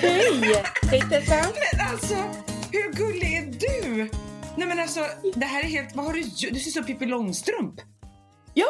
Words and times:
Hej! 0.00 0.54
Hej 0.90 1.02
Tessa! 1.10 1.34
Men 1.34 1.86
alltså, 1.92 2.14
hur 2.72 2.92
gullig 2.92 3.36
är 3.36 3.46
du? 3.46 4.10
Nej 4.56 4.68
men 4.68 4.78
alltså, 4.78 5.06
det 5.34 5.46
här 5.46 5.60
är 5.62 5.66
helt... 5.66 5.96
Vad 5.96 6.04
har 6.04 6.12
du 6.12 6.20
gjort? 6.20 6.54
Du 6.54 6.60
ser 6.60 6.68
ut 6.68 6.74
som 6.74 6.84
Pippi 6.84 7.06
Långstrump. 7.06 7.74
Ja, 8.54 8.66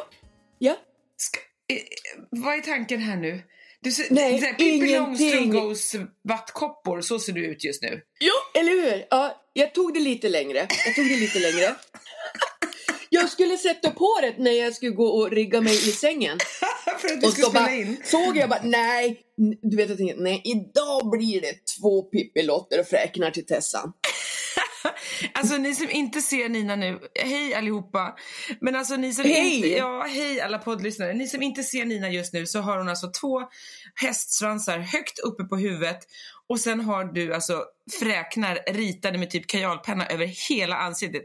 ja. 0.59 0.77
Ska, 1.17 1.39
eh, 1.75 1.83
vad 2.31 2.55
är 2.55 2.61
tanken 2.61 3.01
här 3.01 3.17
nu? 3.17 3.43
Du 3.81 3.93
ser, 3.93 4.07
Nej, 4.11 4.41
här 4.41 4.53
Pippi. 4.53 4.95
Långstrump 4.99 5.53
goes 5.53 5.95
vattkoppor, 6.29 7.01
så 7.01 7.19
ser 7.19 7.33
du 7.33 7.47
ut 7.47 7.65
just 7.65 7.83
nu. 7.83 8.01
Ja, 8.19 8.61
eller 8.61 8.73
hur? 8.73 9.07
Ja, 9.11 9.43
jag 9.53 9.75
tog 9.75 9.95
det 9.95 10.01
lite 10.01 10.29
längre. 10.29 10.67
Jag 10.87 10.95
tog 10.95 11.09
det 11.09 11.17
lite 11.17 11.39
längre. 11.39 11.75
Jag 13.21 13.31
skulle 13.31 13.57
sätta 13.57 13.91
på 13.91 14.19
det 14.23 14.35
när 14.39 14.51
jag 14.51 14.75
skulle 14.75 14.91
gå 14.93 15.07
och 15.07 15.31
rigga 15.31 15.61
mig 15.61 15.75
i 15.75 15.93
sängen. 15.93 16.39
För 17.01 17.09
att 17.09 17.21
du 17.21 17.27
Och 17.27 17.33
så 17.33 17.43
spela 17.43 17.53
bara, 17.65 17.75
in. 17.75 17.97
såg 18.05 18.37
jag 18.37 18.49
bara, 18.49 18.61
nej, 18.65 19.21
du 19.63 19.77
vet 19.77 19.89
jag 19.89 19.99
tänkte, 19.99 20.23
nej, 20.23 20.43
idag 20.45 21.11
blir 21.11 21.41
det 21.41 21.55
två 21.79 22.03
Pippi-lotter 22.03 22.81
och 22.81 22.87
fräknar 22.87 23.31
till 23.31 23.47
Tessan. 23.47 23.93
Alltså 25.35 25.57
ni 25.57 25.75
som 25.75 25.91
inte 25.91 26.21
ser 26.21 26.49
Nina 26.49 26.77
nu, 26.77 26.99
hej 27.15 27.55
allihopa. 27.55 28.15
Men 28.61 28.77
alltså 28.77 28.97
ni 28.97 29.13
som 29.13 29.25
Hej! 29.25 29.57
inte, 29.57 29.69
ja 29.69 30.03
hej 30.09 30.41
alla 30.41 30.59
poddlyssnare. 30.59 31.13
Ni 31.13 31.29
som 31.29 31.43
inte 31.43 31.63
ser 31.63 31.85
Nina 31.85 32.11
just 32.11 32.33
nu 32.33 32.47
så 32.47 32.61
har 32.61 32.79
hon 32.79 32.89
alltså 32.89 33.11
två 33.21 33.43
hästsvansar 33.95 34.79
högt 34.79 35.19
uppe 35.19 35.45
på 35.45 35.57
huvudet 35.57 35.99
och 36.49 36.61
sen 36.61 36.81
har 36.81 37.05
du 37.05 37.35
alltså 37.35 37.65
fräknar 38.01 38.59
ritade 38.73 39.19
med 39.19 39.31
typ 39.31 39.47
kajalpenna 39.47 40.07
över 40.07 40.27
hela 40.49 40.77
ansiktet. 40.77 41.23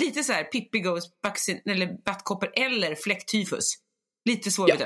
Lite 0.00 0.24
så 0.24 0.32
här 0.32 0.44
Pippi 0.44 0.78
Goes 0.80 1.04
vaccin, 1.22 1.60
eller 1.66 1.88
vattkoppor 2.06 2.50
eller 2.56 2.94
fläcktyfus. 2.94 3.74
Lite 4.24 4.50
så 4.50 4.66
Ja. 4.68 4.76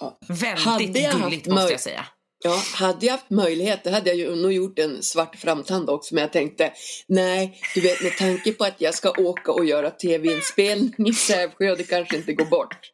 Ja. 0.00 0.18
Väldigt 0.28 1.12
gulligt 1.12 1.46
måste 1.46 1.72
jag 1.72 1.80
säga. 1.80 2.06
Ja, 2.44 2.62
hade 2.74 3.06
jag 3.06 3.12
haft 3.12 3.30
möjlighet, 3.30 3.84
det 3.84 3.90
hade 3.90 4.10
jag 4.10 4.18
ju 4.18 4.36
nog 4.36 4.52
gjort 4.52 4.78
en 4.78 5.02
svart 5.02 5.36
framtand 5.36 5.90
också, 5.90 6.14
men 6.14 6.22
jag 6.22 6.32
tänkte, 6.32 6.72
nej, 7.08 7.60
du 7.74 7.80
vet 7.80 8.02
med 8.02 8.16
tanke 8.16 8.52
på 8.52 8.64
att 8.64 8.80
jag 8.80 8.94
ska 8.94 9.10
åka 9.10 9.52
och 9.52 9.64
göra 9.64 9.90
tv-inspelning 9.90 11.08
i 11.08 11.12
Sävsjö, 11.12 11.74
det 11.74 11.84
kanske 11.84 12.16
inte 12.16 12.32
går 12.32 12.44
bort. 12.44 12.76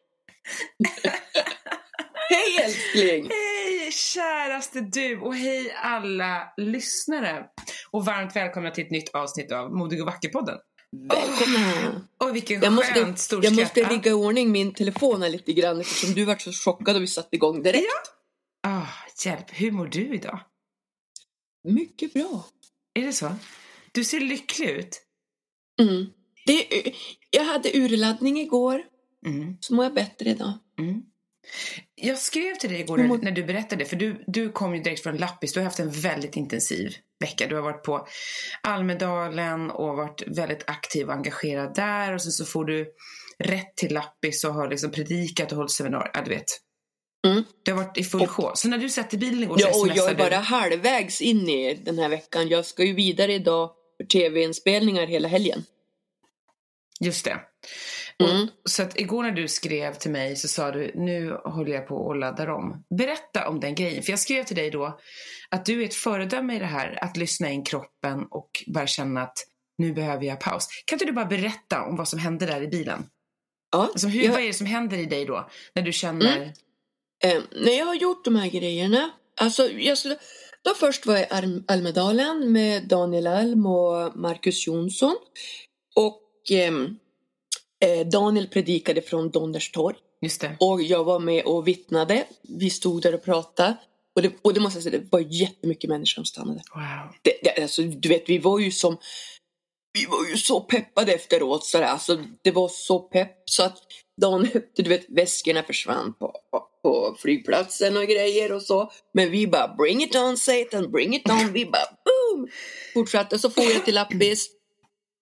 Hej 2.31 2.65
älskling! 2.65 3.29
Hej 3.31 3.93
käraste 3.93 4.81
du 4.81 5.21
och 5.21 5.35
hej 5.35 5.75
alla 5.83 6.53
lyssnare. 6.57 7.45
Och 7.91 8.05
varmt 8.05 8.37
välkomna 8.37 8.71
till 8.71 8.85
ett 8.85 8.91
nytt 8.91 9.15
avsnitt 9.15 9.53
av 9.53 9.73
Modig 9.73 10.01
och 10.01 10.07
vacker-podden. 10.07 10.59
Välkomna! 11.03 12.01
Och 12.19 12.37
vilken 12.37 12.63
Jag 12.63 12.73
måste, 12.73 12.93
skönt 12.95 13.19
stor 13.19 13.45
jag 13.45 13.55
måste 13.57 13.83
rigga 13.85 14.11
i 14.11 14.15
ordning 14.15 14.53
min 14.53 14.75
telefon 14.75 15.23
här 15.23 15.31
lite 15.31 15.53
grann 15.53 15.81
eftersom 15.81 16.15
du 16.15 16.25
vart 16.25 16.43
så 16.43 16.53
chockad 16.53 16.97
och 16.97 17.03
vi 17.03 17.07
satte 17.07 17.37
igång 17.37 17.63
direkt. 17.63 17.87
Ah, 18.63 18.87
hjälp, 19.25 19.47
hur 19.53 19.71
mår 19.71 19.87
du 19.87 20.15
idag? 20.15 20.41
Mycket 21.65 22.13
bra. 22.13 22.47
Är 22.95 23.07
det 23.07 23.13
så? 23.13 23.35
Du 23.93 24.05
ser 24.05 24.21
lycklig 24.21 24.69
ut. 24.71 25.01
Mm. 25.81 26.07
Det, 26.47 26.93
jag 27.31 27.45
hade 27.45 27.71
urladdning 27.79 28.41
igår, 28.41 28.83
Mm, 29.27 29.57
så 29.61 29.75
mår 29.75 29.85
jag 29.85 29.95
bättre 29.95 30.31
idag. 30.31 30.53
mm. 30.79 31.03
Jag 31.95 32.19
skrev 32.19 32.55
till 32.55 32.71
dig 32.71 32.81
igår 32.81 32.99
när, 32.99 33.05
mår- 33.05 33.19
när 33.19 33.31
du 33.31 33.45
berättade, 33.45 33.85
för 33.85 33.97
du, 33.97 34.25
du 34.27 34.53
kom 34.53 34.75
ju 34.75 34.83
direkt 34.83 35.03
från 35.03 35.17
Lappis. 35.17 35.53
Du 35.53 35.61
har 35.61 35.65
haft 35.65 35.79
en 35.79 35.91
väldigt 35.91 36.37
intensiv 36.37 36.95
vecka. 37.21 37.47
Du 37.47 37.55
har 37.55 37.63
varit 37.63 37.83
på 37.83 38.07
Almedalen 38.63 39.71
och 39.71 39.97
varit 39.97 40.23
väldigt 40.27 40.65
aktiv 40.67 41.07
och 41.07 41.15
engagerad 41.15 41.75
där. 41.75 42.13
Och 42.15 42.23
sen 42.23 42.33
så 42.33 42.45
får 42.45 42.65
du 42.65 42.93
rätt 43.39 43.77
till 43.77 43.95
Lappis 43.95 44.45
och 44.45 44.55
har 44.55 44.71
liksom 44.71 44.91
predikat 44.91 45.53
och 45.53 45.57
hållit 45.57 45.71
seminarier. 45.71 46.11
Ja, 46.15 46.23
du 46.25 46.31
vet. 46.31 46.61
Mm. 47.27 47.45
Du 47.63 47.73
har 47.73 47.85
varit 47.85 47.99
i 47.99 48.05
full 48.05 48.27
sjå. 48.27 48.53
Så 48.55 48.69
när 48.69 48.79
du 48.79 48.89
satt 48.89 49.15
i 49.15 49.19
bilen 49.19 49.43
igår 49.43 49.59
så 49.59 49.69
Ja, 49.73 49.81
och 49.81 49.89
jag 49.97 50.11
är 50.11 50.15
bara 50.15 50.37
halvvägs 50.37 51.21
in 51.21 51.49
i 51.49 51.75
den 51.75 51.99
här 51.99 52.09
veckan. 52.09 52.49
Jag 52.49 52.67
ska 52.67 52.85
ju 52.85 52.95
vidare 52.95 53.35
idag 53.35 53.71
för 53.97 54.05
tv-inspelningar 54.05 55.07
hela 55.07 55.29
helgen. 55.29 55.65
du. 57.01 57.07
Just 57.07 57.25
det. 57.25 57.41
Mm. 58.23 58.43
Och, 58.43 58.49
så 58.71 58.83
att 58.83 59.01
igår 59.01 59.23
när 59.23 59.31
du 59.31 59.49
skrev 59.49 59.95
till 59.95 60.11
mig 60.11 60.37
så 60.37 60.49
sa 60.49 60.71
du, 60.71 60.93
nu 60.95 61.33
håller 61.45 61.73
jag 61.73 61.89
på 61.89 61.95
och 61.97 62.17
laddar 62.17 62.47
om. 62.51 62.85
Berätta 62.99 63.49
om 63.49 63.61
den 63.61 63.75
grejen. 63.75 64.03
För 64.03 64.13
jag 64.13 64.19
skrev 64.19 64.45
till 64.45 64.57
dig 64.57 64.71
då 64.71 64.99
att 65.51 65.67
du 65.67 65.81
är 65.83 65.85
ett 65.85 65.95
föredöme 65.95 66.57
i 66.57 66.59
det 66.59 66.65
här, 66.67 66.99
att 67.05 67.17
lyssna 67.17 67.51
in 67.51 67.65
kroppen 67.65 68.25
och 68.31 68.51
bara 68.67 68.87
känna 68.87 69.23
att 69.23 69.39
nu 69.79 69.93
behöver 69.93 70.25
jag 70.25 70.41
paus. 70.41 70.67
Kan 70.85 70.97
inte 70.97 71.05
du 71.05 71.13
bara 71.13 71.25
berätta 71.27 71.83
om 71.83 71.97
vad 71.97 72.09
som 72.09 72.19
hände 72.19 72.47
där 72.47 72.63
i 72.63 72.69
bilen? 72.69 73.07
Ja, 73.73 73.83
Alltså 73.83 74.07
hur, 74.09 74.23
jag- 74.25 74.33
Vad 74.33 74.43
är 74.43 74.47
det 74.47 74.53
som 74.55 74.67
händer 74.67 74.99
i 74.99 75.05
dig 75.07 75.25
då? 75.25 75.49
När 75.75 75.83
du 75.83 75.93
känner... 75.93 76.53
Eh, 77.25 77.43
när 77.65 77.79
jag 77.79 77.87
har 77.87 77.95
gjort 77.95 78.25
de 78.25 78.37
här 78.37 78.49
grejerna, 78.51 79.11
alltså 79.41 79.69
jag 79.71 79.99
skulle, 79.99 80.19
då 80.63 80.75
först 80.75 81.07
var 81.07 81.15
jag 81.15 81.23
i 81.23 81.27
Alm- 81.31 81.65
Almedalen 81.69 82.53
med 82.53 82.89
Daniel 82.89 83.27
Alm 83.27 83.67
och 83.67 84.17
Marcus 84.17 84.67
Jonsson. 84.67 85.17
Och 85.97 86.51
eh, 86.57 86.73
Daniel 88.05 88.47
predikade 88.47 89.03
från 89.03 89.31
Donnerstorg 89.31 89.97
Just 90.21 90.41
det. 90.41 90.57
och 90.61 90.83
jag 90.83 91.05
var 91.05 91.19
med 91.19 91.45
och 91.45 91.69
vittnade. 91.69 92.25
Vi 92.43 92.71
stod 92.71 93.03
där 93.03 93.15
och 93.15 93.25
pratade. 93.25 93.77
Och 94.17 94.23
det, 94.23 94.33
och 94.43 94.55
det 94.55 94.61
måste 94.61 94.77
jag 94.77 94.85
säga, 94.85 94.99
det 94.99 95.07
var 95.11 95.21
jättemycket 95.21 95.91
människor 95.91 96.15
som 96.15 96.25
stannade. 96.25 96.63
Wow. 96.75 97.15
Det, 97.23 97.33
det, 97.43 97.63
alltså, 97.63 97.83
du 97.83 98.09
vet, 98.09 98.29
vi 98.29 98.39
var 98.39 98.59
ju 98.59 98.71
som 98.71 98.97
vi 99.99 100.07
var 100.07 100.27
ju 100.31 100.37
så 100.37 100.61
peppade 100.61 101.13
efteråt. 101.13 101.65
Så 101.65 101.79
där. 101.79 101.85
Alltså, 101.85 102.25
det 102.43 102.51
var 102.51 102.69
så 102.69 102.99
pepp 102.99 103.43
så 103.45 103.63
att 103.63 103.79
dagen 104.21 104.45
efter, 104.55 104.83
du 104.83 104.89
vet, 104.89 105.07
väskorna 105.09 105.63
försvann 105.63 106.15
på, 106.19 106.33
på, 106.51 106.69
på 106.83 107.17
flygplatsen 107.19 107.97
och 107.97 108.05
grejer 108.05 108.53
och 108.53 108.63
så. 108.63 108.93
Men 109.15 109.31
vi 109.31 109.47
bara 109.47 109.75
bring 109.79 110.03
it 110.03 110.17
on 110.17 110.37
Satan, 110.37 110.91
bring 110.91 111.15
it 111.15 111.31
on. 111.31 111.53
Vi 111.53 111.67
bara 111.67 111.89
boom! 112.05 112.49
Fortsatte, 112.95 113.39
så 113.39 113.51
får 113.51 113.65
jag 113.65 113.85
till 113.85 113.95
Lappis, 114.01 114.49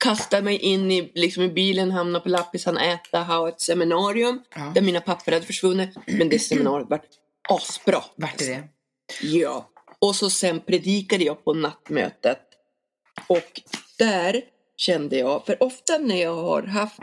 kastar 0.03 0.43
mig 0.43 0.57
in 0.59 0.91
i, 0.91 1.13
liksom, 1.15 1.43
i 1.43 1.49
bilen, 1.49 1.91
hamnar 1.91 2.21
på 2.21 2.29
Lappis, 2.29 2.67
han 2.67 2.77
äta, 2.79 3.23
ha 3.23 3.49
ett 3.49 3.61
seminarium 3.61 4.43
Ja. 4.55 4.73
där 4.75 4.83
mina 4.83 5.01
papper 5.01 5.33
hade 5.33 5.47
försvunnit. 5.47 5.91
Men 6.07 6.29
det 6.29 6.39
seminariet 6.39 6.91
var 6.91 7.01
asbra. 7.49 8.05
Vart 8.17 8.41
är 8.41 8.47
det? 8.47 8.63
Ja. 9.23 9.69
Och 9.99 10.17
så 10.17 10.31
sen 10.31 10.61
predikade 10.61 11.25
jag 11.25 11.45
på 11.45 11.55
nattmötet. 11.55 12.39
Och 13.27 13.61
där 13.99 14.43
kände 14.77 15.17
jag, 15.19 15.47
för 15.47 15.63
ofta 15.63 15.99
när 15.99 16.23
jag 16.23 16.35
har 16.37 16.63
haft 16.63 16.99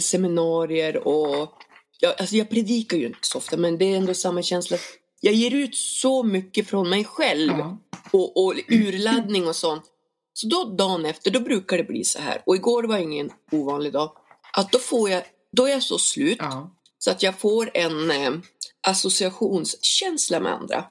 seminarier 0.00 1.08
och 1.08 1.52
jag, 2.00 2.14
alltså 2.20 2.36
jag 2.36 2.50
predikar 2.50 2.96
ju 2.96 3.06
inte 3.06 3.18
så 3.22 3.38
ofta 3.38 3.56
men 3.56 3.78
det 3.78 3.84
är 3.92 3.96
ändå 3.96 4.14
samma 4.14 4.42
känsla. 4.42 4.76
Jag 5.20 5.34
ger 5.34 5.54
ut 5.54 5.76
så 5.76 6.22
mycket 6.22 6.68
från 6.68 6.90
mig 6.90 7.04
själv 7.04 7.52
Ja. 7.58 7.78
och, 8.12 8.44
och 8.44 8.54
urladdning 8.68 9.46
och 9.48 9.56
sånt. 9.56 9.82
Så 10.40 10.46
då 10.46 10.64
dagen 10.64 11.06
efter, 11.06 11.30
då 11.30 11.40
brukar 11.40 11.76
det 11.76 11.84
bli 11.84 12.04
så 12.04 12.18
här. 12.18 12.42
Och 12.46 12.56
igår 12.56 12.84
var 12.84 12.98
ingen 12.98 13.30
ovanlig 13.52 13.92
dag. 13.92 14.12
Att 14.52 14.72
då 14.72 14.78
får 14.78 15.10
jag, 15.10 15.22
då 15.52 15.66
är 15.66 15.70
jag 15.70 15.82
så 15.82 15.98
slut 15.98 16.38
ja. 16.40 16.70
så 16.98 17.10
att 17.10 17.22
jag 17.22 17.38
får 17.38 17.70
en 17.74 18.10
eh, 18.10 18.30
associationskänsla 18.86 20.40
med 20.40 20.52
andra. 20.52 20.84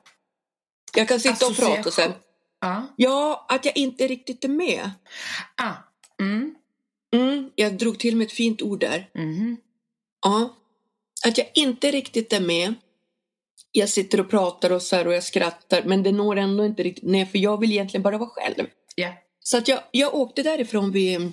Jag 0.95 1.07
kan 1.07 1.19
sitta 1.19 1.47
och 1.47 1.55
prata 1.55 1.89
och 1.89 1.93
sen, 1.93 2.11
Ja. 2.59 2.87
ja, 2.95 3.45
att 3.49 3.65
jag 3.65 3.77
inte 3.77 4.07
riktigt 4.07 4.43
är 4.43 4.49
med. 4.49 4.91
Ah. 5.55 5.73
Mm. 6.19 6.55
Mm, 7.13 7.51
jag 7.55 7.77
drog 7.77 7.99
till 7.99 8.15
med 8.15 8.25
ett 8.25 8.33
fint 8.33 8.61
ord 8.61 8.79
där. 8.79 9.09
Mhm. 9.13 9.57
Ja, 10.21 10.55
att 11.25 11.37
jag 11.37 11.51
inte 11.53 11.91
riktigt 11.91 12.33
är 12.33 12.41
med. 12.41 12.73
Jag 13.71 13.89
sitter 13.89 14.19
och 14.19 14.29
pratar 14.29 14.71
och 14.71 14.81
så 14.81 15.05
och 15.05 15.13
jag 15.13 15.23
skrattar 15.23 15.83
men 15.83 16.03
det 16.03 16.11
når 16.11 16.35
ändå 16.35 16.65
inte 16.65 16.83
riktigt 16.83 17.09
ner 17.09 17.25
för 17.25 17.37
jag 17.37 17.59
vill 17.59 17.71
egentligen 17.71 18.03
bara 18.03 18.17
vara 18.17 18.29
själv. 18.29 18.67
Ja. 18.95 19.13
Så 19.47 19.57
att 19.57 19.67
jag, 19.67 19.79
jag 19.91 20.15
åkte 20.15 20.43
därifrån 20.43 20.91
vid 20.91 21.31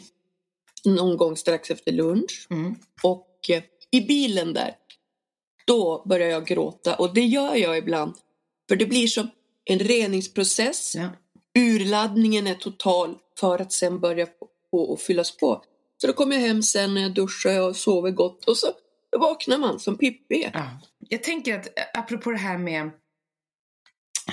någon 0.84 1.16
gång 1.16 1.36
strax 1.36 1.70
efter 1.70 1.92
lunch 1.92 2.46
Mm. 2.50 2.74
och 3.02 3.50
eh, 3.50 3.62
i 3.90 4.00
bilen 4.00 4.52
där 4.52 4.74
då 5.66 6.02
börjar 6.06 6.28
jag 6.28 6.46
gråta 6.46 6.94
och 6.94 7.14
det 7.14 7.20
gör 7.20 7.54
jag 7.54 7.78
ibland 7.78 8.14
för 8.68 8.76
det 8.76 8.86
blir 8.86 9.06
som 9.06 9.30
en 9.64 9.78
reningsprocess. 9.78 10.94
Ja. 10.94 11.08
Urladdningen 11.58 12.46
är 12.46 12.54
total 12.54 13.14
för 13.40 13.58
att 13.58 13.72
sen 13.72 14.00
börja 14.00 14.26
på, 14.26 14.48
på 14.70 14.78
och 14.78 15.00
fyllas 15.00 15.36
på. 15.36 15.64
Så 16.00 16.06
då 16.06 16.12
kommer 16.12 16.36
jag 16.36 16.42
hem 16.42 16.62
sen 16.62 16.94
när 16.94 17.02
jag 17.02 17.14
duschar 17.14 17.60
och 17.60 17.76
sover 17.76 18.10
gott 18.10 18.44
och 18.44 18.56
så 18.56 18.66
vaknar 19.18 19.58
man 19.58 19.80
som 19.80 19.98
Pippi. 19.98 20.50
Ja. 20.54 20.80
Jag 20.98 21.22
tänker 21.22 21.58
att 21.58 21.66
eh, 21.66 22.00
apropå 22.00 22.30
det 22.30 22.36
här 22.36 22.58
med 22.58 22.90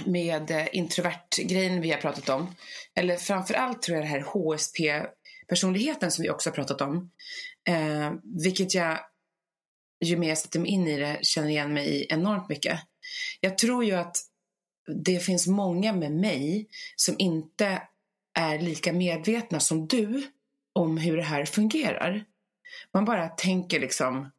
med 0.05 0.51
eh, 0.51 0.67
introvert-grejen 0.71 1.81
vi 1.81 1.91
har 1.91 1.97
pratat 1.97 2.29
om. 2.29 2.55
Eller 2.95 3.17
framför 3.17 3.53
allt 3.53 3.81
tror 3.81 3.97
jag 3.97 4.05
det 4.05 4.09
här 4.09 4.21
HSP-personligheten 4.21 6.11
som 6.11 6.23
vi 6.23 6.29
också 6.29 6.49
har 6.49 6.55
pratat 6.55 6.81
om. 6.81 7.11
Eh, 7.67 8.11
vilket 8.43 8.73
jag, 8.73 8.99
ju 10.05 10.17
mer 10.17 10.29
jag 10.29 10.37
sätter 10.37 10.59
mig 10.59 10.71
in 10.71 10.87
i 10.87 10.99
det, 10.99 11.19
känner 11.21 11.49
igen 11.49 11.73
mig 11.73 11.87
i 11.89 12.07
enormt 12.09 12.49
mycket. 12.49 12.79
Jag 13.39 13.57
tror 13.57 13.83
ju 13.85 13.91
att 13.91 14.17
det 15.03 15.19
finns 15.19 15.47
många 15.47 15.93
med 15.93 16.11
mig 16.11 16.67
som 16.95 17.15
inte 17.19 17.81
är 18.39 18.59
lika 18.59 18.93
medvetna 18.93 19.59
som 19.59 19.87
du 19.87 20.23
om 20.73 20.97
hur 20.97 21.17
det 21.17 21.23
här 21.23 21.45
fungerar. 21.45 22.25
Man 22.93 23.05
bara 23.05 23.27
tänker 23.27 23.79
liksom 23.79 24.31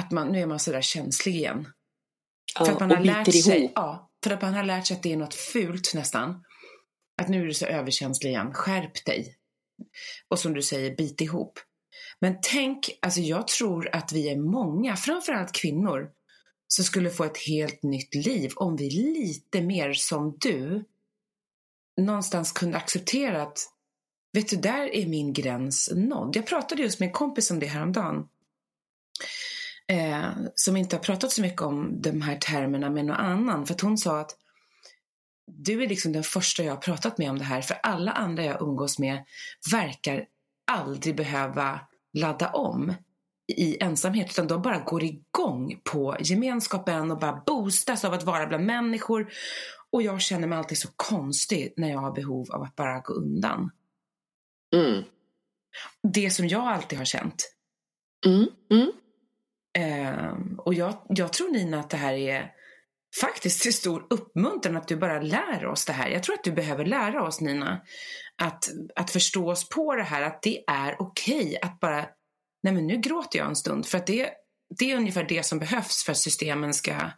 att 0.00 0.10
man, 0.10 0.28
nu 0.28 0.40
är 0.40 0.46
man 0.46 0.58
sådär 0.58 0.80
känslig 0.80 1.34
igen. 1.34 1.68
Ja, 2.58 2.64
För 2.64 2.72
att 2.72 2.80
man 2.80 2.90
har 2.90 3.04
lärt 3.04 3.32
sig, 3.32 3.58
ihop. 3.58 3.72
ja, 3.74 4.10
för 4.26 4.30
att 4.30 4.42
man 4.42 4.54
har 4.54 4.62
lärt 4.62 4.86
sig 4.86 4.96
att 4.96 5.02
det 5.02 5.12
är 5.12 5.16
något 5.16 5.34
fult 5.34 5.94
nästan. 5.94 6.44
Att 7.22 7.28
nu 7.28 7.42
är 7.42 7.46
du 7.46 7.54
så 7.54 7.66
överkänslig 7.66 8.30
igen, 8.30 8.54
skärp 8.54 9.04
dig. 9.04 9.36
Och 10.28 10.38
som 10.38 10.54
du 10.54 10.62
säger, 10.62 10.96
bit 10.96 11.20
ihop. 11.20 11.58
Men 12.20 12.38
tänk, 12.42 12.98
alltså 13.02 13.20
jag 13.20 13.48
tror 13.48 13.88
att 13.92 14.12
vi 14.12 14.28
är 14.28 14.36
många, 14.36 14.96
framförallt 14.96 15.52
kvinnor, 15.52 16.10
som 16.68 16.84
skulle 16.84 17.10
få 17.10 17.24
ett 17.24 17.38
helt 17.38 17.82
nytt 17.82 18.14
liv 18.14 18.52
om 18.56 18.76
vi 18.76 18.90
lite 18.90 19.60
mer 19.60 19.92
som 19.92 20.36
du 20.40 20.84
någonstans 22.00 22.52
kunde 22.52 22.76
acceptera 22.76 23.42
att 23.42 23.58
vet 24.32 24.48
du, 24.48 24.56
där 24.56 24.94
är 24.94 25.06
min 25.06 25.32
gräns 25.32 25.90
nådd. 25.94 26.36
Jag 26.36 26.46
pratade 26.46 26.82
just 26.82 27.00
med 27.00 27.06
en 27.06 27.12
kompis 27.12 27.50
om 27.50 27.58
det 27.58 27.66
häromdagen. 27.66 28.28
Eh, 29.88 30.28
som 30.54 30.76
inte 30.76 30.96
har 30.96 31.02
pratat 31.02 31.32
så 31.32 31.42
mycket 31.42 31.62
om 31.62 32.02
de 32.02 32.22
här 32.22 32.36
termerna 32.36 32.90
med 32.90 33.04
någon 33.04 33.16
annan. 33.16 33.66
För 33.66 33.74
att 33.74 33.80
hon 33.80 33.98
sa 33.98 34.20
att 34.20 34.36
du 35.46 35.82
är 35.82 35.88
liksom 35.88 36.12
den 36.12 36.22
första 36.22 36.62
jag 36.62 36.72
har 36.72 36.80
pratat 36.80 37.18
med 37.18 37.30
om 37.30 37.38
det 37.38 37.44
här. 37.44 37.62
För 37.62 37.76
alla 37.82 38.12
andra 38.12 38.44
jag 38.44 38.62
umgås 38.62 38.98
med 38.98 39.24
verkar 39.70 40.24
aldrig 40.70 41.16
behöva 41.16 41.80
ladda 42.12 42.48
om 42.50 42.94
i 43.56 43.82
ensamhet 43.82 44.30
utan 44.30 44.46
de 44.46 44.62
bara 44.62 44.78
går 44.78 45.04
igång 45.04 45.80
på 45.84 46.16
gemenskapen 46.20 47.10
och 47.10 47.18
bara 47.18 47.42
boostas 47.46 48.04
av 48.04 48.12
att 48.12 48.24
vara 48.24 48.46
bland 48.46 48.66
människor. 48.66 49.32
Och 49.90 50.02
jag 50.02 50.20
känner 50.20 50.48
mig 50.48 50.58
alltid 50.58 50.78
så 50.78 50.88
konstig 50.96 51.74
när 51.76 51.90
jag 51.90 51.98
har 51.98 52.12
behov 52.12 52.50
av 52.50 52.62
att 52.62 52.76
bara 52.76 53.00
gå 53.00 53.12
undan. 53.12 53.70
Mm. 54.74 55.04
Det 56.02 56.30
som 56.30 56.48
jag 56.48 56.62
alltid 56.62 56.98
har 56.98 57.04
känt. 57.04 57.52
Mm. 58.26 58.48
Mm. 58.70 58.92
Eh, 59.76 60.32
och 60.58 60.74
jag, 60.74 61.06
jag 61.08 61.32
tror 61.32 61.50
Nina 61.50 61.80
att 61.80 61.90
det 61.90 61.96
här 61.96 62.14
är 62.14 62.52
faktiskt 63.20 63.62
till 63.62 63.74
stor 63.74 64.06
uppmuntran 64.10 64.76
att 64.76 64.88
du 64.88 64.96
bara 64.96 65.20
lär 65.20 65.66
oss 65.66 65.84
det 65.84 65.92
här. 65.92 66.08
Jag 66.08 66.22
tror 66.22 66.34
att 66.34 66.44
du 66.44 66.52
behöver 66.52 66.84
lära 66.84 67.26
oss 67.26 67.40
Nina 67.40 67.80
att, 68.42 68.68
att 68.94 69.10
förstå 69.10 69.50
oss 69.50 69.68
på 69.68 69.94
det 69.94 70.02
här 70.02 70.22
att 70.22 70.42
det 70.42 70.64
är 70.66 70.96
okej 70.98 71.40
okay 71.40 71.56
att 71.62 71.80
bara 71.80 72.06
nej 72.62 72.72
men 72.72 72.86
nu 72.86 72.96
gråter 72.96 73.38
jag 73.38 73.48
en 73.48 73.56
stund. 73.56 73.86
För 73.86 73.98
att 73.98 74.06
det, 74.06 74.30
det 74.78 74.90
är 74.90 74.96
ungefär 74.96 75.24
det 75.24 75.42
som 75.42 75.58
behövs 75.58 76.04
för 76.04 76.12
att 76.12 76.18
systemen 76.18 76.74
ska 76.74 77.10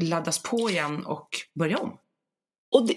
laddas 0.00 0.42
på 0.42 0.70
igen 0.70 1.06
och 1.06 1.28
börja 1.58 1.78
om. 1.78 1.98
Och 2.74 2.86
det, 2.86 2.94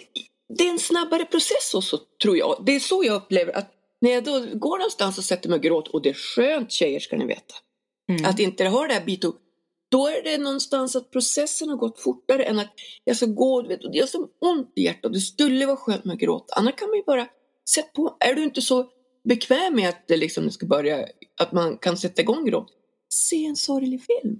det 0.58 0.64
är 0.64 0.72
en 0.72 0.80
snabbare 0.80 1.26
process 1.26 1.74
också, 1.74 2.00
tror 2.24 2.38
jag. 2.38 2.64
Det 2.66 2.76
är 2.76 2.80
så 2.80 3.04
jag 3.04 3.16
upplever 3.16 3.54
att 3.54 3.72
när 4.02 4.12
jag 4.12 4.24
då 4.24 4.40
går 4.40 4.78
någonstans 4.78 5.18
och 5.18 5.24
sätter 5.24 5.50
mig 5.50 5.56
och 5.56 5.64
gråter, 5.64 5.96
och 5.96 6.02
det 6.02 6.10
är 6.10 6.14
skönt 6.14 6.72
tjejer 6.72 7.00
ska 7.00 7.18
ni 7.18 7.26
veta, 7.26 7.56
mm. 8.10 8.26
att 8.26 8.40
inte 8.40 8.66
ha 8.66 8.88
det 8.88 8.94
här 8.94 9.06
bit 9.06 9.26
då 9.94 10.08
är 10.08 10.24
det 10.24 10.38
någonstans 10.38 10.96
att 10.96 11.12
processen 11.12 11.70
har 11.70 11.78
gått 11.78 12.00
fortare 12.00 12.44
än 12.44 12.60
att 12.60 12.74
jag 13.04 13.18
ska 13.18 13.26
gå, 13.26 13.62
du 13.62 13.68
vet, 13.68 13.84
och 13.84 13.92
det 13.92 13.98
gör 13.98 14.06
så 14.06 14.28
ont 14.42 14.74
i 14.76 14.84
hjärtat, 14.84 15.14
det 15.14 15.20
skulle 15.20 15.66
vara 15.66 15.78
skönt 15.78 16.06
med 16.06 16.20
gråt. 16.20 16.50
Annars 16.56 16.76
kan 16.76 16.90
man 16.90 16.98
ju 16.98 17.04
bara 17.04 17.28
sätta 17.70 17.90
på, 17.96 18.18
är 18.20 18.34
du 18.36 18.44
inte 18.44 18.62
så 18.62 18.90
bekväm 19.24 19.76
med 19.76 19.90
att 19.90 20.08
det 20.08 20.18
liksom 20.18 20.52
ska 20.52 20.66
börja, 20.66 21.08
att 21.40 21.52
man 21.52 21.78
kan 21.78 21.98
sätta 21.98 22.22
igång 22.22 22.46
gråt, 22.46 22.68
se 23.10 23.46
en 23.46 23.56
sorglig 23.56 24.02
film. 24.04 24.40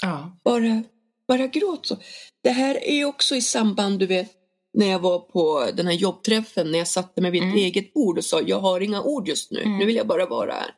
Ja. 0.00 0.38
Bara, 0.44 0.82
bara 1.28 1.46
gråt 1.46 1.86
så. 1.86 1.96
Det 2.42 2.50
här 2.50 2.74
är 2.74 2.94
ju 2.94 3.04
också 3.04 3.34
i 3.34 3.42
samband, 3.42 3.98
du 3.98 4.06
vet, 4.06 4.32
när 4.74 4.86
jag 4.86 4.98
var 4.98 5.18
på 5.18 5.70
den 5.74 5.86
här 5.86 5.94
jobbträffen, 5.94 6.72
när 6.72 6.78
jag 6.78 6.88
satte 6.88 7.20
mig 7.20 7.30
vid 7.30 7.42
ett 7.42 7.46
mm. 7.46 7.58
eget 7.58 7.92
bord 7.92 8.18
och 8.18 8.24
sa 8.24 8.40
jag 8.40 8.60
har 8.60 8.80
inga 8.80 9.02
ord 9.02 9.28
just 9.28 9.50
nu, 9.50 9.60
mm. 9.60 9.78
nu 9.78 9.86
vill 9.86 9.96
jag 9.96 10.06
bara 10.06 10.26
vara 10.26 10.52
här. 10.52 10.74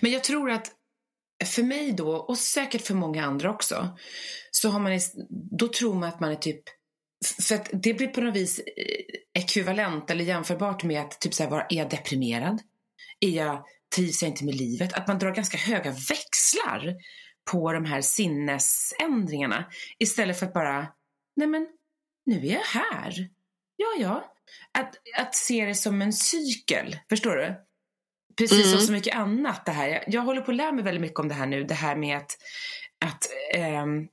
Men 0.00 0.12
jag 0.12 0.24
tror 0.24 0.50
att 0.50 0.72
för 1.44 1.62
mig 1.62 1.92
då, 1.92 2.16
och 2.16 2.38
säkert 2.38 2.82
för 2.82 2.94
många 2.94 3.24
andra 3.24 3.50
också, 3.50 3.96
så 4.50 4.68
har 4.68 4.80
man, 4.80 5.00
då 5.58 5.68
tror 5.68 5.94
man 5.94 6.08
att 6.08 6.20
man 6.20 6.30
är 6.30 6.36
typ 6.36 6.62
för 7.48 7.54
att 7.54 7.70
det 7.72 7.94
blir 7.94 8.06
på 8.06 8.20
något 8.20 8.36
vis 8.36 8.58
eh, 8.58 9.42
ekvivalent 9.42 10.10
eller 10.10 10.24
jämförbart 10.24 10.82
med 10.82 11.00
att 11.00 11.20
typ 11.20 11.34
så 11.34 11.42
här, 11.42 11.66
är 11.68 11.76
jag 11.76 11.90
deprimerad? 11.90 12.62
Är 13.20 13.30
jag, 13.30 13.64
trivs 13.96 14.22
jag 14.22 14.30
inte 14.30 14.44
med 14.44 14.54
livet? 14.54 14.92
Att 14.92 15.08
man 15.08 15.18
drar 15.18 15.34
ganska 15.34 15.58
höga 15.58 15.90
växlar 15.90 16.94
på 17.50 17.72
de 17.72 17.84
här 17.84 18.00
sinnesändringarna 18.00 19.64
istället 19.98 20.38
för 20.38 20.46
att 20.46 20.54
bara, 20.54 20.86
nej 21.36 21.46
men 21.46 21.66
nu 22.26 22.46
är 22.46 22.52
jag 22.52 22.82
här. 22.82 23.28
Ja, 23.76 23.86
ja. 23.98 24.34
Att, 24.78 24.96
att 25.18 25.34
se 25.34 25.64
det 25.64 25.74
som 25.74 26.02
en 26.02 26.12
cykel, 26.12 26.98
förstår 27.08 27.36
du? 27.36 27.65
Precis 28.36 28.66
mm. 28.66 28.78
som 28.78 28.86
så 28.86 28.92
mycket 28.92 29.16
annat 29.16 29.66
det 29.66 29.72
här. 29.72 29.88
Jag, 29.88 30.02
jag 30.06 30.22
håller 30.22 30.40
på 30.40 30.50
att 30.50 30.56
lära 30.56 30.72
mig 30.72 30.84
väldigt 30.84 31.00
mycket 31.00 31.18
om 31.18 31.28
det 31.28 31.34
här 31.34 31.46
nu, 31.46 31.64
det 31.64 31.74
här 31.74 31.96
med 31.96 32.16
att, 32.16 32.38
att 33.04 33.28
ähm, 33.54 34.08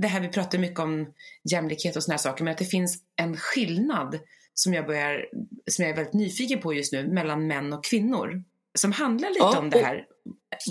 det 0.00 0.08
här 0.08 0.20
vi 0.20 0.28
pratar 0.28 0.58
mycket 0.58 0.80
om 0.80 1.12
jämlikhet 1.50 1.96
och 1.96 2.02
såna 2.02 2.18
saker, 2.18 2.44
men 2.44 2.52
att 2.52 2.58
det 2.58 2.64
finns 2.64 2.98
en 3.16 3.36
skillnad 3.36 4.18
som 4.54 4.74
jag, 4.74 4.86
börjar, 4.86 5.26
som 5.70 5.84
jag 5.84 5.92
är 5.92 5.96
väldigt 5.96 6.14
nyfiken 6.14 6.60
på 6.60 6.74
just 6.74 6.92
nu 6.92 7.08
mellan 7.08 7.46
män 7.46 7.72
och 7.72 7.84
kvinnor. 7.84 8.42
Som 8.74 8.92
handlar 8.92 9.28
lite 9.28 9.40
ja, 9.40 9.58
om 9.58 9.70
det 9.70 9.78
här. 9.78 10.06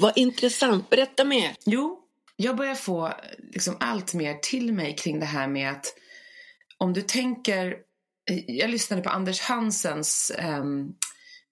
Vad 0.01 0.18
intressant, 0.18 0.89
berätta 0.89 1.24
mer. 1.24 1.56
Jo, 1.66 2.00
jag 2.36 2.56
börjar 2.56 2.75
få 2.75 3.13
liksom 3.54 3.78
allt 3.80 4.13
mer 4.13 4.34
till 4.34 4.74
mig 4.74 4.95
kring 4.95 5.19
det 5.19 5.25
här 5.25 5.48
med 5.48 5.72
att 5.72 5.86
om 6.78 6.94
du 6.94 7.01
tänker, 7.01 7.75
jag 8.48 8.69
lyssnade 8.69 9.01
på 9.01 9.10
Anders 9.10 9.42
Hansens 9.42 10.31
um, 10.39 10.95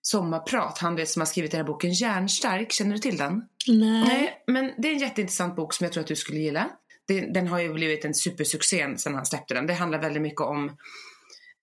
sommarprat, 0.07 0.78
han 0.78 0.96
vet 0.96 1.10
som 1.10 1.19
har 1.22 1.25
skrivit 1.25 1.52
den 1.52 1.60
här 1.60 1.68
boken 1.68 1.94
Järnstark, 1.94 2.72
känner 2.72 2.94
du 2.94 2.98
till 2.98 3.18
den? 3.18 3.42
Nej. 3.68 4.04
Nej. 4.07 4.44
Men 4.48 4.72
det 4.78 4.88
är 4.88 4.92
en 4.92 5.00
jätteintressant 5.00 5.56
bok 5.56 5.74
som 5.74 5.84
jag 5.84 5.94
tror 5.94 6.02
att 6.02 6.07
du 6.07 6.16
skulle 6.16 6.40
gilla 6.40 6.69
den 7.07 7.48
har 7.48 7.60
ju 7.60 7.74
blivit 7.74 8.06
en 8.06 8.13
supersuccé 8.13 8.98
sen 8.98 9.16
han 9.16 9.25
släppte 9.25 9.54
den. 9.54 9.68
Det 9.68 9.74
handlar 9.74 10.02
väldigt 10.02 10.22
mycket 10.22 10.42
om 10.42 10.78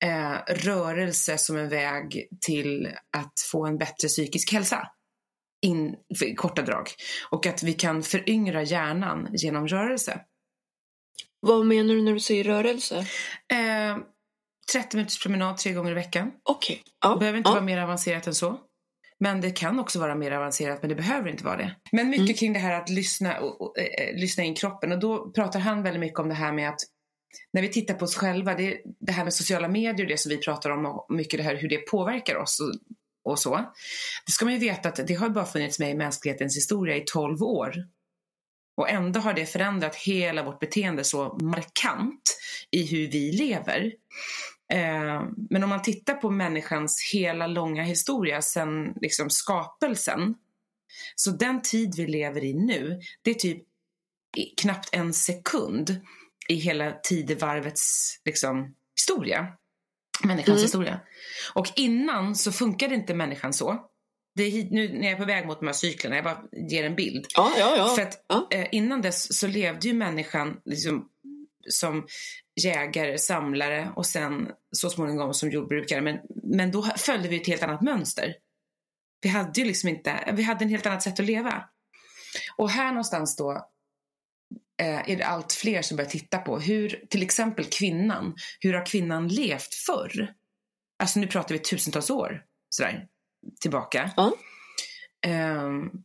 eh, 0.05 0.55
rörelse 0.55 1.39
som 1.39 1.56
en 1.56 1.69
väg 1.69 2.29
till 2.41 2.89
att 3.17 3.41
få 3.53 3.67
en 3.67 3.79
bättre 3.79 4.09
psykisk 4.09 4.53
hälsa. 4.53 4.88
In, 5.62 5.97
för, 6.19 6.35
korta 6.35 6.62
drag. 6.62 6.88
Och 7.31 7.47
att 7.47 7.62
vi 7.62 7.73
kan 7.73 8.03
föryngra 8.03 8.62
hjärnan 8.62 9.29
genom 9.33 9.69
rörelse. 9.69 10.21
Vad 11.41 11.67
menar 11.67 11.95
du 11.95 12.03
när 12.03 12.12
du 12.12 12.21
säger 12.21 12.45
rörelse? 12.45 12.99
Eh, 13.53 13.97
30 14.73 14.97
minuters 14.97 15.23
promenad 15.23 15.56
tre 15.56 15.73
gånger 15.73 15.91
i 15.91 15.94
veckan. 15.94 16.32
Okej. 16.43 16.75
Okay. 16.75 16.93
Ja. 17.00 17.09
Det 17.09 17.19
behöver 17.19 17.38
inte 17.38 17.50
ja. 17.50 17.55
vara 17.55 17.64
mer 17.64 17.79
avancerat 17.79 18.26
än 18.26 18.35
så. 18.35 18.61
Men 19.20 19.41
det 19.41 19.50
kan 19.50 19.81
också 19.81 19.99
vara 19.99 20.14
mer 20.14 20.32
avancerat, 20.32 20.82
men 20.82 20.88
det 20.88 20.94
behöver 20.94 21.31
inte 21.31 21.44
vara 21.44 21.56
det. 21.56 21.76
Men 21.93 22.09
mycket 22.11 22.25
mm. 22.25 22.35
kring 22.35 22.53
det 22.53 22.59
här 22.59 22.81
att 22.81 22.88
lyssna, 22.88 23.40
och, 23.40 23.61
och, 23.61 23.78
äh, 23.78 24.14
lyssna 24.14 24.45
in 24.45 24.54
kroppen. 24.54 24.92
Och 24.92 24.99
då 24.99 25.31
pratar 25.31 25.61
han 25.61 25.83
väldigt 25.83 26.00
mycket 26.00 26.19
om 26.19 26.28
det 26.28 26.35
här 26.35 26.52
med 26.52 26.69
att 26.69 26.81
när 27.52 27.62
vi 27.62 27.69
tittar 27.69 27.95
på 27.95 28.04
oss 28.04 28.16
själva, 28.16 28.54
det, 28.54 28.81
det 29.00 29.12
här 29.12 29.25
med 29.25 29.35
sociala 29.35 29.69
medier, 29.69 30.07
det 30.07 30.19
som 30.19 30.31
vi 30.31 30.38
pratar 30.38 30.71
om 30.71 30.87
och 30.87 31.07
mycket 31.09 31.38
det 31.38 31.45
här 31.45 31.57
hur 31.57 31.69
det 31.69 31.78
påverkar 31.78 32.37
oss 32.37 32.61
och, 32.61 32.75
och 33.33 33.38
så. 33.38 33.57
Det 34.26 34.33
ska 34.33 34.45
man 34.45 34.54
ju 34.54 34.61
veta 34.61 34.88
att 34.88 35.07
det 35.07 35.14
har 35.14 35.28
bara 35.28 35.47
funnits 35.47 35.78
med 35.78 35.90
i 35.90 35.95
mänsklighetens 35.95 36.57
historia 36.57 36.97
i 36.97 37.04
12 37.07 37.42
år. 37.42 37.75
Och 38.76 38.90
ändå 38.90 39.21
har 39.21 39.35
det 39.35 39.47
förändrat 39.47 39.97
hela 39.97 40.42
vårt 40.42 40.61
beteende 40.61 41.04
så 41.04 41.38
markant 41.42 42.22
i 42.73 42.87
hur 42.87 43.09
vi 43.09 43.33
lever. 43.33 43.93
Eh, 44.73 45.23
men 45.50 45.62
om 45.62 45.69
man 45.69 45.83
tittar 45.83 46.14
på 46.14 46.31
människans 46.31 47.11
hela 47.12 47.47
långa 47.47 47.83
historia 47.83 48.43
sedan 48.43 48.95
liksom 49.00 49.31
skapelsen. 49.31 50.35
Så 51.17 51.31
den 51.31 51.62
tid 51.62 51.95
vi 51.97 52.07
lever 52.07 52.45
i 52.45 52.55
nu, 52.55 53.00
det 53.23 53.31
är 53.31 53.35
typ 53.35 53.62
knappt 54.57 54.88
en 54.93 55.12
sekund 55.12 56.00
i 56.49 56.55
hela 56.55 56.93
tidevarvets 56.93 58.17
liksom, 58.25 58.75
historia. 58.97 59.47
Människans 60.25 60.49
mm. 60.49 60.62
historia. 60.62 61.00
Och 61.55 61.67
innan 61.76 62.37
så 62.37 62.52
funkade 62.52 62.95
inte 62.95 63.14
människan 63.14 63.52
så. 63.52 63.88
Det 64.35 64.43
är 64.43 64.64
nu 64.71 64.88
när 64.88 65.02
jag 65.02 65.12
är 65.12 65.17
på 65.17 65.25
väg 65.25 65.47
mot 65.47 65.61
de 65.61 65.67
här 65.67 65.73
cyklerna, 65.73 66.17
jag 66.17 66.25
bara 66.25 66.43
ger 66.71 66.85
en 66.85 66.95
bild. 66.95 67.26
Ja, 67.37 67.52
ja, 67.59 67.76
ja. 67.76 67.88
För 67.88 68.02
att. 68.02 68.52
Eh, 68.55 68.67
innan 68.73 69.02
dess 69.02 69.38
så 69.38 69.47
levde 69.47 69.88
ju 69.88 69.95
människan 69.95 70.61
liksom 70.64 71.09
som 71.69 72.07
jägare, 72.61 73.19
samlare 73.19 73.92
och 73.97 74.07
sen 74.07 74.49
så 74.71 74.90
småningom 74.90 75.35
som 75.35 75.50
jordbrukare. 75.50 76.00
Men, 76.00 76.19
men 76.42 76.71
då 76.71 76.83
följde 76.83 77.28
vi 77.28 77.40
ett 77.40 77.47
helt 77.47 77.62
annat 77.62 77.83
mönster. 77.83 78.35
Vi 79.21 79.28
hade 79.28 79.61
ju 79.61 79.66
liksom 79.66 79.88
inte, 79.88 80.33
vi 80.37 80.42
hade 80.42 80.64
en 80.64 80.71
helt 80.71 80.87
annat 80.87 81.02
sätt 81.02 81.21
att 81.21 81.26
leva. 81.26 81.69
Och 82.57 82.71
här 82.71 82.88
någonstans 82.88 83.37
då 83.37 83.52
eh, 84.83 85.11
är 85.11 85.16
det 85.16 85.26
allt 85.26 85.52
fler 85.52 85.83
som 85.83 85.97
börjar 85.97 86.11
titta 86.11 86.38
på 86.38 86.59
hur, 86.59 87.04
till 87.11 87.23
exempel 87.23 87.64
kvinnan, 87.64 88.35
hur 88.61 88.75
har 88.75 88.87
kvinnan 88.87 89.28
levt 89.28 89.75
förr? 89.75 90.35
Alltså 90.99 91.21
nu 91.21 91.26
pratar 91.26 91.54
vi 91.54 91.59
tusentals 91.59 92.11
år 92.11 92.45
sådär, 92.69 93.09
tillbaka. 93.61 94.11
Ja. 94.16 94.33
Um, 95.26 96.04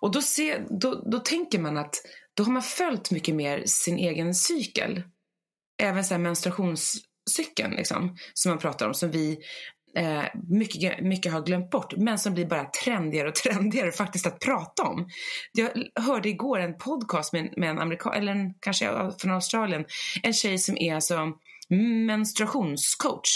och 0.00 0.12
då, 0.12 0.22
se, 0.22 0.58
då, 0.70 0.94
då 0.94 1.18
tänker 1.18 1.58
man 1.58 1.76
att 1.76 1.94
då 2.36 2.42
har 2.42 2.52
man 2.52 2.62
följt 2.62 3.10
mycket 3.10 3.34
mer 3.34 3.62
sin 3.66 3.98
egen 3.98 4.34
cykel. 4.34 5.02
Även 5.82 6.04
så 6.04 6.14
här 6.14 6.18
menstruationscykeln 6.18 7.74
liksom, 7.76 8.16
som 8.34 8.50
man 8.50 8.58
pratar 8.58 8.86
om, 8.86 8.94
som 8.94 9.10
vi 9.10 9.38
eh, 9.96 10.24
mycket, 10.48 11.00
mycket 11.00 11.32
har 11.32 11.42
glömt 11.42 11.70
bort, 11.70 11.96
men 11.96 12.18
som 12.18 12.34
blir 12.34 12.46
bara 12.46 12.64
trendigare 12.64 13.28
och 13.28 13.34
trendigare 13.44 13.92
faktiskt 13.92 14.26
att 14.26 14.40
prata 14.40 14.82
om. 14.82 15.08
Jag 15.52 15.70
hörde 16.00 16.28
igår 16.28 16.58
en 16.58 16.78
podcast 16.78 17.32
med, 17.32 17.54
med 17.56 17.70
en 17.70 17.78
amerikan, 17.78 18.14
eller 18.14 18.32
en, 18.32 18.54
kanske 18.60 19.10
från 19.18 19.32
Australien, 19.32 19.84
en 20.22 20.32
tjej 20.32 20.58
som 20.58 20.76
är 20.78 20.94
alltså 20.94 21.32
menstruationscoach. 22.06 23.30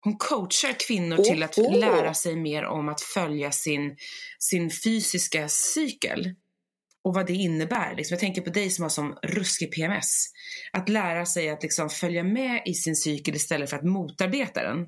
Hon 0.00 0.16
coachar 0.18 0.86
kvinnor 0.86 1.16
till 1.16 1.42
att 1.42 1.58
Oh, 1.58 1.64
oh. 1.64 1.78
lära 1.78 2.14
sig 2.14 2.36
mer 2.36 2.64
om 2.64 2.88
att 2.88 3.00
följa 3.00 3.52
sin, 3.52 3.96
sin 4.38 4.70
fysiska 4.70 5.48
cykel 5.48 6.34
och 7.06 7.14
vad 7.14 7.26
det 7.26 7.32
innebär. 7.32 7.94
Liksom, 7.96 8.14
jag 8.14 8.20
tänker 8.20 8.42
på 8.42 8.50
dig 8.50 8.70
som 8.70 8.82
har 8.82 8.88
som 8.90 9.18
ruskig 9.22 9.72
PMS. 9.72 10.26
Att 10.72 10.88
lära 10.88 11.26
sig 11.26 11.50
att 11.50 11.62
liksom 11.62 11.90
följa 11.90 12.24
med 12.24 12.62
i 12.66 12.74
sin 12.74 12.96
cykel 12.96 13.34
istället 13.34 13.70
för 13.70 13.76
att 13.76 13.84
motarbeta 13.84 14.62
den. 14.62 14.86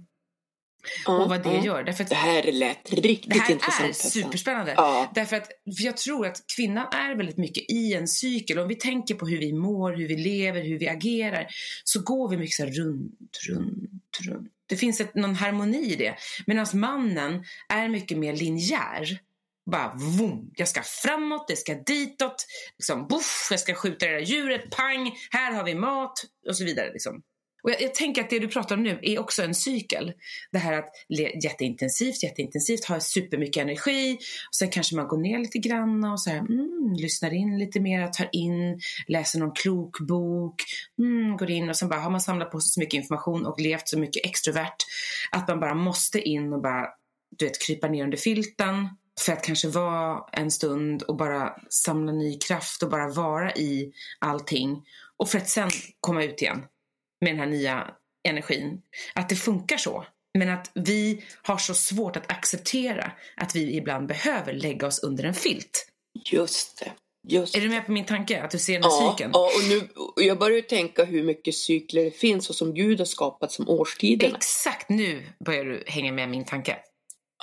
Ja, 1.05 1.23
och 1.23 1.29
vad 1.29 1.43
det 1.43 1.55
ja. 1.55 1.65
gör. 1.65 1.85
Därför 1.85 2.05
att 2.05 2.11
Det 2.11 2.17
här 2.17 2.53
lät 2.53 2.93
riktigt 2.93 3.33
det 3.33 3.39
här 3.39 3.53
intressant. 3.53 3.85
är 3.85 3.89
Tessan. 3.89 4.11
superspännande. 4.11 4.75
Ja. 4.77 5.13
Därför 5.15 5.37
att 5.37 5.49
för 5.79 5.85
jag 5.85 5.97
tror 5.97 6.27
att 6.27 6.45
kvinnan 6.57 6.87
är 6.93 7.17
väldigt 7.17 7.37
mycket 7.37 7.71
i 7.71 7.95
en 7.95 8.09
cykel. 8.09 8.59
Om 8.59 8.69
vi 8.69 8.75
tänker 8.75 9.15
på 9.15 9.27
hur 9.27 9.39
vi 9.39 9.53
mår, 9.53 9.93
hur 9.93 10.09
vi 10.09 10.17
lever, 10.17 10.63
hur 10.63 10.79
vi 10.79 10.89
agerar 10.89 11.47
så 11.85 12.03
går 12.03 12.29
vi 12.29 12.37
mycket 12.37 12.55
så 12.55 12.65
runt, 12.65 13.39
runt, 13.49 14.21
runt. 14.29 14.53
Det 14.69 14.77
finns 14.77 15.01
ett, 15.01 15.15
någon 15.15 15.35
harmoni 15.35 15.93
i 15.93 15.97
det. 15.97 16.15
Medan 16.47 16.67
mannen 16.75 17.45
är 17.69 17.89
mycket 17.89 18.19
mer 18.19 18.33
linjär. 18.37 19.19
Bara 19.71 19.95
vum, 19.95 20.51
jag 20.55 20.69
ska 20.69 20.83
framåt, 20.83 21.49
det 21.49 21.57
ska 21.57 21.75
ditåt, 21.75 22.47
liksom, 22.79 23.07
buff, 23.09 23.49
jag 23.51 23.61
ska 23.61 23.75
skjuta 23.75 24.07
det 24.07 24.13
där 24.13 24.21
djuret, 24.21 24.71
pang, 24.71 25.17
här 25.31 25.53
har 25.53 25.65
vi 25.65 25.75
mat 25.75 26.25
och 26.49 26.57
så 26.57 26.65
vidare. 26.65 26.93
Liksom. 26.93 27.23
Och 27.63 27.71
jag, 27.71 27.83
jag 27.83 27.95
tänker 27.95 28.23
att 28.23 28.31
det 28.31 28.39
du 28.39 28.49
pratar 28.49 28.77
om 28.77 28.83
nu 28.83 28.99
är 29.03 29.19
också 29.19 29.43
en 29.43 29.55
cykel. 29.55 30.13
Det 30.53 30.59
här 30.59 30.73
att 30.73 30.91
jätteintensivt, 31.45 32.23
jätteintensivt, 32.23 32.85
ha 32.85 33.01
supermycket 33.01 33.63
energi. 33.63 34.15
Och 34.49 34.55
sen 34.55 34.71
kanske 34.71 34.97
man 34.97 35.09
går 35.09 35.19
ner 35.19 35.39
lite 35.39 35.59
grann 35.59 36.05
och 36.05 36.21
så 36.21 36.31
här, 36.31 36.39
mm, 36.39 36.95
lyssnar 36.97 37.35
in 37.35 37.59
lite 37.59 37.81
mer, 37.81 38.07
tar 38.07 38.29
in, 38.33 38.81
läser 39.07 39.39
någon 39.39 39.53
klok 39.55 40.01
bok, 40.01 40.65
mm, 40.99 41.37
går 41.37 41.51
in 41.51 41.69
och 41.69 41.77
sen 41.77 41.89
bara 41.89 42.01
har 42.01 42.11
man 42.11 42.21
samlat 42.21 42.51
på 42.51 42.61
sig 42.61 42.71
så 42.71 42.81
mycket 42.81 42.95
information 42.95 43.47
och 43.47 43.61
levt 43.61 43.89
så 43.89 43.99
mycket 43.99 44.27
extrovert 44.27 44.77
att 45.31 45.49
man 45.49 45.61
bara 45.61 45.75
måste 45.75 46.21
in 46.21 46.53
och 46.53 46.63
bara, 46.63 46.87
du 47.39 47.45
vet, 47.45 47.63
krypa 47.63 47.89
ner 47.89 48.05
under 48.05 48.19
filten 48.19 48.89
för 49.19 49.33
att 49.33 49.43
kanske 49.45 49.69
vara 49.69 50.25
en 50.33 50.51
stund 50.51 51.03
och 51.03 51.17
bara 51.17 51.53
samla 51.71 52.13
ny 52.13 52.39
kraft 52.39 52.83
och 52.83 52.91
bara 52.91 53.09
vara 53.09 53.53
i 53.55 53.93
allting 54.19 54.83
och 55.17 55.29
för 55.29 55.39
att 55.39 55.49
sen 55.49 55.71
komma 56.01 56.25
ut 56.25 56.43
igen 56.43 56.63
med 57.21 57.33
den 57.33 57.39
här 57.39 57.47
nya 57.47 57.91
energin. 58.29 58.81
Att 59.15 59.29
det 59.29 59.37
funkar 59.37 59.77
så. 59.77 60.05
Men 60.39 60.49
att 60.49 60.71
vi 60.75 61.25
har 61.43 61.59
så 61.59 61.75
svårt 61.75 62.17
att 62.17 62.31
acceptera 62.31 63.13
att 63.37 63.57
vi 63.57 63.77
ibland 63.77 64.09
behöver 64.09 64.53
lägga 64.53 64.87
oss 64.87 64.99
under 65.03 65.25
en 65.25 65.35
filt. 65.35 65.89
Just 66.33 66.79
det. 66.79 66.93
Just 67.29 67.57
Är 67.57 67.61
du 67.61 67.69
med 67.69 67.87
på 67.87 67.93
min 67.93 68.05
tanke? 68.05 68.43
Att 68.43 68.51
du 68.51 68.59
ser 68.59 68.73
den 68.73 68.83
Ja, 68.83 69.15
cykeln? 69.17 69.31
ja, 69.35 69.41
och 69.57 69.69
nu, 69.69 69.89
och 70.17 70.23
jag 70.23 70.39
börjar 70.39 70.61
tänka 70.61 71.05
hur 71.05 71.23
mycket 71.23 71.55
cykler 71.55 72.05
det 72.05 72.11
finns 72.11 72.51
och 72.51 72.57
som 72.57 72.75
Gud 72.75 72.99
har 72.99 73.05
skapat 73.07 73.53
som 73.53 73.69
årstiderna. 73.69 74.37
Exakt 74.37 74.89
nu 74.89 75.27
börjar 75.45 75.65
du 75.65 75.85
hänga 75.87 76.13
med 76.13 76.29
min 76.29 76.45
tanke. 76.45 76.77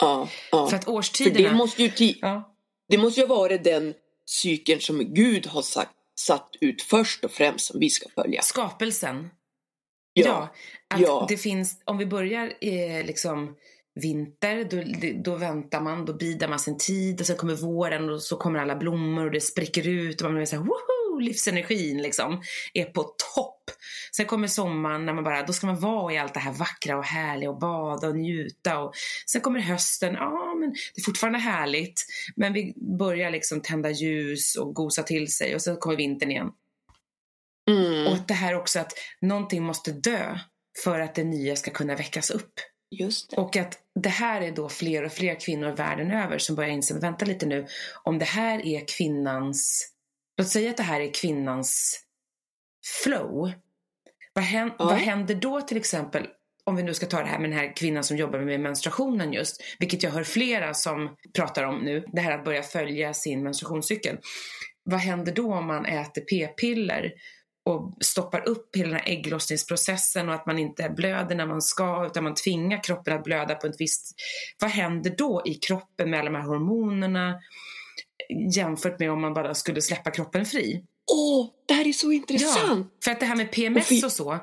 Ja, 0.02 0.30
ja. 0.52 0.68
För 0.68 0.78
att 0.78 0.84
För 0.84 0.92
årstiderna... 0.92 1.50
det 1.50 1.56
måste 1.56 1.84
ju 1.84 2.14
ja. 2.22 2.56
det 2.90 2.98
måste 2.98 3.22
ju 3.22 3.28
vara 3.28 3.58
den 3.58 3.94
cykeln 4.26 4.82
som 4.82 5.14
Gud 5.14 5.48
har 5.48 5.62
sagt, 5.62 5.92
satt 6.20 6.50
ut 6.62 6.82
först 6.82 7.26
och 7.26 7.32
främst 7.32 7.66
som 7.66 7.80
vi 7.80 7.90
ska 7.90 8.10
följa. 8.10 8.42
Skapelsen. 8.42 9.30
Ja, 10.14 10.54
Ja, 10.98 11.22
att 11.22 11.28
det 11.28 11.38
finns, 11.38 11.82
om 11.86 11.98
vi 11.98 12.06
börjar 12.06 12.54
eh, 12.62 13.06
liksom 13.06 13.56
vinter, 13.96 14.64
då, 14.64 14.84
då 15.24 15.38
väntar 15.38 15.82
man, 15.82 16.06
då 16.06 16.14
bidar 16.14 16.48
man 16.48 16.60
sin 16.60 16.78
tid 16.78 17.22
och 17.22 17.28
sen 17.28 17.38
kommer 17.38 17.56
våren 17.56 18.10
och 18.10 18.22
så 18.22 18.38
kommer 18.38 18.60
alla 18.60 18.76
blommor 18.76 19.26
och 19.26 19.32
det 19.32 19.42
spricker 19.42 19.88
ut 19.88 20.22
och 20.22 20.28
man 20.28 20.36
blir 20.36 20.46
så 20.46 20.56
här, 20.56 20.64
livsenergin 21.20 22.02
liksom 22.02 22.42
är 22.74 22.86
på 22.86 23.04
topp. 23.36 23.72
Sen 24.16 24.26
kommer 24.26 24.48
sommaren 24.48 25.06
när 25.06 25.14
man 25.14 25.24
bara, 25.24 25.44
då 25.44 25.54
ska 25.54 25.68
man 25.68 25.80
vara 25.80 26.14
i 26.14 26.18
allt 26.18 26.34
det 26.34 26.40
här 26.40 26.52
vackra 26.52 26.98
och 26.98 27.06
härliga 27.06 27.50
och 27.50 27.60
bada 27.60 28.08
och 28.08 28.16
njuta 28.16 28.80
och 28.80 28.94
sen 29.32 29.42
kommer 29.42 29.60
hösten, 29.60 30.14
ja 30.14 30.56
men 30.60 30.70
det 30.70 31.02
är 31.02 31.06
fortfarande 31.06 31.40
härligt 31.40 32.06
men 32.36 32.54
vi 32.54 32.74
börjar 32.98 33.32
liksom 33.32 33.62
tända 33.62 33.90
ljus 33.92 34.56
och 34.56 34.76
gosa 34.76 35.04
till 35.04 35.34
sig 35.34 35.56
och 35.56 35.62
sen 35.62 35.78
kommer 35.78 35.98
vintern 35.98 36.32
igen. 36.32 36.52
Mm, 37.70 38.08
Och 38.08 38.18
det 38.28 38.34
här 38.34 38.56
också 38.56 38.80
att 38.80 38.94
någonting 39.22 39.64
måste 39.64 39.92
dö 39.92 40.40
för 40.84 41.00
att 41.00 41.16
det 41.16 41.24
nya 41.24 41.56
ska 41.56 41.72
kunna 41.72 41.96
väckas 41.96 42.30
upp. 42.30 42.54
Och 43.38 43.56
att 43.58 43.80
det 44.02 44.10
här 44.10 44.42
är 44.42 44.52
då 44.52 44.70
fler 44.70 45.04
och 45.04 45.12
fler 45.12 45.40
kvinnor 45.40 45.72
världen 45.72 46.12
över 46.12 46.38
som 46.38 46.56
börjar 46.56 46.70
inse, 46.70 47.00
vänta 47.00 47.26
lite 47.26 47.46
nu, 47.46 47.68
om 48.04 48.20
det 48.20 48.26
här 48.26 48.66
är 48.66 48.88
kvinnans, 48.98 49.88
låt 50.38 50.48
säga 50.48 50.70
att 50.70 50.78
det 50.78 50.84
här 50.84 51.02
är 51.02 51.14
kvinnans 51.14 52.02
flow. 53.04 53.52
Vad, 54.34 54.44
hän, 54.44 54.72
Ja. 54.80 54.86
vad 54.86 54.96
händer 54.96 55.36
då 55.36 55.62
till 55.62 55.78
exempel, 55.78 56.28
om 56.64 56.76
vi 56.76 56.84
nu 56.84 56.94
ska 56.94 57.06
ta 57.06 57.20
det 57.20 57.28
här 57.28 57.40
med 57.40 57.50
den 57.50 57.60
här 57.60 57.76
kvinnan 57.76 58.04
som 58.04 58.18
jobbar 58.18 58.40
med 58.40 58.60
menstruationen 58.60 59.34
just, 59.34 59.64
vilket 59.80 60.04
jag 60.04 60.12
hör 60.12 60.24
flera 60.24 60.74
som 60.74 61.16
pratar 61.36 61.64
om 61.64 61.78
nu, 61.80 62.06
det 62.14 62.22
här 62.22 62.32
att 62.32 62.46
börja 62.46 62.64
följa 62.64 63.14
sin 63.14 63.44
menstruationscykel. 63.44 64.18
Vad 64.84 65.00
händer 65.00 65.32
då 65.34 65.54
om 65.54 65.68
man 65.68 65.86
äter 65.86 66.22
p-piller 66.22 67.12
och 67.66 67.98
stoppar 68.02 68.48
upp 68.48 68.76
hela 68.76 68.90
den 68.90 69.00
här 69.00 69.10
ägglossningsprocessen 69.10 70.30
och 70.30 70.36
att 70.36 70.46
man 70.46 70.60
inte 70.60 70.90
blöder 70.90 71.36
när 71.36 71.46
man 71.46 71.62
ska 71.62 72.06
utan 72.06 72.24
man 72.24 72.34
tvingar 72.34 72.84
kroppen 72.84 73.14
att 73.14 73.24
blöda 73.24 73.56
på 73.56 73.68
ett 73.68 73.76
visst... 73.80 74.12
Vad 74.62 74.72
händer 74.72 75.16
då 75.18 75.42
i 75.46 75.54
kroppen 75.54 76.10
med 76.10 76.20
alla 76.20 76.30
de 76.32 76.38
här 76.38 76.48
hormonerna 76.48 77.40
jämfört 78.30 79.00
med 79.00 79.12
om 79.12 79.22
man 79.22 79.34
bara 79.34 79.54
skulle 79.54 79.82
släppa 79.82 80.12
kroppen 80.12 80.46
fri? 80.46 80.84
Åh, 81.12 81.48
det 81.68 81.74
här 81.74 81.88
är 81.88 81.92
så 81.92 82.12
intressant! 82.12 82.88
För 83.04 83.12
att 83.12 83.20
det 83.20 83.26
här 83.26 83.36
med 83.36 83.52
PMS 83.52 84.04
och 84.04 84.12
så, 84.12 84.40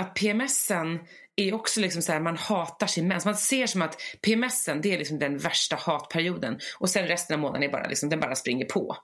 att 0.00 0.14
PMSen 0.14 0.98
är 1.36 1.54
också 1.54 1.80
liksom 1.80 2.02
så 2.02 2.12
här, 2.12 2.20
man 2.20 2.36
hatar 2.36 2.86
sin 2.86 3.08
mens. 3.08 3.24
Man 3.24 3.36
ser 3.36 3.66
som 3.66 3.82
att 3.82 3.96
PMSen, 4.22 4.80
det 4.80 4.94
är 4.94 4.98
liksom 4.98 5.18
den 5.18 5.38
värsta 5.38 5.76
hatperioden. 5.76 6.58
Och 6.78 6.90
sen 6.90 7.06
resten 7.06 7.34
av 7.34 7.40
månaden 7.40 7.62
är 7.62 7.72
bara 7.72 7.88
liksom, 7.88 8.08
den 8.08 8.20
bara 8.20 8.34
springer 8.34 8.64
på. 8.64 8.96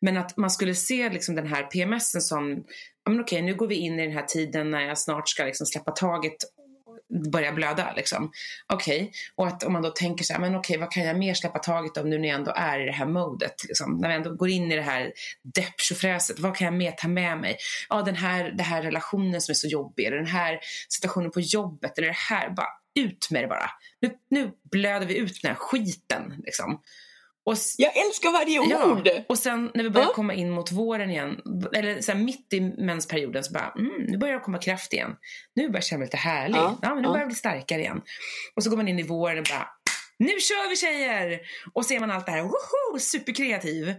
Men 0.00 0.16
att 0.16 0.36
man 0.36 0.50
skulle 0.50 0.74
se 0.74 1.10
liksom 1.10 1.34
den 1.34 1.46
här 1.46 1.62
PMSen 1.62 2.20
som, 2.20 2.64
ja 3.04 3.10
men 3.10 3.20
okej 3.20 3.42
nu 3.42 3.54
går 3.54 3.66
vi 3.66 3.74
in 3.74 4.00
i 4.00 4.02
den 4.02 4.12
här 4.16 4.22
tiden 4.22 4.70
när 4.70 4.80
jag 4.80 4.98
snart 4.98 5.28
ska 5.28 5.44
liksom 5.44 5.66
släppa 5.66 5.90
taget 5.90 6.36
börjar 7.32 7.52
blöda 7.52 7.92
liksom. 7.96 8.32
Okej, 8.72 9.12
och 9.36 9.46
att 9.46 9.62
om 9.62 9.72
man 9.72 9.82
då 9.82 9.90
tänker 9.90 10.24
så 10.24 10.32
här, 10.32 10.40
men 10.40 10.54
okej 10.54 10.78
vad 10.78 10.90
kan 10.90 11.04
jag 11.04 11.18
mer 11.18 11.34
släppa 11.34 11.58
taget 11.58 11.96
om 11.96 12.10
nu 12.10 12.18
när 12.18 12.28
jag 12.28 12.38
ändå 12.38 12.52
är 12.56 12.80
i 12.80 12.86
det 12.86 12.92
här 12.92 13.06
modet 13.06 13.54
liksom. 13.68 13.98
När 13.98 14.08
vi 14.08 14.14
ändå 14.14 14.34
går 14.34 14.48
in 14.48 14.72
i 14.72 14.76
det 14.76 14.82
här 14.82 15.12
depptjofräset, 15.54 16.38
vad 16.38 16.56
kan 16.56 16.64
jag 16.64 16.74
mer 16.74 16.92
ta 16.92 17.08
med 17.08 17.38
mig? 17.38 17.56
Ja 17.88 18.02
den 18.02 18.16
här, 18.16 18.44
den 18.44 18.66
här 18.66 18.82
relationen 18.82 19.40
som 19.40 19.52
är 19.52 19.54
så 19.54 19.66
jobbig, 19.66 20.04
eller 20.04 20.16
den 20.16 20.26
här 20.26 20.60
situationen 20.88 21.30
på 21.30 21.40
jobbet, 21.40 21.98
eller 21.98 22.08
det 22.08 22.16
här, 22.28 22.50
bara 22.50 22.66
ut 22.94 23.28
med 23.30 23.44
det 23.44 23.48
bara. 23.48 23.70
Nu, 24.00 24.10
nu 24.30 24.52
blöder 24.70 25.06
vi 25.06 25.16
ut 25.16 25.42
den 25.42 25.48
här 25.48 25.58
skiten 25.58 26.34
liksom. 26.44 26.80
Och, 27.44 27.54
Jag 27.78 27.96
älskar 28.06 28.32
varje 28.32 28.70
Ja, 28.70 28.92
ord! 28.92 29.08
och 29.28 29.38
sen 29.38 29.70
när 29.74 29.84
vi 29.84 29.90
börjar 29.90 30.06
Ja. 30.08 30.12
komma 30.14 30.34
in 30.34 30.50
mot 30.50 30.72
våren 30.72 31.10
igen, 31.10 31.40
eller 31.74 32.00
så 32.00 32.12
här, 32.12 32.18
mitt 32.18 32.52
i 32.52 32.60
mensperioden 32.60 33.44
så 33.44 33.52
bara, 33.52 33.72
mm, 33.78 33.92
nu 34.08 34.18
börjar 34.18 34.34
det 34.34 34.40
komma 34.40 34.58
kraft 34.58 34.92
igen. 34.92 35.10
Nu 35.54 35.62
börjar 35.62 35.76
jag 35.76 35.84
känna 35.84 35.98
mig 35.98 36.06
lite 36.06 36.16
härlig. 36.16 36.56
Ja, 36.58 36.78
Ja, 36.82 36.88
men 36.88 36.96
nu 36.96 37.02
ja. 37.02 37.08
börjar 37.08 37.20
jag 37.22 37.28
bli 37.28 37.36
starkare 37.36 37.80
igen. 37.80 38.00
Och 38.56 38.62
så 38.64 38.70
går 38.70 38.76
man 38.76 38.88
in 38.88 38.98
i 38.98 39.02
våren 39.02 39.38
och 39.38 39.44
bara, 39.50 39.68
nu 40.18 40.28
kör 40.40 40.70
vi 40.70 40.76
tjejer! 40.76 41.40
Och 41.72 41.86
ser 41.86 42.00
man 42.00 42.10
allt 42.10 42.26
det 42.26 42.32
här, 42.32 42.42
woho, 42.42 42.98
superkreativ. 42.98 43.94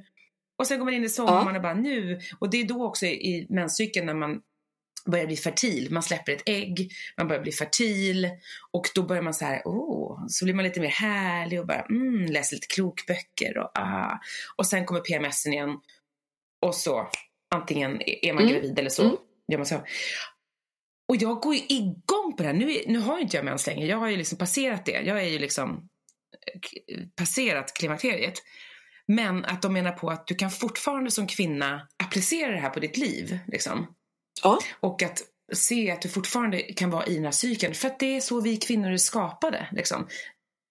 Och 0.57 0.67
sen 0.67 0.77
går 0.79 0.85
man 0.85 0.93
in 0.93 1.03
i 1.03 1.09
sommaren 1.09 1.55
och 1.55 1.61
bara, 1.61 1.73
nu. 1.73 2.19
Och 2.39 2.49
det 2.49 2.57
är 2.61 2.63
då 2.65 2.85
också 2.85 3.05
i 3.05 3.47
menscykeln 3.49 4.05
när 4.05 4.13
man 4.13 4.39
börjar 5.05 5.25
bli 5.25 5.35
fertil. 5.35 5.91
Man 5.91 6.03
släpper 6.03 6.31
ett 6.31 6.43
ägg, 6.45 6.91
man 7.17 7.27
börjar 7.27 7.41
bli 7.41 7.51
fertil 7.51 8.29
och 8.71 8.89
då 8.95 9.03
börjar 9.03 9.21
man 9.23 9.33
så 9.33 9.45
här, 9.45 9.61
åh, 9.65 10.25
så 10.27 10.45
blir 10.45 10.55
man 10.55 10.65
lite 10.65 10.79
mer 10.79 10.89
härlig 10.89 11.59
och 11.59 11.67
bara, 11.67 11.81
mm, 11.81 12.25
läser 12.25 12.55
lite 12.55 12.67
klokböcker 12.67 13.57
och 13.57 13.71
ah. 13.73 14.19
Och 14.55 14.65
sen 14.65 14.85
kommer 14.85 15.01
PMSen 15.01 15.53
igen 15.53 15.79
och 16.61 16.75
så 16.75 17.09
antingen 17.55 18.01
är 18.01 18.33
man 18.33 18.43
Mm, 18.43 18.53
gravid 18.53 18.79
eller 18.79 18.89
så 18.89 19.03
mm. 19.03 19.15
gör 19.47 19.57
man 19.57 19.65
så. 19.65 19.83
Och 21.07 21.15
jag 21.15 21.41
går 21.41 21.55
ju 21.55 21.61
igång 21.67 22.35
på 22.37 22.43
det 22.43 22.49
här. 22.49 22.53
Nu, 22.53 22.81
nu 22.87 22.99
har 22.99 23.17
ju 23.17 23.23
inte 23.23 23.37
jag 23.37 23.45
mens 23.45 23.67
längre. 23.67 23.87
Jag 23.87 23.97
har 23.97 24.07
ju 24.09 24.17
liksom 24.17 24.37
passerat 24.37 24.85
det. 24.85 25.01
Jag 25.01 25.23
är 25.23 25.27
ju 25.27 25.39
liksom 25.39 25.89
eh, 26.47 27.07
passerat 27.15 27.73
klimakteriet. 27.73 28.33
Men 29.07 29.45
att 29.45 29.61
de 29.61 29.73
menar 29.73 29.91
på 29.91 30.09
att 30.09 30.27
du 30.27 30.35
kan 30.35 30.51
fortfarande 30.51 31.11
som 31.11 31.27
kvinna 31.27 31.87
applicera 32.03 32.51
det 32.51 32.59
här 32.59 32.69
på 32.69 32.79
ditt 32.79 32.97
liv. 32.97 33.39
Liksom. 33.47 33.95
Ja. 34.43 34.59
Och 34.79 35.03
att 35.03 35.21
se 35.53 35.91
att 35.91 36.01
du 36.01 36.09
fortfarande 36.09 36.59
kan 36.61 36.89
vara 36.89 37.05
i 37.05 37.15
den 37.15 37.23
här 37.23 37.31
cykeln. 37.31 37.73
För 37.73 37.87
att 37.87 37.99
det 37.99 38.15
är 38.15 38.21
så 38.21 38.41
vi 38.41 38.57
kvinnor 38.57 38.91
är 38.91 38.97
skapade. 38.97 39.67
Liksom. 39.71 40.07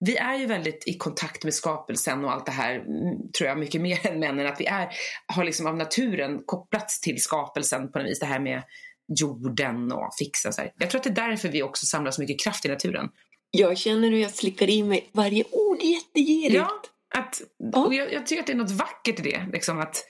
Vi 0.05 0.17
är 0.17 0.35
ju 0.35 0.45
väldigt 0.45 0.87
i 0.87 0.93
kontakt 0.97 1.43
med 1.43 1.53
skapelsen 1.53 2.25
och 2.25 2.31
allt 2.31 2.45
det 2.45 2.51
här, 2.51 2.75
mm, 2.75 3.31
tror 3.37 3.49
jag, 3.49 3.59
mycket 3.59 3.81
mer 3.81 4.07
än 4.07 4.19
männen. 4.19 4.47
Att 4.47 4.61
vi 4.61 4.65
är, 4.65 4.89
har 5.25 5.43
liksom 5.43 5.67
av 5.67 5.77
naturen 5.77 6.43
kopplats 6.45 7.01
till 7.01 7.21
skapelsen 7.21 7.91
på 7.91 7.99
något 7.99 8.07
vis. 8.07 8.19
Det 8.19 8.25
här 8.25 8.39
med 8.39 8.63
jorden 9.19 9.91
och 9.91 10.15
fixa 10.19 10.51
så 10.51 10.61
här. 10.61 10.71
Jag 10.77 10.89
tror 10.89 10.99
att 10.99 11.03
det 11.03 11.09
är 11.21 11.29
därför 11.29 11.49
vi 11.49 11.63
också 11.63 11.85
samlar 11.85 12.11
så 12.11 12.21
mycket 12.21 12.43
kraft 12.43 12.65
i 12.65 12.69
naturen. 12.69 13.09
Jag 13.51 13.77
känner 13.77 14.09
hur 14.09 14.17
jag 14.17 14.31
slickar 14.31 14.69
i 14.69 14.83
mig 14.83 15.09
varje 15.11 15.43
ord 15.51 15.81
jättegirigt. 15.81 16.55
Ja, 16.55 16.81
att, 17.15 17.41
och 17.73 17.93
jag, 17.93 18.13
jag 18.13 18.25
tycker 18.25 18.41
att 18.41 18.47
det 18.47 18.53
är 18.53 18.57
något 18.57 18.71
vackert 18.71 19.19
i 19.19 19.23
det. 19.23 19.45
Liksom 19.53 19.79
att, 19.79 20.05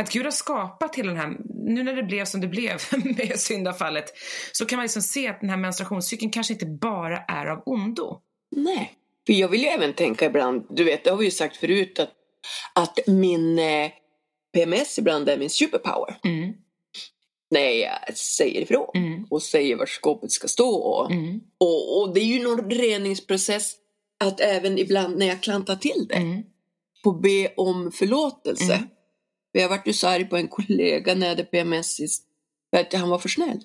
att 0.00 0.12
Gud 0.12 0.24
har 0.24 0.30
skapat 0.30 0.96
hela 0.96 1.08
den 1.12 1.20
här, 1.20 1.36
nu 1.54 1.82
när 1.82 1.96
det 1.96 2.02
blev 2.02 2.24
som 2.24 2.40
det 2.40 2.46
blev 2.46 2.80
med 3.04 3.40
syndafallet, 3.40 4.12
så 4.52 4.66
kan 4.66 4.76
man 4.76 4.84
liksom 4.84 5.02
se 5.02 5.28
att 5.28 5.40
den 5.40 5.50
här 5.50 5.56
menstruationscykeln 5.56 6.30
kanske 6.30 6.52
inte 6.52 6.66
bara 6.66 7.18
är 7.18 7.46
av 7.46 7.62
ondo. 7.66 8.20
Nej. 8.56 8.92
För 9.26 9.32
jag 9.32 9.48
vill 9.48 9.60
ju 9.60 9.66
även 9.66 9.92
tänka 9.92 10.26
ibland, 10.26 10.66
du 10.70 10.84
vet, 10.84 11.04
det 11.04 11.10
har 11.10 11.16
vi 11.16 11.24
ju 11.24 11.30
sagt 11.30 11.56
förut, 11.56 11.98
att, 11.98 12.10
att 12.74 13.06
min 13.06 13.58
eh, 13.58 13.90
PMS 14.52 14.98
ibland 14.98 15.28
är 15.28 15.38
min 15.38 15.50
superpower. 15.50 16.16
Mm, 16.24 16.52
När 17.50 17.70
jag 17.70 18.16
säger 18.16 18.60
ifrån 18.60 18.90
mm, 18.94 19.26
och 19.30 19.42
säger 19.42 19.76
var 19.76 19.86
skåpet 19.86 20.32
ska 20.32 20.48
stå. 20.48 20.74
Och, 20.74 21.10
mm, 21.10 21.40
och, 21.58 22.00
och 22.00 22.14
det 22.14 22.20
är 22.20 22.24
ju 22.24 22.42
någon 22.42 22.70
reningsprocess 22.70 23.74
att 24.24 24.40
även 24.40 24.78
ibland 24.78 25.18
när 25.18 25.26
jag 25.26 25.42
klantar 25.42 25.76
till 25.76 26.06
det, 26.08 26.14
mm, 26.14 26.42
få 27.04 27.12
be 27.12 27.54
om 27.56 27.92
förlåtelse. 27.92 28.84
För 29.54 29.58
jag 29.60 29.68
vart 29.68 29.86
ju 29.86 29.92
så 29.92 30.08
arg 30.08 30.24
på 30.24 30.36
en 30.36 30.48
kollega 30.48 31.14
när 31.14 31.26
jag 31.26 31.28
hade 31.28 31.44
PMS 31.44 31.86
sist, 31.96 32.24
för 32.74 32.80
att 32.80 32.92
han 32.92 33.08
var 33.08 33.18
för 33.18 33.28
snäll. 33.28 33.60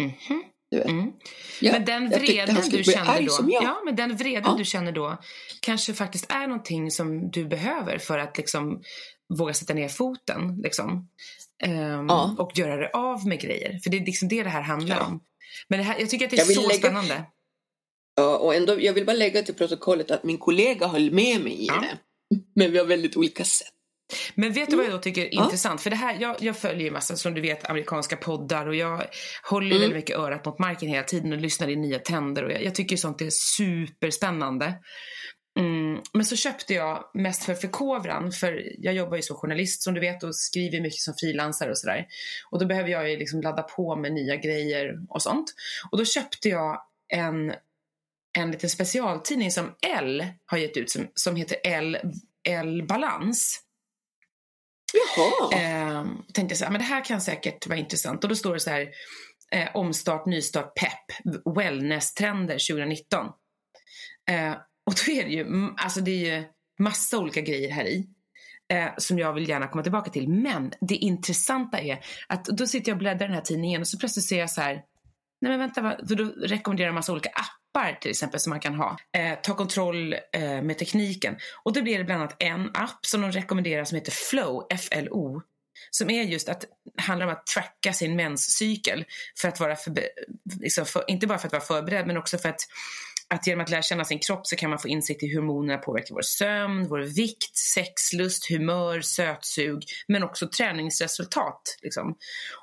mhm, 0.00 0.44
Du 0.70 0.76
vet. 0.78 0.86
mm. 0.88 1.12
Ja, 1.60 1.72
men 1.72 1.84
den 1.84 2.10
vreden 2.10 2.54
du 2.70 2.94
arg 2.94 3.26
då, 3.26 3.48
ja, 3.50 3.82
men 3.84 3.96
den 3.96 4.16
vreden 4.16 4.42
Ja. 4.46 4.54
du 4.58 4.64
känner 4.64 4.92
då 4.92 5.18
kanske 5.60 5.94
faktiskt 5.94 6.30
är 6.32 6.46
någonting 6.46 6.90
som 6.90 7.30
du 7.30 7.44
behöver 7.44 7.98
för 7.98 8.18
att 8.18 8.36
liksom 8.36 8.82
våga 9.38 9.54
sätta 9.54 9.74
ner 9.74 9.88
foten 9.88 10.60
liksom. 10.62 11.08
Ehm, 11.64 12.06
Ja. 12.08 12.36
och 12.38 12.58
göra 12.58 12.76
det 12.76 12.90
av 12.90 13.26
med 13.26 13.40
grejer. 13.40 13.78
För 13.82 13.90
det 13.90 13.96
är 13.96 14.04
liksom 14.06 14.28
det 14.28 14.42
det 14.42 14.48
här 14.50 14.62
handlar 14.62 15.00
om. 15.00 15.20
Men 15.68 15.80
här, 15.80 16.00
jag 16.00 16.10
tycker 16.10 16.24
att 16.24 16.30
det 16.30 16.40
är 16.40 16.44
så 16.44 16.60
lägga- 16.68 16.78
spännande. 16.78 17.22
Ja, 18.16 18.36
och 18.36 18.54
ändå, 18.54 18.80
jag 18.80 18.92
vill 18.92 19.06
bara 19.06 19.16
lägga 19.16 19.42
till 19.42 19.54
protokollet 19.54 20.10
att 20.10 20.24
min 20.24 20.38
kollega 20.38 20.86
höll 20.86 21.10
med 21.10 21.40
mig 21.40 21.64
i 21.64 21.66
det. 21.66 21.98
Men 22.54 22.72
vi 22.72 22.78
har 22.78 22.84
väldigt 22.86 23.16
olika 23.16 23.44
sätt. 23.44 23.68
Men 24.34 24.52
vet 24.52 24.70
du 24.70 24.76
vad 24.76 24.84
jag 24.84 24.92
då 24.92 24.98
tycker 24.98 25.22
är 25.22 25.32
Mm. 25.32 25.44
Intressant? 25.44 25.80
För 25.80 25.90
det 25.90 25.96
här, 25.96 26.16
jag, 26.20 26.36
jag 26.40 26.56
följer 26.56 26.84
ju 26.84 26.90
massa, 26.90 27.16
som 27.16 27.34
du 27.34 27.40
vet, 27.40 27.70
amerikanska 27.70 28.16
poddar 28.16 28.66
och 28.66 28.74
jag 28.74 29.04
håller 29.50 29.66
Mm. 29.66 29.80
väldigt 29.80 29.96
mycket 29.96 30.16
örat 30.16 30.44
mot 30.44 30.58
marken 30.58 30.88
hela 30.88 31.04
tiden 31.04 31.32
och 31.32 31.38
lyssnar 31.38 31.68
i 31.68 31.76
nya 31.76 31.98
tänder 31.98 32.44
och 32.44 32.52
jag, 32.52 32.64
jag 32.64 32.74
tycker 32.74 32.96
sånt 32.96 33.20
är 33.20 33.30
superspännande. 33.30 34.74
Mm, 35.60 36.00
men 36.12 36.24
så 36.24 36.36
köpte 36.36 36.74
jag 36.74 37.04
mest 37.14 37.44
för 37.44 37.54
förkovran, 37.54 38.32
för 38.32 38.62
jag 38.78 38.94
jobbar 38.94 39.16
ju 39.16 39.22
som 39.22 39.36
journalist 39.36 39.82
som 39.82 39.94
du 39.94 40.00
vet 40.00 40.22
och 40.22 40.36
skriver 40.36 40.80
mycket 40.80 41.00
som 41.00 41.14
frilansare 41.20 41.70
och 41.70 41.78
sådär. 41.78 42.06
Och 42.50 42.58
då 42.58 42.66
behöver 42.66 42.88
jag 42.88 43.10
ju 43.10 43.16
liksom 43.16 43.40
ladda 43.40 43.62
på 43.62 43.96
med 43.96 44.12
nya 44.12 44.36
grejer 44.36 44.98
och 45.08 45.22
sånt. 45.22 45.54
Och 45.90 45.98
då 45.98 46.04
köpte 46.04 46.48
jag 46.48 46.80
en, 47.08 47.54
en 48.38 48.50
liten 48.50 48.70
specialtidning 48.70 49.50
som 49.50 49.74
L 49.96 50.24
har 50.46 50.58
gett 50.58 50.76
ut 50.76 50.90
som, 50.90 51.08
som 51.14 51.36
heter 51.36 51.56
L, 51.64 51.98
L 52.48 52.82
Balans. 52.88 53.60
Jaha. 54.94 55.60
Eh, 55.60 56.04
tänkte 56.34 56.56
så 56.56 56.64
här, 56.64 56.70
ah, 56.70 56.72
men 56.72 56.80
det 56.80 56.86
här 56.86 57.04
kan 57.04 57.20
säkert 57.20 57.66
vara 57.66 57.78
intressant. 57.78 58.24
Och 58.24 58.28
då 58.30 58.36
står 58.36 58.54
det 58.54 58.60
så 58.60 58.70
här, 58.70 58.88
eh, 59.52 59.68
omstart, 59.74 60.26
nystart, 60.26 60.74
pepp, 60.74 61.34
wellness-trender 61.56 62.58
2019. 62.68 63.26
Eh, 64.30 64.52
och 64.86 64.94
då 65.06 65.12
är 65.12 65.24
det 65.24 65.30
ju, 65.30 65.46
alltså 65.76 66.00
det 66.00 66.10
är 66.10 66.36
ju 66.36 66.44
massa 66.78 67.18
olika 67.18 67.40
grejer 67.40 67.70
här 67.70 67.84
i. 67.84 68.08
Eh, 68.72 68.88
som 68.98 69.18
jag 69.18 69.32
vill 69.32 69.48
gärna 69.48 69.68
komma 69.68 69.82
tillbaka 69.82 70.10
till. 70.10 70.28
Men 70.28 70.72
det 70.80 70.94
intressanta 70.96 71.78
är 71.80 72.04
att 72.28 72.44
då 72.44 72.66
sitter 72.66 72.90
jag 72.90 72.96
och 72.96 72.98
bläddrar 72.98 73.24
i 73.24 73.28
den 73.28 73.34
här 73.34 73.40
tidningen 73.44 73.80
och 73.80 73.88
så 73.88 73.98
plötsligt 73.98 74.24
ser 74.26 74.38
jag 74.38 74.50
så 74.50 74.60
här, 74.60 74.74
nej 75.40 75.50
men 75.50 75.58
vänta, 75.58 75.82
vad- 75.82 76.08
för 76.08 76.14
då 76.14 76.24
rekommenderar 76.24 76.88
de 76.88 76.94
massa 76.94 77.12
olika 77.12 77.28
appar 77.28 77.44
till 78.00 78.10
exempel 78.10 78.40
som 78.40 78.50
man 78.50 78.60
kan 78.60 78.74
ha. 78.74 78.96
Eh, 79.12 79.38
ta 79.42 79.54
kontroll 79.54 80.12
eh, 80.12 80.62
med 80.62 80.78
tekniken. 80.78 81.36
Och 81.64 81.72
då 81.72 81.82
blir 81.82 81.98
det 81.98 82.04
bland 82.04 82.22
annat 82.22 82.36
en 82.38 82.70
app 82.74 83.06
som 83.06 83.20
de 83.20 83.32
rekommenderar 83.32 83.84
som 83.84 83.96
heter 83.96 84.12
Flow, 84.12 84.66
F-L-O. 84.70 85.42
Som 85.90 86.10
är 86.10 86.22
just 86.22 86.48
att, 86.48 86.64
handlar 86.98 87.26
om 87.26 87.32
att 87.32 87.46
tracka 87.46 87.92
sin 87.92 88.16
menscykel. 88.16 89.04
För 89.40 89.48
att 89.48 89.60
vara 89.60 89.74
förbe- 89.74 90.08
liksom 90.60 90.86
för, 90.86 91.04
inte 91.08 91.26
bara 91.26 91.38
för 91.38 91.46
att 91.46 91.52
vara 91.52 91.62
förberedd 91.62 92.06
men 92.06 92.16
också 92.16 92.38
för 92.38 92.48
att 92.48 92.60
att 93.28 93.46
genom 93.46 93.64
att 93.64 93.70
lära 93.70 93.82
känna 93.82 94.04
sin 94.04 94.18
kropp 94.18 94.46
så 94.46 94.56
kan 94.56 94.70
man 94.70 94.78
få 94.78 94.88
insikt 94.88 95.22
i 95.22 95.26
hur 95.26 95.36
hormonerna 95.36 95.78
påverkar 95.78 96.14
vår 96.14 96.22
sömn, 96.22 96.88
vår 96.88 96.98
vikt, 96.98 97.56
sexlust, 97.56 98.48
humör, 98.50 99.00
sötsug, 99.00 99.84
men 100.08 100.22
också 100.22 100.48
träningsresultat. 100.48 101.78
Liksom. 101.82 102.16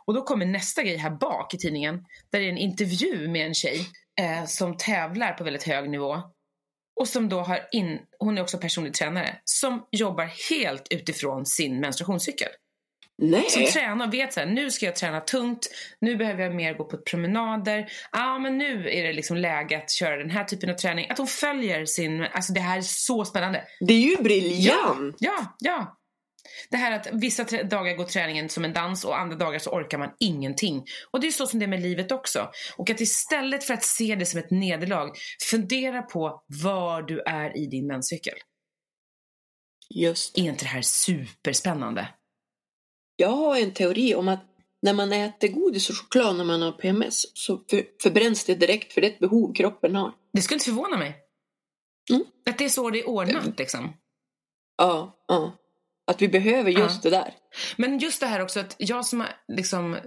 Och 0.05 0.13
då 0.13 0.21
kommer 0.21 0.45
nästa 0.45 0.83
grej 0.83 0.97
här 0.97 1.09
bak 1.09 1.53
i 1.53 1.57
tidningen, 1.57 2.05
där 2.31 2.39
det 2.39 2.45
är 2.45 2.49
en 2.49 2.57
intervju 2.57 3.27
med 3.27 3.45
en 3.45 3.53
tjej 3.53 3.87
eh, 4.21 4.45
som 4.45 4.77
tävlar 4.77 5.33
på 5.33 5.43
väldigt 5.43 5.63
hög 5.63 5.89
nivå. 5.89 6.21
Och 6.99 7.07
som 7.07 7.29
då 7.29 7.39
har 7.39 7.59
in, 7.71 7.99
hon 8.19 8.37
är 8.37 8.41
också 8.41 8.57
personlig 8.57 8.93
tränare, 8.93 9.35
som 9.43 9.87
jobbar 9.91 10.29
helt 10.49 10.87
utifrån 10.89 11.45
sin 11.45 11.79
menstruationscykel. 11.79 12.49
Som 13.21 13.61
Nej. 13.61 13.71
tränar 13.71 14.07
och 14.07 14.13
vet 14.13 14.33
så 14.33 14.39
här, 14.39 14.47
nu 14.47 14.71
ska 14.71 14.85
jag 14.85 14.95
träna 14.95 15.21
tungt, 15.21 15.69
nu 16.01 16.15
behöver 16.15 16.43
jag 16.43 16.55
mer 16.55 16.73
gå 16.73 16.83
på 16.83 16.97
promenader. 16.97 17.91
Ja, 18.11 18.35
ah, 18.35 18.39
men 18.39 18.57
nu 18.57 18.89
är 18.89 19.03
det 19.03 19.13
liksom 19.13 19.37
läge 19.37 19.77
att 19.77 19.91
köra 19.91 20.17
den 20.17 20.29
här 20.29 20.43
typen 20.43 20.69
av 20.69 20.73
träning. 20.73 21.09
Att 21.09 21.17
hon 21.17 21.27
följer 21.27 21.85
sin, 21.85 22.21
alltså 22.21 22.53
det 22.53 22.59
här 22.59 22.77
är 22.77 22.81
så 22.81 23.25
spännande. 23.25 23.63
Det 23.79 23.93
är 23.93 23.99
ju 23.99 24.17
briljant. 24.17 25.15
Ja, 25.19 25.55
ja. 25.59 26.00
Det 26.69 26.77
här 26.77 26.91
att 26.91 27.07
vissa 27.11 27.43
dagar 27.43 27.95
går 27.95 28.03
träningen 28.03 28.49
som 28.49 28.65
en 28.65 28.73
dans 28.73 29.05
och 29.05 29.19
andra 29.19 29.35
dagar 29.35 29.59
så 29.59 29.69
orkar 29.69 29.97
man 29.97 30.11
ingenting. 30.19 30.85
Och 31.11 31.19
det 31.19 31.27
är 31.27 31.31
så 31.31 31.47
som 31.47 31.59
det 31.59 31.65
är 31.65 31.67
med 31.67 31.81
livet 31.81 32.11
också. 32.11 32.51
Och 32.77 32.89
att 32.89 33.01
istället 33.01 33.63
för 33.63 33.73
att 33.73 33.83
se 33.83 34.15
det 34.15 34.25
som 34.25 34.39
ett 34.39 34.51
nederlag, 34.51 35.13
fundera 35.49 36.01
på 36.01 36.43
var 36.63 37.01
du 37.01 37.19
är 37.19 37.57
i 37.57 37.65
din 37.65 37.87
menscykel. 37.87 38.35
Just. 39.89 40.37
Är 40.37 40.41
inte 40.41 40.65
det 40.65 40.69
här 40.69 40.81
superspännande? 40.81 42.07
Jag 43.15 43.29
har 43.29 43.57
en 43.57 43.73
teori 43.73 44.15
om 44.15 44.27
att 44.27 44.45
när 44.81 44.93
man 44.93 45.13
äter 45.13 45.47
godis 45.47 45.89
och 45.89 45.95
choklad 45.95 46.35
när 46.35 46.43
man 46.43 46.61
har 46.61 46.71
PMS 46.71 47.37
så 47.37 47.63
för, 47.69 47.83
förbränns 48.03 48.45
det 48.45 48.55
direkt 48.55 48.93
för 48.93 49.01
det 49.01 49.07
är 49.07 49.11
ett 49.11 49.19
behov 49.19 49.53
kroppen 49.53 49.95
har. 49.95 50.13
Det 50.33 50.41
skulle 50.41 50.55
inte 50.55 50.65
förvåna 50.65 50.97
mig. 50.97 51.17
Mm. 52.09 52.23
Att 52.49 52.57
det 52.57 52.65
är 52.65 52.69
så 52.69 52.89
det 52.89 52.99
är 52.99 53.09
ordnat 53.09 53.59
liksom. 53.59 53.93
Ja, 54.77 55.23
ja. 55.27 55.57
Att 56.11 56.21
vi 56.21 56.27
behöver 56.27 56.71
just 56.71 57.03
Ja. 57.03 57.09
det 57.09 57.15
där. 57.17 57.33
Men 57.77 57.99
just 57.99 58.19
det 58.19 58.27
här 58.27 58.41
också 58.41 58.59
att 58.59 58.75
jag 58.77 59.05
som 59.05 59.19
har 59.19 59.29
liksom... 59.47 59.97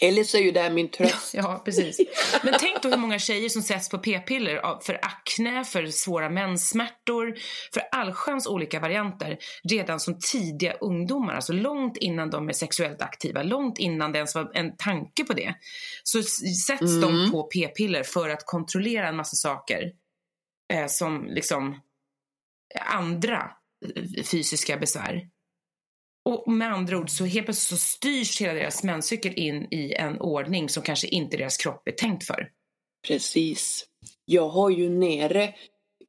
Eller 0.00 0.24
så 0.24 0.36
är 0.36 0.42
ju 0.42 0.50
det 0.50 0.60
här 0.60 0.70
min 0.70 0.90
tröst. 0.90 1.34
ja, 1.34 1.62
precis. 1.64 2.00
Men 2.42 2.54
tänk 2.60 2.82
då 2.82 2.88
hur 2.88 2.96
många 2.96 3.18
tjejer 3.18 3.48
som 3.48 3.62
sätts 3.62 3.88
på 3.88 3.98
p-piller 3.98 4.80
för 4.82 4.98
akne, 5.02 5.64
för 5.64 5.86
svåra 5.86 6.30
menssmärtor, 6.30 7.34
för 7.74 7.82
allsköns 7.92 8.46
olika 8.46 8.80
varianter 8.80 9.38
redan 9.70 10.00
som 10.00 10.18
tidiga 10.32 10.72
ungdomar, 10.72 11.34
alltså 11.34 11.52
långt 11.52 11.96
innan 11.96 12.30
de 12.30 12.48
är 12.48 12.52
sexuellt 12.52 13.02
aktiva, 13.02 13.42
långt 13.42 13.78
innan 13.78 14.12
det 14.12 14.18
ens 14.18 14.34
var 14.34 14.50
en 14.54 14.76
tanke 14.76 15.24
på 15.24 15.32
det. 15.32 15.54
Så 16.02 16.22
sätts 16.66 17.00
de 17.00 17.04
Mm. 17.18 17.30
på 17.30 17.42
p-piller 17.42 18.02
för 18.02 18.28
att 18.28 18.46
kontrollera 18.46 19.08
en 19.08 19.16
massa 19.16 19.36
saker 19.36 19.92
eh, 20.72 20.86
som 20.86 21.26
liksom 21.26 21.80
andra 22.90 23.50
fysiska 24.24 24.76
besvär. 24.76 25.28
Och 26.24 26.52
med 26.52 26.72
andra 26.72 26.98
ord 26.98 27.10
så 27.10 27.24
helt 27.24 27.46
plötsligt 27.46 27.80
så 27.80 27.86
styrs 27.86 28.40
hela 28.40 28.54
deras 28.54 28.82
menscykel 28.82 29.32
in 29.34 29.66
i 29.70 29.92
en 29.92 30.20
ordning 30.20 30.68
som 30.68 30.82
kanske 30.82 31.06
inte 31.06 31.36
deras 31.36 31.56
kropp 31.56 31.88
är 31.88 31.92
tänkt 31.92 32.26
för. 32.26 32.48
Precis. 33.06 33.86
Jag 34.24 34.48
har 34.48 34.70
ju 34.70 34.88
nere, 34.88 35.54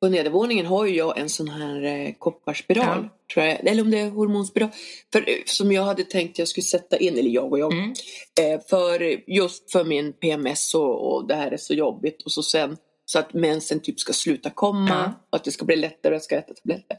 på 0.02 0.10
nedervåningen 0.10 0.66
har 0.66 0.86
ju 0.86 0.96
jag 0.96 1.18
en 1.18 1.30
sån 1.30 1.48
här 1.48 1.84
eh, 1.84 2.14
kopparspiral. 2.20 3.10
Tror 3.34 3.46
jag, 3.46 3.68
eller 3.68 3.82
om 3.82 3.92
det 3.92 4.00
är 4.00 4.10
hormonspiral. 4.10 4.70
För, 5.14 5.30
eh, 5.30 5.36
som 5.46 5.72
jag 5.72 5.84
hade 5.84 6.04
tänkt 6.04 6.40
jag 6.40 6.48
skulle 6.48 6.64
sätta 6.64 6.98
in, 6.98 7.18
eller 7.18 7.30
jag 7.30 7.52
och 7.52 7.60
jag. 7.60 7.74
Mm. 7.74 7.94
Eh, 8.42 8.62
för 8.70 9.30
just 9.32 9.72
för 9.72 9.84
min 9.84 10.14
PMS 10.14 10.76
och, 10.76 11.14
och 11.14 11.28
det 11.28 11.36
här 11.36 11.52
är 11.52 11.58
så 11.58 11.74
jobbigt. 11.74 12.22
Och 12.22 12.32
så 12.32 12.44
sen 12.44 12.78
så 13.06 13.20
att 13.20 13.34
mensen 13.34 13.80
typ 13.80 14.00
ska 14.00 14.14
sluta 14.14 14.50
komma. 14.50 14.90
Ja. 14.90 15.28
Och 15.30 15.36
att 15.36 15.44
det 15.44 15.52
ska 15.52 15.66
bli 15.66 15.76
lättare 15.76 16.12
och 16.12 16.16
jag 16.16 16.24
ska 16.24 16.36
äta 16.36 16.54
tabletter. 16.54 16.98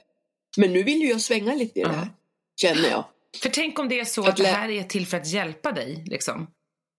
Men 0.56 0.72
nu 0.72 0.82
vill 0.82 1.00
ju 1.00 1.08
jag 1.08 1.20
svänga 1.20 1.54
lite 1.54 1.80
i 1.80 1.82
det 1.82 1.88
Ja. 1.90 1.96
här. 1.96 2.08
Känner 2.60 2.88
jag. 2.90 3.04
För 3.42 3.48
tänk 3.48 3.78
om 3.78 3.88
det 3.88 4.00
är 4.00 4.04
så 4.04 4.22
Att 4.22 4.28
att 4.28 4.36
det 4.36 4.46
här 4.46 4.68
är 4.68 4.82
till 4.82 5.06
för 5.06 5.16
att 5.16 5.26
hjälpa 5.26 5.72
dig. 5.72 6.04
Liksom. 6.06 6.50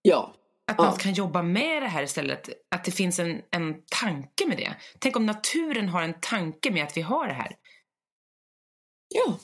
Ja. 0.02 0.34
Att 0.70 0.78
Ja. 0.78 0.84
man 0.84 0.96
kan 0.98 1.12
jobba 1.14 1.42
med 1.42 1.82
det 1.82 1.88
här 1.88 2.02
istället. 2.02 2.48
Att 2.70 2.84
det 2.84 2.90
finns 2.90 3.18
en, 3.18 3.42
en 3.50 3.74
tanke 4.00 4.46
med 4.46 4.56
det. 4.56 4.74
Tänk 4.98 5.16
om 5.16 5.26
naturen 5.26 5.88
har 5.88 6.02
en 6.02 6.20
tanke 6.20 6.70
med 6.70 6.84
att 6.84 6.96
vi 6.96 7.00
har 7.00 7.26
det 7.28 7.34
här. 7.34 7.56
Ja. 9.14 9.38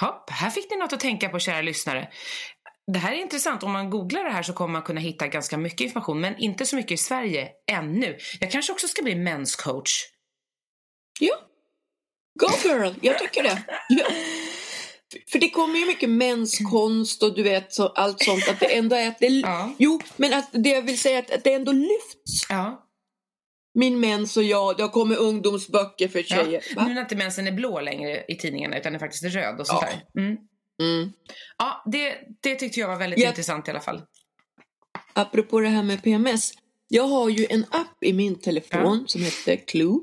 Hopp, 0.00 0.30
här 0.30 0.50
fick 0.50 0.70
ni 0.70 0.76
något 0.76 0.92
att 0.92 1.00
tänka 1.00 1.28
på 1.28 1.38
kära 1.38 1.62
lyssnare. 1.62 2.10
Det 2.92 2.98
här 2.98 3.12
är 3.12 3.16
intressant. 3.16 3.62
Om 3.62 3.72
man 3.72 3.90
googlar 3.90 4.24
det 4.24 4.30
här 4.30 4.42
så 4.42 4.52
kommer 4.52 4.72
man 4.72 4.82
kunna 4.82 5.00
hitta 5.00 5.26
ganska 5.26 5.56
mycket 5.58 5.80
information. 5.80 6.20
Men 6.20 6.36
inte 6.38 6.66
så 6.66 6.76
mycket 6.76 6.92
i 6.92 6.96
Sverige 6.96 7.50
ännu. 7.72 8.18
Jag 8.40 8.50
kanske 8.50 8.72
också 8.72 8.88
ska 8.88 9.02
bli 9.02 9.14
menscoach. 9.14 10.02
Ja. 11.20 11.36
Go 12.38 12.46
girl, 12.64 12.92
jag 13.00 13.18
tycker 13.18 13.42
det. 13.42 13.62
Ja. 13.88 14.04
För 15.32 15.38
det 15.38 15.50
kommer 15.50 15.78
ju 15.78 15.86
mycket 15.86 16.10
menskonst 16.10 17.22
och 17.22 17.34
du 17.34 17.42
vet 17.42 17.72
så, 17.72 17.86
allt 17.88 18.22
sånt. 18.24 18.48
Att 18.48 18.60
det 18.60 18.76
ändå 18.76 18.96
är 18.96 19.08
att 19.08 19.18
det... 19.18 19.26
Ja. 19.26 19.74
Jo, 19.78 20.00
men 20.16 20.34
att 20.34 20.48
det 20.52 20.68
jag 20.68 20.82
vill 20.82 20.98
säga 20.98 21.18
är 21.18 21.22
att, 21.22 21.30
att 21.30 21.44
det 21.44 21.52
ändå 21.52 21.72
lyfts. 21.72 22.46
Ja. 22.48 22.82
min 23.74 24.00
mens 24.00 24.36
och 24.36 24.42
jag, 24.42 24.76
det 24.76 24.82
har 24.82 24.90
kommit 24.90 25.18
ungdomsböcker 25.18 26.08
för 26.08 26.18
Ja. 26.18 26.24
tjejer. 26.24 26.64
Nu 26.68 26.74
Va? 26.74 26.86
när 26.88 27.00
inte 27.00 27.16
mensen 27.16 27.46
är 27.46 27.52
blå 27.52 27.80
längre 27.80 28.24
i 28.28 28.36
tidningarna 28.36 28.78
utan 28.78 28.94
är 28.94 28.98
faktiskt 28.98 29.24
röd 29.34 29.60
och 29.60 29.66
sånt 29.66 29.82
Ja. 29.82 29.88
där. 30.14 30.22
Mm. 30.22 30.36
Mm. 30.82 31.12
Ja, 31.58 31.82
det, 31.86 32.14
det 32.42 32.54
tyckte 32.54 32.80
jag 32.80 32.88
var 32.88 32.96
väldigt 32.96 33.18
Ja. 33.20 33.28
intressant 33.28 33.68
i 33.68 33.70
alla 33.70 33.80
fall. 33.80 34.02
Apropå 35.12 35.60
det 35.60 35.68
här 35.68 35.82
med 35.82 36.02
PMS. 36.02 36.52
Jag 36.88 37.04
har 37.04 37.28
ju 37.28 37.46
en 37.50 37.64
app 37.70 38.04
i 38.04 38.12
min 38.12 38.40
telefon 38.40 39.04
som 39.06 39.22
heter 39.22 39.56
Clue. 39.66 39.98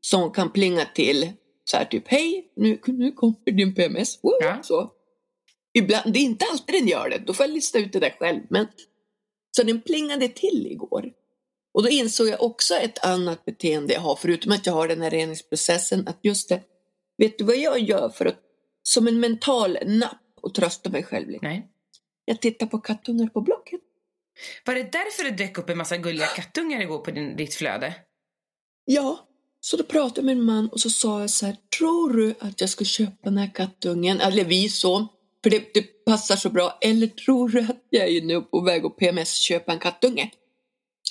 Som 0.00 0.30
kan 0.32 0.52
plinga 0.52 0.84
till 0.94 1.32
så 1.70 1.76
här 1.76 1.84
typ, 1.84 2.08
hej, 2.08 2.52
nu, 2.56 2.80
nu 2.86 3.12
kommer 3.12 3.50
din 3.50 3.74
PMS. 3.74 4.18
Woo! 4.22 4.32
Ja. 4.40 4.62
Så. 4.62 4.92
Ibland, 5.72 6.12
det 6.12 6.18
är 6.18 6.22
inte 6.22 6.44
alltid 6.50 6.74
den 6.74 6.88
gör 6.88 7.10
det, 7.10 7.18
då 7.18 7.34
får 7.34 7.46
jag 7.46 7.52
lista 7.52 7.78
ut 7.78 7.92
det 7.92 8.00
där 8.00 8.16
själv. 8.18 8.40
Men, 8.50 8.66
så 9.56 9.62
den 9.62 9.80
plingade 9.80 10.28
till 10.28 10.66
igår. 10.66 11.12
Och 11.74 11.82
då 11.82 11.88
insåg 11.88 12.28
jag 12.28 12.42
också 12.42 12.74
ett 12.74 13.04
annat 13.04 13.44
beteende 13.44 13.94
jag 13.94 14.00
har, 14.00 14.16
förutom 14.16 14.52
att 14.52 14.66
jag 14.66 14.72
har 14.72 14.88
den 14.88 15.00
här 15.00 15.10
reningsprocessen, 15.10 16.08
att 16.08 16.18
just 16.22 16.48
det, 16.48 16.62
vet 17.18 17.38
du 17.38 17.44
vad 17.44 17.56
jag 17.56 17.80
gör 17.80 18.08
för 18.08 18.26
att, 18.26 18.38
som 18.82 19.08
en 19.08 19.20
mental 19.20 19.78
napp 19.86 20.22
och 20.42 20.54
trösta 20.54 20.90
mig 20.90 21.02
själv 21.02 21.28
lite? 21.28 21.46
Nej. 21.46 21.68
Jag 22.24 22.40
tittar 22.40 22.66
på 22.66 22.78
kattungar 22.78 23.26
på 23.26 23.40
Blocket. 23.40 23.80
Var 24.66 24.74
det 24.74 24.92
därför 24.92 25.24
det 25.24 25.30
dök 25.30 25.58
upp 25.58 25.70
en 25.70 25.78
massa 25.78 25.96
gulliga 25.96 26.26
kattungar 26.26 26.80
igår 26.80 26.98
på 26.98 27.10
din, 27.10 27.36
ditt 27.36 27.54
flöde? 27.54 27.94
Ja, 28.84 29.27
så 29.70 29.76
då 29.76 29.84
pratade 29.84 30.20
jag 30.20 30.24
med 30.24 30.36
min 30.36 30.46
man 30.46 30.68
och 30.68 30.80
så 30.80 30.90
sa 30.90 31.20
jag 31.20 31.30
så 31.30 31.46
här, 31.46 31.56
tror 31.78 32.12
du 32.12 32.34
att 32.40 32.60
jag 32.60 32.70
ska 32.70 32.84
köpa 32.84 33.16
den 33.22 33.38
här 33.38 33.54
kattungen? 33.54 34.20
Eller 34.20 34.44
vi 34.44 34.68
så, 34.68 35.06
för 35.42 35.50
det, 35.50 35.74
det 35.74 36.04
passar 36.04 36.36
så 36.36 36.50
bra. 36.50 36.78
Eller 36.80 37.06
tror 37.06 37.48
du 37.48 37.60
att 37.60 37.86
jag 37.90 38.08
är 38.08 38.22
nu 38.22 38.40
på 38.40 38.60
väg 38.60 38.84
att 38.84 38.96
PMS 38.96 39.34
köpa 39.34 39.72
en 39.72 39.78
kattunge? 39.78 40.30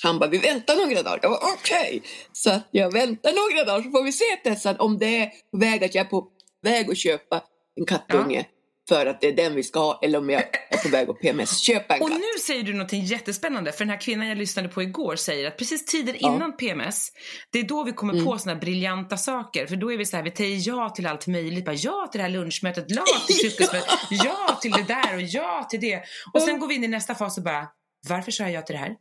Han 0.02 0.18
bara, 0.18 0.30
vi 0.30 0.38
väntar 0.38 0.76
några 0.76 1.02
dagar. 1.02 1.18
Jag 1.22 1.30
bara, 1.30 1.52
okej. 1.54 2.02
Så 2.32 2.50
att 2.50 2.68
jag 2.70 2.92
väntar 2.92 3.32
några 3.32 3.64
dagar 3.64 3.82
så 3.82 3.90
får 3.90 4.04
vi 4.04 4.12
se 4.12 4.24
Tessan 4.44 4.76
om 4.78 4.98
det 4.98 5.16
är 5.16 5.26
på 5.50 5.58
väg 5.58 5.84
att 5.84 5.94
jag 5.94 6.06
är 6.06 6.10
på 6.10 6.28
väg 6.62 6.90
att 6.90 6.98
köpa 6.98 7.42
en 7.76 7.86
kattunge. 7.86 8.46
För 8.88 9.06
att 9.06 9.20
det 9.20 9.26
är 9.28 9.32
den 9.32 9.54
vi 9.54 9.62
ska 9.62 9.80
ha 9.80 10.00
eller 10.02 10.18
om 10.18 10.30
jag 10.30 10.42
är 10.70 10.76
på 10.82 10.88
väg 10.88 11.10
att 11.10 11.20
PMS 11.20 11.58
köpa 11.60 11.96
en 11.96 12.02
Och 12.02 12.08
katt. 12.08 12.18
nu 12.18 12.40
säger 12.46 12.62
du 12.62 12.72
någonting 12.72 13.04
jättespännande 13.04 13.72
för 13.72 13.78
den 13.84 13.90
här 13.90 14.00
kvinnan 14.00 14.28
jag 14.28 14.38
lyssnade 14.38 14.68
på 14.68 14.82
igår 14.82 15.16
säger 15.16 15.48
att 15.48 15.56
precis 15.56 15.84
tiden 15.84 16.14
Ja. 16.18 16.34
innan 16.34 16.56
PMS, 16.56 17.08
det 17.52 17.58
är 17.58 17.62
då 17.64 17.84
vi 17.84 17.92
kommer 17.92 18.12
Mm. 18.12 18.24
på 18.26 18.38
såna 18.38 18.52
här 18.54 18.60
briljanta 18.60 19.16
saker. 19.16 19.66
För 19.66 19.76
då 19.76 19.92
är 19.92 19.96
vi 19.96 20.06
så 20.06 20.16
här, 20.16 20.22
vi 20.24 20.30
säger 20.30 20.68
ja 20.68 20.90
till 20.90 21.06
allt 21.06 21.26
möjligt. 21.26 21.64
Bara, 21.64 21.74
ja 21.76 22.08
till 22.12 22.18
det 22.18 22.22
här 22.22 22.30
lunchmötet, 22.30 22.84
ja 22.88 23.04
till 23.26 23.36
frukostmötet, 23.50 23.90
ja 24.10 24.58
till 24.62 24.70
det 24.72 24.82
där 24.88 25.14
och 25.14 25.22
ja 25.22 25.66
till 25.70 25.80
det. 25.80 26.02
Och 26.34 26.42
sen 26.42 26.58
går 26.58 26.66
vi 26.68 26.74
in 26.74 26.84
i 26.84 26.88
nästa 26.88 27.14
fas 27.14 27.38
och 27.38 27.44
bara, 27.44 27.68
varför 28.08 28.30
sa 28.32 28.42
jag 28.42 28.52
ja 28.52 28.62
till 28.62 28.74
det 28.74 28.80
här? 28.80 28.94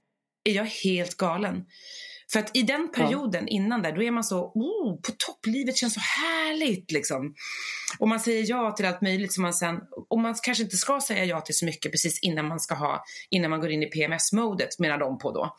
Är 0.50 0.54
jag 0.54 0.66
helt 0.66 1.18
galen? 1.18 1.64
För 2.32 2.40
att 2.40 2.58
i 2.58 2.62
den 2.62 2.92
perioden 2.92 3.48
innan 3.48 3.82
där, 3.82 3.92
då 3.92 4.04
är 4.04 4.12
man 4.12 4.24
så, 4.24 4.52
oh, 4.56 4.96
på 5.02 5.12
topp, 5.12 5.46
livet 5.46 5.78
känns 5.78 5.94
så 5.94 6.00
härligt 6.00 6.92
liksom. 6.92 7.36
Och 8.00 8.08
man 8.08 8.20
säger 8.20 8.46
ja 8.50 8.72
till 8.72 8.86
allt 8.86 9.02
möjligt 9.02 9.34
som 9.34 9.42
man 9.42 9.54
sen, 9.54 9.80
och 10.10 10.20
man 10.20 10.36
kanske 10.44 10.64
inte 10.64 10.78
ska 10.78 11.02
säga 11.02 11.26
ja 11.26 11.42
till 11.42 11.58
så 11.58 11.66
mycket 11.66 11.92
precis 11.92 12.20
innan 12.24 12.48
man 12.48 12.60
ska 12.60 12.76
ha, 12.76 13.04
innan 13.30 13.50
man 13.50 13.60
går 13.62 13.72
in 13.72 13.84
i 13.84 13.86
PMS-modet 13.86 14.80
menar 14.80 14.98
de 14.98 15.18
på 15.18 15.32
då. 15.32 15.56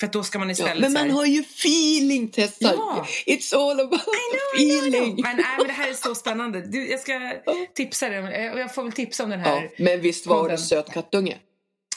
För 0.00 0.06
att 0.06 0.12
då 0.12 0.22
ska 0.22 0.38
man 0.38 0.48
Ja, 0.48 0.52
istället 0.52 0.80
men 0.80 0.92
så 0.92 0.98
här- 0.98 1.06
man 1.06 1.16
har 1.16 1.26
ju 1.26 1.40
feeling 1.40 2.28
Tessa. 2.28 2.56
Ja. 2.60 3.06
It's 3.26 3.54
all 3.56 3.80
about 3.80 4.00
I 4.00 4.60
know, 4.60 4.68
feeling. 4.70 5.22
Men, 5.22 5.36
nej, 5.36 5.44
men 5.58 5.66
det 5.66 5.72
här 5.72 5.90
är 5.90 5.94
så 5.94 6.14
spännande. 6.14 6.60
Du, 6.60 6.90
jag 6.90 7.00
ska 7.00 7.32
tipsa 7.74 8.08
dig, 8.08 8.18
eh, 8.18 8.42
jag 8.58 8.74
får 8.74 8.82
väl 8.82 8.92
tipsa 8.92 9.24
om 9.24 9.30
den 9.30 9.40
här. 9.40 9.62
Ja, 9.62 9.84
men 9.84 10.00
visst 10.00 10.26
var 10.26 10.48
det 10.48 10.58
söt 10.58 10.92
kattunge? 10.92 11.38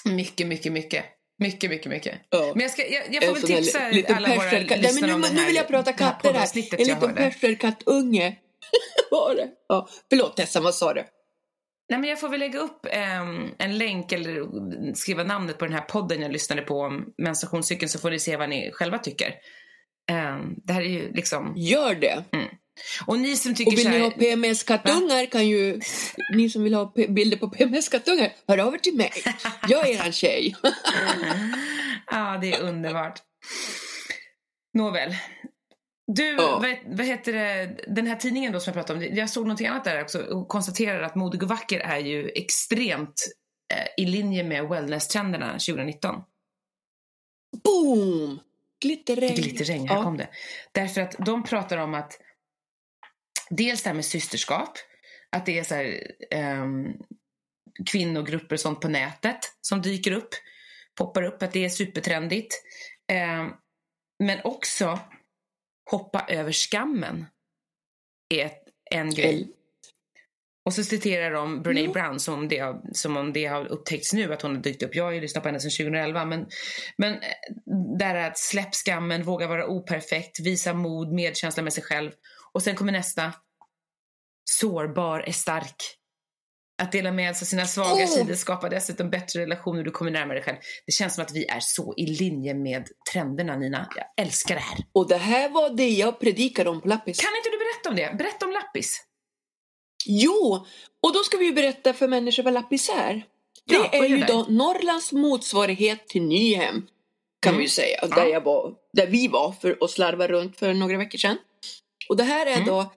Mycket, 0.06 0.48
mycket, 0.48 0.72
mycket. 0.72 1.06
Mycket, 1.40 1.70
mycket, 1.70 1.90
mycket. 1.90 2.20
Ja. 2.30 2.52
Men 2.56 2.62
jag, 2.62 2.72
ska, 2.72 2.88
jag, 2.88 3.04
jag 3.12 3.24
får 3.24 3.36
En 3.36 3.42
väl 3.42 3.52
här 3.52 3.92
tipsa 3.92 4.14
alla 4.16 4.36
våra 4.36 4.60
lyssnare 4.78 5.14
om 5.14 5.22
nu, 5.22 5.28
den 5.28 5.36
nu 5.36 5.42
här, 5.42 5.48
vill 5.48 5.56
jag 5.56 5.68
prata 5.68 5.92
här 5.92 5.98
katter 5.98 6.34
här. 6.34 6.48
En 6.78 6.88
liten 6.88 7.16
perserkattunge 7.16 8.36
var 9.12 9.36
det. 9.36 9.50
Ja. 9.68 9.88
Förlåt 10.10 10.38
Tessa, 10.38 10.62
vad 10.62 10.76
sa 10.76 10.94
du? 10.94 11.04
Nej, 11.90 12.00
men 12.00 12.10
jag 12.10 12.20
får 12.20 12.30
väl 12.30 12.40
lägga 12.40 12.60
upp 12.60 12.88
ehm, 12.92 13.50
en 13.60 13.78
länk 13.78 14.12
eller 14.12 14.94
skriva 14.94 15.24
namnet 15.24 15.58
på 15.58 15.66
den 15.66 15.74
här 15.74 15.82
podden 15.82 16.22
jag 16.22 16.32
lyssnade 16.32 16.62
på 16.62 16.80
om 16.80 17.14
menstruationscykeln 17.18 17.90
så 17.90 18.00
får 18.00 18.12
ni 18.12 18.20
se 18.20 18.38
vad 18.38 18.50
ni 18.50 18.72
själva 18.74 18.98
tycker. 18.98 19.36
Ehm, 20.12 20.56
det 20.64 20.74
här 20.74 20.82
är 20.82 20.90
ju 20.90 21.14
liksom... 21.14 21.54
Gör 21.58 21.96
det. 21.96 22.24
Och 23.08 23.20
ni 23.20 23.36
som 23.36 23.56
tycker 23.56 23.72
Och 23.72 23.78
vill 23.78 23.90
ni 23.90 24.00
ha 24.00 24.12
PMS-kattungar 24.12 25.26
kan 25.26 25.48
ju, 25.48 25.80
ni 26.34 26.50
som 26.50 26.64
vill 26.64 26.74
ha 26.74 26.94
bilder 27.10 27.38
på 27.38 27.50
PMS-kattungar, 27.50 28.34
hör 28.48 28.58
av 28.58 28.74
er 28.74 28.78
till 28.78 28.96
mig. 28.96 29.12
Jag 29.70 29.90
är 29.90 29.94
eran 29.96 30.12
tjej. 30.12 30.56
Ja, 32.12 32.38
det 32.42 32.54
är 32.54 32.62
underbart. 32.62 33.20
Nåväl. 34.74 35.16
Du, 36.08 36.24
Ja. 36.30 36.60
vad, 36.62 36.98
vad 36.98 37.06
heter 37.06 37.34
det, 37.34 37.76
den 37.88 38.08
här 38.08 38.16
tidningen 38.16 38.52
då 38.54 38.60
som 38.60 38.72
jag 38.74 38.86
pratade 38.88 39.08
om, 39.08 39.16
jag 39.16 39.30
såg 39.30 39.44
någonting 39.44 39.68
annat 39.68 39.84
där 39.84 40.02
också 40.02 40.20
och 40.24 40.48
konstaterar 40.48 41.02
att 41.02 41.16
Modig 41.16 41.44
och 41.44 41.50
vacker 41.50 41.80
är 41.80 41.98
ju 42.00 42.30
extremt 42.30 43.22
eh, 43.74 44.04
i 44.04 44.06
linje 44.06 44.44
med 44.44 44.64
wellness-trenderna 44.70 45.52
2019. 45.52 46.16
Boom! 47.64 48.40
Glitterregn. 48.82 49.36
Glitterregn, 49.36 49.88
här 49.88 49.96
Ja. 49.96 50.04
kom 50.04 50.18
det. 50.18 50.28
Därför 50.72 51.02
att 51.02 51.16
de 51.26 51.44
pratar 51.44 51.78
om 51.78 51.94
att 51.94 52.20
dels 53.50 53.84
det 53.84 53.90
här 53.90 53.96
med 53.96 54.06
systerskap, 54.06 54.78
att 55.32 55.46
det 55.46 55.60
är 55.60 55.64
så 55.64 55.76
här, 55.76 56.12
ehm, 56.32 56.94
kvinnogrupper 57.92 58.56
och 58.56 58.60
sånt 58.60 58.82
på 58.82 58.88
nätet 58.88 59.40
som 59.62 59.82
dyker 59.82 60.12
upp, 60.12 60.30
poppar 60.98 61.24
upp, 61.24 61.44
att 61.44 61.54
det 61.54 61.66
är 61.66 61.70
supertrendigt. 61.70 62.56
Ehm, 63.12 63.50
men 64.24 64.40
också 64.44 65.00
hoppa 65.92 66.26
över 66.28 66.52
skammen 66.52 67.26
är 68.30 68.46
ett, 68.46 68.64
en 68.92 69.10
grej. 69.10 69.50
Och 70.66 70.74
så 70.74 70.84
citerar 70.84 71.32
de 71.32 71.62
Brené 71.62 71.82
Ja. 71.82 71.92
Brown 71.92 72.20
som 72.20 72.34
om, 72.34 72.48
det 72.48 72.82
som 72.94 73.18
om 73.18 73.34
det 73.34 73.46
har 73.46 73.66
upptäckts 73.66 74.14
nu 74.14 74.34
att 74.34 74.42
hon 74.42 74.56
har 74.56 74.64
dykt 74.64 74.84
upp. 74.84 74.96
Jag 74.96 75.04
har 75.04 75.12
ju 75.12 75.22
lyssnat 75.22 75.44
på 75.44 75.48
henne 75.48 75.60
sedan 75.60 75.72
2011 75.72 76.26
men, 76.26 76.46
men 76.98 77.14
eh, 77.14 77.20
där 78.00 78.16
är 78.16 78.28
att 78.28 78.38
släpp 78.38 78.76
skammen, 78.76 79.24
våga 79.24 79.48
vara 79.48 79.68
operfekt, 79.68 80.40
visa 80.40 80.74
mod, 80.74 81.14
medkänsla 81.14 81.64
med 81.64 81.74
sig 81.74 81.84
själv. 81.84 82.12
Och 82.54 82.64
sen 82.64 82.76
kommer 82.76 82.92
nästa. 82.92 83.34
Sårbar 84.50 85.20
är 85.20 85.32
stark. 85.32 85.76
Att 86.82 86.92
dela 86.92 87.12
med 87.12 87.36
sig 87.36 87.46
av 87.46 87.48
sina 87.48 87.66
svaga 87.66 88.08
sidor 88.08 88.34
skapar 88.36 88.70
dessutom 88.70 89.10
bättre 89.10 89.42
relationer, 89.42 89.84
du 89.84 89.92
kommer 89.92 90.12
närmare 90.12 90.38
dig 90.38 90.44
själv. 90.44 90.58
Det 90.86 90.92
känns 90.92 91.16
som 91.16 91.24
att 91.24 91.32
vi 91.32 91.46
är 91.46 91.60
så 91.60 91.94
i 91.98 92.06
linje 92.06 92.54
med 92.54 92.88
trenderna 93.14 93.56
Nina. 93.58 93.90
Jag 93.96 94.26
älskar 94.26 94.56
det 94.56 94.62
här. 94.62 94.78
Och 94.92 95.08
det 95.08 95.18
här 95.18 95.50
var 95.50 95.70
det 95.70 95.90
jag 95.90 96.20
predikade 96.20 96.70
om 96.70 96.82
på 96.82 96.88
Lappis. 96.88 97.22
Kan 97.22 97.32
inte 97.38 97.50
du 97.50 97.58
berätta 97.58 97.90
om 97.90 97.96
det? 97.96 98.18
Berätta 98.24 98.46
om 98.46 98.52
lappis. 98.52 99.04
Jo, 100.06 100.66
och 101.04 101.14
då 101.14 101.20
ska 101.24 101.38
vi 101.38 101.46
ju 101.46 101.54
berätta 101.54 101.94
för 101.94 102.08
människor 102.08 102.44
vad 102.44 102.54
Lappis 102.54 102.90
är. 102.90 103.14
Det 103.66 103.76
Ja, 103.76 103.90
är 103.92 104.04
ju 104.06 104.18
då 104.18 104.46
Norrlands 104.50 105.12
motsvarighet 105.12 106.08
till 106.08 106.22
Nyhem, 106.24 106.88
kan 107.42 107.50
Mm. 107.50 107.58
vi 107.58 107.64
ju 107.64 107.70
säga. 107.70 108.00
Ja. 108.02 108.08
Där, 108.08 108.26
jag 108.26 108.42
var, 108.42 108.74
där 108.94 109.08
vi 109.08 109.28
var 109.28 109.52
för 109.52 109.78
att 109.82 109.90
slarva 109.92 110.28
runt 110.28 110.58
för 110.60 110.74
några 110.74 110.98
veckor 110.98 111.18
sedan. 111.18 111.38
Och 112.10 112.18
det 112.18 112.24
här 112.24 112.46
är 112.46 112.56
Mm. 112.56 112.68
då, 112.68 112.94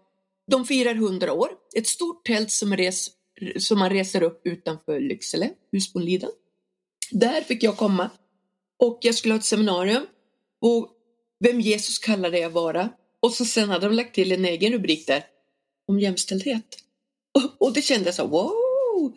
de 0.50 0.64
firar 0.64 0.94
100 0.94 1.32
år. 1.32 1.48
Ett 1.76 1.86
stort 1.86 2.26
tält 2.26 2.50
som, 2.50 2.76
res, 2.76 3.10
som 3.58 3.78
man 3.78 3.90
reser 3.90 4.22
upp 4.22 4.40
utanför 4.44 5.00
Lycksele, 5.00 5.50
Husbondliden. 5.72 6.30
Där 7.10 7.40
fick 7.42 7.62
jag 7.62 7.76
komma. 7.76 8.10
Och 8.78 8.98
jag 9.02 9.14
skulle 9.14 9.34
ha 9.34 9.38
ett 9.38 9.44
seminarium. 9.44 10.06
Och 10.60 10.90
vem 11.40 11.60
Jesus 11.60 11.98
kallade 11.98 12.38
jag 12.38 12.50
vara. 12.50 12.88
Och 13.20 13.32
så 13.32 13.44
sen 13.44 13.68
hade 13.68 13.86
de 13.86 13.94
lagt 13.94 14.14
till 14.14 14.32
en 14.32 14.44
egen 14.44 14.72
rubrik 14.72 15.06
där. 15.06 15.24
Om 15.88 16.00
jämställdhet. 16.00 16.78
Och, 17.34 17.42
och 17.66 17.72
det 17.72 17.82
kändes 17.82 18.16
så 18.16 18.26
wow! 18.26 19.16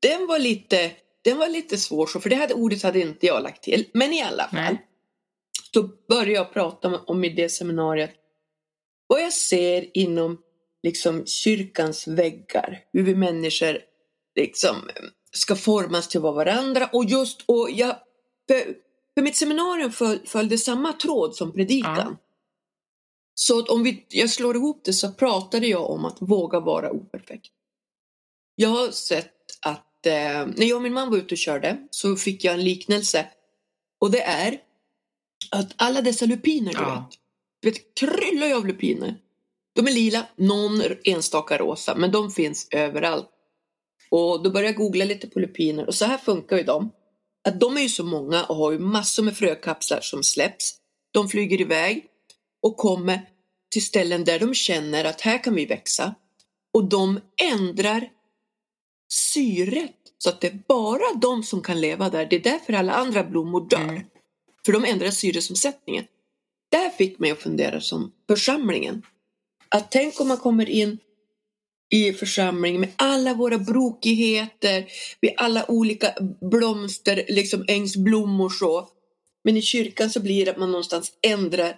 Den 0.00 0.26
var 0.26 0.38
lite, 0.38 0.90
den 1.22 1.38
var 1.38 1.48
lite 1.48 1.78
svår 1.78 2.06
så, 2.06 2.20
för 2.20 2.30
det 2.30 2.36
hade 2.36 2.54
ordet 2.54 2.82
hade 2.82 3.00
inte 3.00 3.26
jag 3.26 3.42
lagt 3.42 3.62
till. 3.62 3.86
Men 3.92 4.12
i 4.12 4.22
alla 4.22 4.42
fall. 4.48 4.60
Nej. 4.60 4.86
Då 5.72 5.82
började 6.08 6.32
jag 6.32 6.52
prata 6.52 6.88
om, 6.88 7.00
om 7.06 7.24
i 7.24 7.28
det 7.28 7.48
seminariet 7.48 8.10
vad 9.06 9.22
jag 9.22 9.32
ser 9.32 9.98
inom 9.98 10.42
liksom 10.82 11.26
kyrkans 11.26 12.08
väggar. 12.08 12.84
Hur 12.92 13.02
vi 13.02 13.14
människor 13.14 13.78
liksom 14.34 14.76
ska 15.32 15.56
formas 15.56 16.08
till 16.08 16.20
varandra. 16.20 16.90
Och 16.92 17.04
just, 17.04 17.42
och 17.46 17.70
jag, 17.70 17.96
för, 18.48 18.74
för 19.14 19.22
mitt 19.22 19.36
seminarium 19.36 19.92
föl, 19.92 20.18
följde 20.26 20.58
samma 20.58 20.92
tråd 20.92 21.36
som 21.36 21.52
predikan. 21.52 21.96
Ja. 21.96 22.16
Så 23.34 23.58
att 23.58 23.68
om 23.68 23.82
vi, 23.82 24.06
jag 24.08 24.30
slår 24.30 24.56
ihop 24.56 24.80
det 24.84 24.92
så 24.92 25.12
pratade 25.12 25.66
jag 25.66 25.90
om 25.90 26.04
att 26.04 26.16
våga 26.20 26.60
vara 26.60 26.90
operfekt. 26.90 27.46
Jag 28.54 28.68
har 28.68 28.90
sett 28.90 29.32
att 29.62 30.06
eh, 30.06 30.12
när 30.56 30.64
jag 30.66 30.76
och 30.76 30.82
min 30.82 30.92
man 30.92 31.10
var 31.10 31.18
ute 31.18 31.34
och 31.34 31.38
körde 31.38 31.86
så 31.90 32.16
fick 32.16 32.44
jag 32.44 32.54
en 32.54 32.64
liknelse. 32.64 33.26
Och 34.00 34.10
det 34.10 34.22
är 34.22 34.60
att 35.50 35.72
alla 35.76 36.02
dessa 36.02 36.26
lupiner 36.26 36.72
du 36.72 36.78
Ja. 36.78 37.06
vet. 37.10 37.18
Vet, 37.62 37.94
kryllar 37.94 38.46
ju 38.46 38.54
av 38.54 38.66
lupiner. 38.66 39.16
De 39.74 39.86
är 39.86 39.92
lila, 39.92 40.26
någon 40.36 40.82
enstaka 41.04 41.58
rosa, 41.58 41.94
men 41.94 42.10
de 42.10 42.30
finns 42.30 42.68
överallt. 42.70 43.30
Och 44.10 44.42
då 44.42 44.50
började 44.50 44.68
jag 44.68 44.76
googla 44.76 45.04
lite 45.04 45.26
på 45.26 45.40
lupiner 45.40 45.86
och 45.86 45.94
så 45.94 46.04
här 46.04 46.18
funkar 46.18 46.56
ju 46.56 46.62
de. 46.62 46.90
Att 47.48 47.60
de 47.60 47.76
är 47.76 47.80
ju 47.80 47.88
så 47.88 48.04
många 48.04 48.44
och 48.44 48.56
har 48.56 48.72
ju 48.72 48.78
massor 48.78 49.22
med 49.22 49.36
frökapslar 49.36 50.00
som 50.02 50.22
släpps. 50.22 50.74
De 51.10 51.28
flyger 51.28 51.60
iväg 51.60 52.04
och 52.62 52.76
kommer 52.76 53.20
till 53.70 53.84
ställen 53.84 54.24
där 54.24 54.38
de 54.38 54.54
känner 54.54 55.04
att 55.04 55.20
här 55.20 55.44
kan 55.44 55.54
vi 55.54 55.66
växa. 55.66 56.14
Och 56.74 56.84
de 56.84 57.20
ändrar 57.52 58.08
syret 59.08 59.96
så 60.18 60.28
att 60.28 60.40
det 60.40 60.46
är 60.46 60.62
bara 60.68 61.14
de 61.20 61.42
som 61.42 61.62
kan 61.62 61.80
leva 61.80 62.10
där. 62.10 62.26
Det 62.26 62.36
är 62.36 62.40
därför 62.40 62.72
alla 62.72 62.92
andra 62.92 63.24
blommor 63.24 63.68
dör. 63.68 63.80
Mm. 63.80 64.02
För 64.66 64.72
de 64.72 64.84
ändrar 64.84 65.10
syresomsättningen. 65.10 66.04
Där 66.70 66.90
fick 66.90 67.18
mig 67.18 67.30
att 67.30 67.42
fundera 67.42 67.80
som 67.80 68.12
församlingen. 68.28 69.02
Att 69.68 69.90
tänk 69.90 70.20
om 70.20 70.28
man 70.28 70.36
kommer 70.36 70.70
in 70.70 70.98
i 71.90 72.12
församlingen 72.12 72.80
med 72.80 72.92
alla 72.96 73.34
våra 73.34 73.58
brokigheter, 73.58 74.86
med 75.20 75.34
alla 75.36 75.70
olika 75.70 76.14
blomster, 76.50 77.24
liksom 77.28 77.64
ängsblommor 77.68 78.50
så. 78.50 78.88
Men 79.44 79.56
i 79.56 79.62
kyrkan 79.62 80.10
så 80.10 80.20
blir 80.20 80.44
det 80.44 80.50
att 80.50 80.58
man 80.58 80.70
någonstans 80.70 81.12
ändrar, 81.22 81.76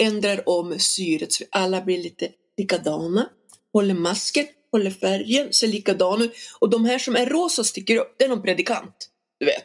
ändrar 0.00 0.48
om 0.48 0.78
syret 0.78 1.32
så 1.32 1.44
alla 1.50 1.80
blir 1.80 2.02
lite 2.02 2.28
likadana, 2.56 3.28
håller 3.72 3.94
masken, 3.94 4.46
håller 4.72 4.90
färgen, 4.90 5.52
ser 5.52 5.68
likadan 5.68 6.22
ut. 6.22 6.32
Och 6.58 6.70
de 6.70 6.84
här 6.84 6.98
som 6.98 7.16
är 7.16 7.26
rosa 7.26 7.64
sticker 7.64 7.96
upp, 7.96 8.14
det 8.18 8.24
är 8.24 8.28
någon 8.28 8.42
predikant, 8.42 9.10
du 9.40 9.46
vet, 9.46 9.64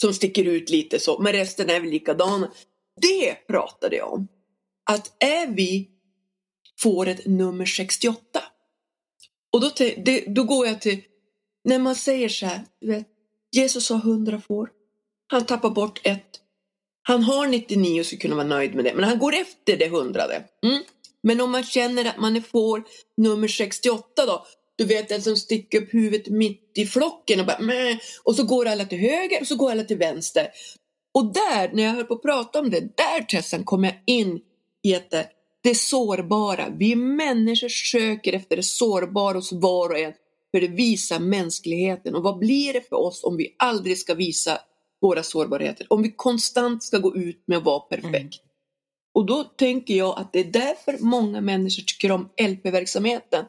som 0.00 0.14
sticker 0.14 0.44
ut 0.44 0.70
lite 0.70 0.98
så, 0.98 1.18
men 1.18 1.32
resten 1.32 1.70
är 1.70 1.80
väl 1.80 1.90
likadana. 1.90 2.52
Det 3.02 3.46
pratade 3.46 3.96
jag 3.96 4.12
om. 4.12 4.28
Att 4.90 5.22
är 5.22 5.46
vi 5.46 5.88
fåret 6.82 7.26
nummer 7.26 7.66
68 7.66 8.42
och 9.52 9.60
då, 9.60 9.70
te- 9.70 10.02
det, 10.04 10.24
då 10.26 10.44
går 10.44 10.66
jag 10.66 10.80
till, 10.80 11.00
när 11.64 11.78
man 11.78 11.94
säger 11.94 12.28
så 12.28 12.46
här, 12.46 12.60
du 12.80 12.86
vet, 12.86 13.06
Jesus 13.56 13.90
har 13.90 13.98
hundra 13.98 14.40
får, 14.40 14.70
han 15.26 15.46
tappar 15.46 15.70
bort 15.70 16.00
ett, 16.02 16.40
han 17.02 17.22
har 17.22 17.46
99 17.46 18.00
och 18.00 18.06
skulle 18.06 18.20
kunna 18.20 18.36
vara 18.36 18.46
nöjd 18.46 18.74
med 18.74 18.84
det, 18.84 18.94
men 18.94 19.04
han 19.04 19.18
går 19.18 19.34
efter 19.34 19.76
det 19.76 19.88
hundrade. 19.88 20.44
Mm. 20.66 20.82
Men 21.22 21.40
om 21.40 21.50
man 21.50 21.64
känner 21.64 22.04
att 22.04 22.18
man 22.20 22.36
är 22.36 22.40
får 22.40 22.82
nummer 23.16 23.48
68 23.48 24.26
då, 24.26 24.46
du 24.76 24.84
vet 24.84 25.08
den 25.08 25.22
som 25.22 25.36
sticker 25.36 25.82
upp 25.82 25.94
huvudet 25.94 26.28
mitt 26.28 26.72
i 26.74 26.86
flocken 26.86 27.40
och 27.40 27.46
bara 27.46 27.58
Mäh! 27.60 27.96
och 28.22 28.36
så 28.36 28.42
går 28.42 28.66
alla 28.66 28.84
till 28.84 28.98
höger 28.98 29.40
och 29.40 29.46
så 29.46 29.56
går 29.56 29.70
alla 29.70 29.84
till 29.84 29.96
vänster. 29.98 30.48
Och 31.12 31.32
där, 31.32 31.70
när 31.72 31.82
jag 31.82 31.90
höll 31.90 32.04
på 32.04 32.14
att 32.14 32.22
prata 32.22 32.60
om 32.60 32.70
det, 32.70 32.80
där 32.80 33.22
Tessan 33.22 33.64
kom 33.64 33.84
jag 33.84 33.94
in 34.06 34.40
i 34.82 34.94
att 34.94 35.10
det, 35.10 35.28
det 35.62 35.74
sårbara. 35.74 36.68
Vi 36.78 36.96
människor 36.96 37.68
söker 37.68 38.32
efter 38.32 38.56
det 38.56 38.62
sårbara 38.62 39.38
hos 39.38 39.52
var 39.52 39.90
och 39.90 39.98
en 39.98 40.12
för 40.50 40.60
det 40.60 40.68
visar 40.68 41.18
mänskligheten. 41.20 42.14
Och 42.14 42.22
vad 42.22 42.38
blir 42.38 42.72
det 42.72 42.88
för 42.88 42.96
oss 42.96 43.24
om 43.24 43.36
vi 43.36 43.54
aldrig 43.58 43.98
ska 43.98 44.14
visa 44.14 44.58
våra 45.00 45.22
sårbarheter? 45.22 45.86
Om 45.90 46.02
vi 46.02 46.12
konstant 46.12 46.82
ska 46.82 46.98
gå 46.98 47.16
ut 47.16 47.42
med 47.46 47.58
att 47.58 47.64
vara 47.64 47.80
perfekt. 47.80 48.14
Mm. 48.14 48.50
Och 49.14 49.26
då 49.26 49.44
tänker 49.44 49.94
jag 49.94 50.18
att 50.18 50.32
det 50.32 50.40
är 50.40 50.44
därför 50.44 51.04
många 51.04 51.40
människor 51.40 51.82
tycker 51.82 52.12
om 52.12 52.28
LP-verksamheten. 52.40 53.44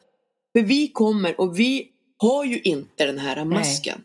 För 0.54 0.62
vi 0.62 0.88
kommer 0.88 1.42
och 1.42 1.60
vi 1.60 1.90
har 2.18 2.46
ju 2.46 2.62
inte 2.62 3.06
den 3.06 3.20
här 3.20 3.46
masken. 3.46 4.04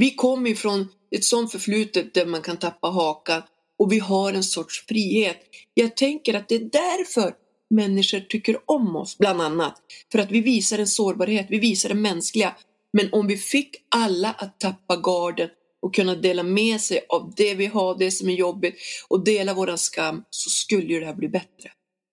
Vi 0.00 0.10
kommer 0.10 0.48
ju 0.48 0.56
från 0.56 0.88
ett 1.10 1.24
sånt 1.24 1.52
förflutet 1.52 2.14
där 2.14 2.26
man 2.26 2.42
kan 2.42 2.56
tappa 2.56 2.88
hakan 2.88 3.42
och 3.78 3.92
vi 3.92 3.98
har 3.98 4.32
en 4.32 4.44
sorts 4.44 4.86
frihet. 4.86 5.40
Jag 5.74 5.96
tänker 5.96 6.34
att 6.34 6.48
det 6.48 6.54
är 6.54 6.70
därför 6.72 7.34
människor 7.70 8.20
tycker 8.20 8.70
om 8.70 8.96
oss, 8.96 9.18
bland 9.18 9.42
annat. 9.42 9.74
För 10.12 10.18
att 10.18 10.30
vi 10.30 10.40
visar 10.40 10.78
en 10.78 10.86
sårbarhet, 10.86 11.46
vi 11.50 11.58
visar 11.58 11.88
det 11.88 11.94
mänskliga. 11.94 12.56
Men 12.92 13.12
om 13.12 13.26
vi 13.26 13.36
fick 13.36 13.76
alla 13.88 14.30
att 14.30 14.60
tappa 14.60 14.96
garden 14.96 15.48
och 15.82 15.94
kunna 15.94 16.14
dela 16.14 16.42
med 16.42 16.80
sig 16.80 17.00
av 17.08 17.32
det 17.36 17.54
vi 17.54 17.66
har, 17.66 17.98
det 17.98 18.10
som 18.10 18.28
är 18.28 18.34
jobbigt 18.34 18.76
och 19.08 19.24
dela 19.24 19.54
våran 19.54 19.78
skam 19.78 20.24
så 20.30 20.50
skulle 20.50 20.94
ju 20.94 21.00
det 21.00 21.06
här 21.06 21.14
bli 21.14 21.28
bättre. 21.28 21.70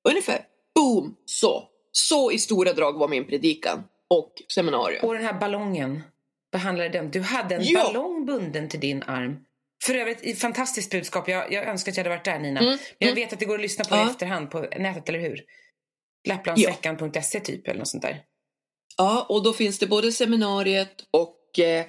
Ungefär, 0.10 0.40
boom, 0.76 1.16
så. 1.26 1.64
Så 1.92 2.32
i 2.32 2.40
stora 2.40 2.74
drag 2.74 3.00
var 3.00 3.08
min 3.08 3.28
predikan 3.28 3.84
och 4.10 4.32
seminarium. 4.54 5.06
Och 5.06 5.14
den 5.14 5.24
här 5.24 5.40
ballongen, 5.40 6.02
behandlade 6.60 6.90
den. 6.90 7.12
Du 7.12 7.22
hade 7.22 7.56
en 7.56 7.62
Ja. 7.64 7.84
ballong 7.84 8.26
bunden 8.26 8.70
till 8.70 8.80
din 8.80 9.04
arm. 9.04 9.36
För 9.86 9.96
övrigt, 9.96 10.40
fantastiskt 10.40 10.92
budskap. 10.92 11.28
Jag, 11.30 11.52
jag 11.54 11.68
önskar 11.68 11.92
att 11.92 11.98
jag 11.98 12.04
hade 12.04 12.16
varit 12.16 12.26
där, 12.26 12.40
Nina. 12.40 12.60
Mm, 12.60 12.72
Men 12.72 12.80
jag 12.98 13.08
mm. 13.12 13.16
vet 13.24 13.34
att 13.34 13.40
det 13.40 13.46
går 13.46 13.56
att 13.56 13.62
lyssna 13.62 13.86
på 13.86 13.96
i 13.96 13.98
Ja. 13.98 14.10
efterhand 14.10 14.52
på 14.52 14.60
nätet, 14.78 15.10
eller 15.10 15.20
hur? 15.20 15.42
Lapplandsveckan.se 16.28 17.40
typ, 17.40 17.68
eller 17.68 17.80
något 17.80 17.88
sånt 17.88 18.04
där. 18.04 18.22
Ja, 18.98 19.26
och 19.30 19.44
då 19.44 19.54
finns 19.54 19.80
det 19.80 19.88
både 19.88 20.12
seminariet 20.12 20.92
och 21.12 21.60
eh, 21.60 21.86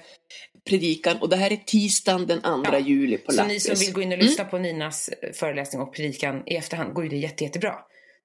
predikan 0.69 1.17
och 1.17 1.29
det 1.29 1.35
här 1.35 1.51
är 1.51 1.55
tisdagen 1.65 2.27
den 2.27 2.41
2 2.41 2.63
Ja. 2.71 2.79
juli 2.79 3.17
på 3.17 3.31
Så 3.31 3.37
Lappis. 3.37 3.53
ni 3.69 3.75
som 3.75 3.85
vill 3.85 3.93
gå 3.93 4.01
in 4.01 4.11
och 4.11 4.17
lyssna 4.17 4.45
på 4.45 4.57
Ninas 4.57 5.09
eh, 5.09 5.31
föreläsning 5.33 5.81
och 5.81 5.93
predikan 5.93 6.43
i 6.45 6.55
efterhand 6.55 6.93
går 6.93 7.03
ju 7.03 7.09
det 7.09 7.17
jätte, 7.17 7.43
jättebra. 7.43 7.75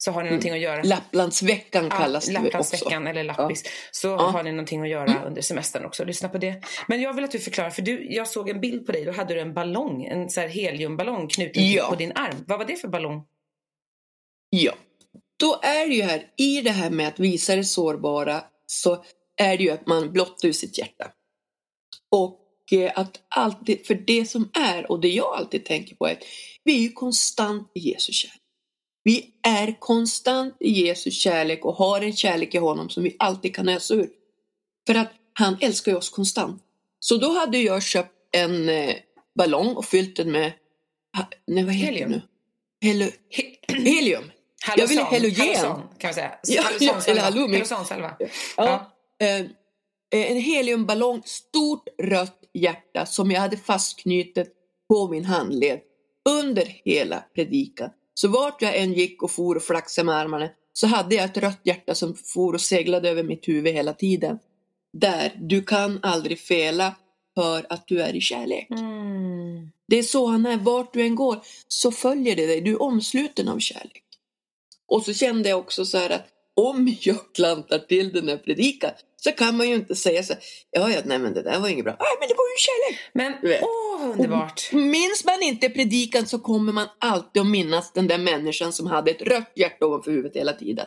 Så 0.05 0.11
har 0.11 0.23
ni 0.23 0.29
någonting 0.29 0.53
att 0.53 0.61
göra. 0.61 0.83
Lapplandsveckan 0.83 1.85
Ja, 1.85 1.91
kallas 1.91 2.27
det 2.27 2.33
också. 2.33 2.43
Lapplandsveckan 2.45 3.07
eller 3.07 3.25
Lappis. 3.25 3.65
Så 3.91 4.17
har 4.17 4.43
ni 4.43 4.51
någonting 4.53 4.83
att 4.83 4.89
göra 4.89 5.11
Mm. 5.13 5.25
under 5.25 5.43
semestern 5.43 5.85
också. 5.85 6.05
Lyssna 6.05 6.29
på 6.29 6.39
det. 6.39 6.63
Men 6.89 7.01
jag 7.01 7.13
vill 7.15 7.25
att 7.25 7.31
du 7.31 7.39
förklarar, 7.39 7.71
för 7.71 7.83
du, 7.83 8.13
jag 8.15 8.29
såg 8.29 8.49
en 8.49 8.61
bild 8.61 8.87
på 8.87 8.93
dig. 8.93 9.05
Då 9.05 9.13
hade 9.13 9.35
du 9.35 9.41
en 9.41 9.55
ballong, 9.55 10.05
en 10.05 10.31
så 10.31 10.41
här 10.41 10.49
heliumballong 10.49 11.29
knuten 11.29 11.71
Ja. 11.73 11.87
på 11.89 11.95
din 11.95 12.13
arm. 12.13 12.45
Vad 12.47 12.59
var 12.59 12.67
det 12.67 12.77
för 12.77 12.89
ballong? 12.89 13.25
Ja, 14.51 14.73
då 15.37 15.61
är 15.63 15.89
det 15.89 15.95
ju 15.95 16.03
här, 16.03 16.27
i 16.37 16.61
det 16.61 16.71
här 16.71 16.91
med 16.91 17.09
att 17.09 17.19
visa 17.21 17.57
det 17.57 17.65
sårbara 17.65 18.45
så 18.67 19.05
är 19.37 19.57
det 19.57 19.65
ju 19.65 19.71
att 19.71 19.87
man 19.87 20.13
blottar 20.13 20.49
ur 20.49 20.53
sitt 20.53 20.79
hjärta. 20.79 21.11
Och 22.11 22.41
eh, 22.73 22.93
att 22.95 23.21
alltid, 23.29 23.87
för 23.87 23.95
det 23.95 24.27
som 24.31 24.51
är 24.55 24.91
och 24.91 25.01
det 25.01 25.09
jag 25.09 25.35
alltid 25.37 25.65
tänker 25.65 25.95
på 25.97 26.07
är 26.07 26.13
att 26.13 26.23
vi 26.65 26.77
är 26.77 26.81
ju 26.81 26.93
konstant 26.93 27.73
i 27.75 27.81
Jesu 27.91 28.13
kärlek. 28.13 28.39
Vi 29.05 29.31
är 29.43 29.81
konstant 29.81 30.57
i 30.61 30.71
Jesu 30.87 31.11
kärlek 31.11 31.65
och 31.65 31.75
har 31.75 32.01
en 32.01 32.17
kärlek 32.17 32.55
i 32.55 32.59
honom 32.59 32.89
som 32.89 33.03
vi 33.03 33.17
alltid 33.19 33.55
kan 33.55 33.69
ösa 33.69 33.95
ur. 33.95 34.11
För 34.87 34.95
att 34.95 35.13
han 35.33 35.57
älskar 35.61 35.97
oss 35.97 36.11
konstant. 36.11 36.63
Så 36.99 37.17
då 37.17 37.33
hade 37.33 37.59
jag 37.59 37.83
köpt 37.83 38.13
en 38.33 38.69
eh, 38.69 38.95
ballong 39.39 39.77
och 39.77 39.85
fyllt 39.85 40.17
den 40.17 40.33
med, 40.33 40.53
nej 41.47 41.65
vad 41.65 41.75
heter 41.75 41.93
Helium. 41.93 42.11
det 42.11 42.17
nu? 42.17 42.23
Helo, 42.93 43.05
He- 43.05 43.83
helium. 43.85 44.25
Jag 44.77 44.87
ville 44.87 45.03
halogen. 45.03 45.47
Halosan, 45.47 45.89
kan 45.99 46.09
man 46.09 46.15
säga. 46.15 46.33
Ja. 46.43 46.63
Ja. 48.57 48.93
Eh, 49.27 49.47
en 50.31 50.37
heliumballong, 50.37 51.23
stort 51.25 51.89
rött 52.03 52.39
hjärta 52.55 53.07
som 53.07 53.31
jag 53.31 53.41
hade 53.41 53.57
fastknutet 53.57 54.49
på 54.89 55.09
min 55.09 55.25
handled 55.25 55.81
under 56.29 56.65
hela 56.85 57.25
predikan. 57.35 57.91
Så 58.23 58.29
vart 58.29 58.63
jag 58.63 58.77
än 58.77 58.93
gick 58.93 59.23
och 59.23 59.31
for 59.31 59.57
och 59.57 59.63
flaxade 59.63 60.07
med 60.07 60.17
armarna 60.17 60.49
så 60.73 60.87
hade 60.87 61.15
jag 61.15 61.25
ett 61.25 61.37
rött 61.37 61.61
hjärta 61.65 61.95
som 61.95 62.15
for 62.15 62.55
och 62.55 62.61
seglade 62.61 63.11
över 63.11 63.23
mitt 63.23 63.49
huvud 63.49 63.75
hela 63.75 63.93
tiden. 63.93 64.39
Där, 64.93 65.39
du 65.41 65.63
kan 65.63 65.99
aldrig 66.03 66.39
fela 66.39 66.95
för 67.35 67.67
att 67.69 67.89
du 67.89 68.03
är 68.03 68.17
i 68.17 68.21
kärlek. 68.21 68.71
Mm. 68.71 69.71
Det 69.89 69.97
är 69.97 70.03
så 70.03 70.27
han 70.27 70.47
är, 70.47 70.57
vart 70.57 70.93
du 70.93 71.03
än 71.03 71.15
går 71.15 71.41
så 71.69 71.93
följer 71.93 72.37
det 72.37 72.47
dig, 72.47 72.61
du 72.61 72.71
är 72.71 72.83
omsluten 72.83 73.49
av 73.49 73.59
kärlek. 73.59 74.05
Och 74.87 75.03
så 75.03 75.15
kände 75.15 75.49
jag 75.49 75.59
också 75.59 75.85
så 75.85 75.99
här 75.99 76.11
att 76.11 76.27
om 76.57 76.97
jag 77.01 77.17
klantar 77.35 77.79
till 77.79 78.13
den 78.13 78.29
här 78.29 78.37
predikan 78.37 78.91
så 79.17 79.33
kan 79.33 79.57
man 79.57 79.69
ju 79.69 79.75
inte 79.75 79.95
säga 79.95 80.23
så 80.23 80.35
ja, 80.71 80.91
ja, 80.91 81.01
nej 81.05 81.19
men 81.19 81.35
det 81.35 81.43
där 81.43 81.61
var 81.61 81.69
inget 81.69 81.85
bra. 81.85 81.97
Nej, 82.01 82.09
men 82.21 82.29
det 82.29 82.35
var 82.35 82.45
ju 82.45 82.57
kärlek. 82.59 83.01
Men 83.13 83.59
åh, 83.63 84.01
vad 84.01 84.11
underbart. 84.11 84.73
Minns 84.73 85.25
man 85.25 85.43
inte 85.43 85.69
predikan 85.69 86.27
så 86.27 86.39
kommer 86.39 86.73
man 86.73 86.87
alltid 86.99 87.43
att 87.43 87.49
minnas 87.49 87.93
den 87.93 88.07
där 88.07 88.19
människan 88.19 88.73
som 88.73 88.87
hade 88.87 89.11
ett 89.11 89.23
rött 89.23 89.53
hjärta 89.55 89.87
ovanför 89.87 90.11
huvudet 90.11 90.37
hela 90.37 90.53
tiden. 90.53 90.87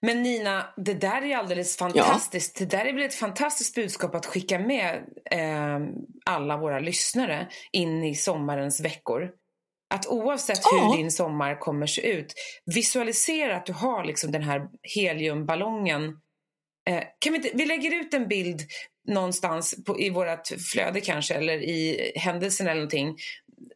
Men 0.00 0.22
Nina, 0.22 0.66
det 0.76 0.94
där 0.94 1.22
är 1.22 1.36
alldeles 1.36 1.76
fantastiskt. 1.76 2.58
Det 2.58 2.64
där 2.64 2.84
är 2.84 2.92
väl 2.92 3.02
ett 3.02 3.14
fantastiskt 3.14 3.74
budskap 3.74 4.14
att 4.14 4.26
skicka 4.26 4.58
med 4.58 4.94
eh, 5.30 5.80
alla 6.24 6.56
våra 6.56 6.80
lyssnare 6.80 7.48
in 7.72 8.04
i 8.04 8.14
sommarens 8.14 8.80
veckor. 8.80 9.30
Att 9.94 10.06
oavsett 10.06 10.58
hur 10.72 10.96
din 10.96 11.10
sommar 11.10 11.60
kommer 11.60 11.86
se 11.86 12.00
ut, 12.12 12.34
visualisera 12.74 13.56
att 13.56 13.66
du 13.66 13.72
har 13.72 14.04
liksom 14.04 14.32
den 14.32 14.42
här 14.42 14.68
heliumballongen. 14.82 16.04
Eh, 16.88 17.02
kan 17.18 17.32
vi, 17.32 17.36
inte, 17.36 17.50
vi 17.54 17.66
lägger 17.66 17.94
ut 17.94 18.14
en 18.14 18.28
bild 18.28 18.62
någonstans 19.08 19.84
på, 19.84 20.00
i 20.00 20.10
vårt 20.10 20.48
flöde 20.72 21.00
kanske, 21.00 21.34
eller 21.34 21.62
i 21.62 22.12
händelsen 22.16 22.66
eller 22.66 22.74
någonting. 22.80 23.16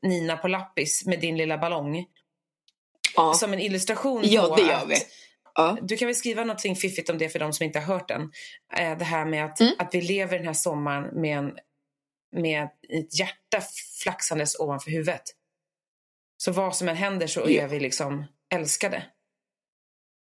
Nina 0.03 0.37
på 0.37 0.49
lappis 0.49 1.07
med 1.07 1.21
din 1.21 1.37
lilla 1.37 1.59
ballong. 1.59 2.05
Ja, 3.17 3.35
Som 3.35 3.53
en 3.53 3.59
illustration 3.61 4.21
ja 4.25 4.43
på 4.49 4.57
det 4.57 4.63
gör 4.63 4.75
att 4.75 4.89
vi. 4.89 4.97
Ja. 5.55 5.79
du 5.83 5.97
kan 5.97 6.07
väl 6.07 6.15
skriva 6.15 6.45
någonting 6.45 6.77
fiffigt 6.77 7.11
om 7.11 7.19
det 7.19 7.29
för 7.29 7.39
de 7.39 7.53
som 7.53 7.65
inte 7.65 7.79
har 7.79 7.87
hört 7.95 8.09
den. 8.09 8.23
Eh, 8.77 8.99
det 8.99 9.05
här 9.05 9.25
med 9.25 9.45
att, 9.45 9.61
Mm. 9.61 9.73
att 9.79 9.95
vi 9.95 10.01
lever 10.01 10.37
den 10.39 10.47
här 10.47 10.55
sommaren 10.55 11.21
med, 11.21 11.39
en, 11.39 11.53
med 12.37 12.63
ett 12.89 13.19
hjärta 13.19 13.63
flaxandes 14.03 14.61
ovanför 14.61 14.91
huvudet. 14.91 15.23
Så 16.41 16.53
vad 16.53 16.77
som 16.77 16.89
än 16.89 16.97
händer 16.97 17.27
så 17.27 17.41
Ja. 17.41 17.63
är 17.63 17.69
vi 17.69 17.81
liksom 17.81 18.25
älskade. 18.55 19.03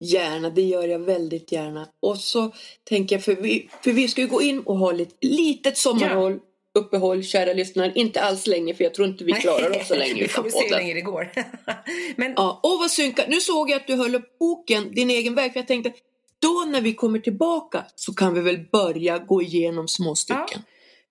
Gärna, 0.04 0.50
det 0.50 0.62
gör 0.62 0.88
jag 0.88 1.00
väldigt 1.00 1.52
gärna. 1.52 1.90
Och 2.00 2.18
så 2.18 2.52
tänker 2.84 3.16
jag, 3.16 3.24
för 3.24 3.36
vi, 3.36 3.70
för 3.84 3.92
vi 3.92 4.08
ska 4.08 4.22
ju 4.22 4.28
gå 4.28 4.42
in 4.42 4.60
och 4.60 4.78
ha 4.78 4.92
lite 4.92 5.16
litet 5.28 5.78
sommarhåll 5.78 6.40
uppehåll, 6.80 7.24
kära 7.24 7.54
lyssnare. 7.54 7.92
Inte 7.96 8.22
alls 8.22 8.48
länge, 8.48 8.74
för 8.74 8.84
jag 8.84 8.94
tror 8.94 9.08
inte 9.08 9.24
vi 9.24 9.32
klarar 9.34 9.78
oss 9.80 9.88
så 9.88 9.96
länge 10.06 10.14
Vi 10.22 10.28
får 10.28 10.50
se 10.50 10.64
hur 10.64 10.70
länge 10.76 10.94
det 10.94 11.02
går. 11.02 11.32
Men 12.16 12.34
Ja, 12.38 12.60
och 12.64 12.80
vad 12.80 12.92
synkat. 12.92 13.26
Nu 13.30 13.40
såg 13.42 13.70
jag 13.70 13.78
att 13.78 13.88
du 13.88 13.96
höll 13.96 14.16
upp 14.16 14.40
boken, 14.40 14.92
Din 14.96 15.10
egen 15.10 15.36
väg, 15.36 15.54
för 15.54 15.60
jag 15.60 15.68
tänkte 15.68 15.94
då 16.42 16.66
när 16.68 16.82
vi 16.82 16.94
kommer 16.94 17.20
tillbaka 17.20 17.86
så 17.96 18.14
kan 18.14 18.34
vi 18.34 18.42
väl 18.42 18.60
börja 18.72 19.18
gå 19.20 19.42
igenom 19.42 19.88
små 19.88 20.16
stycken. 20.16 20.62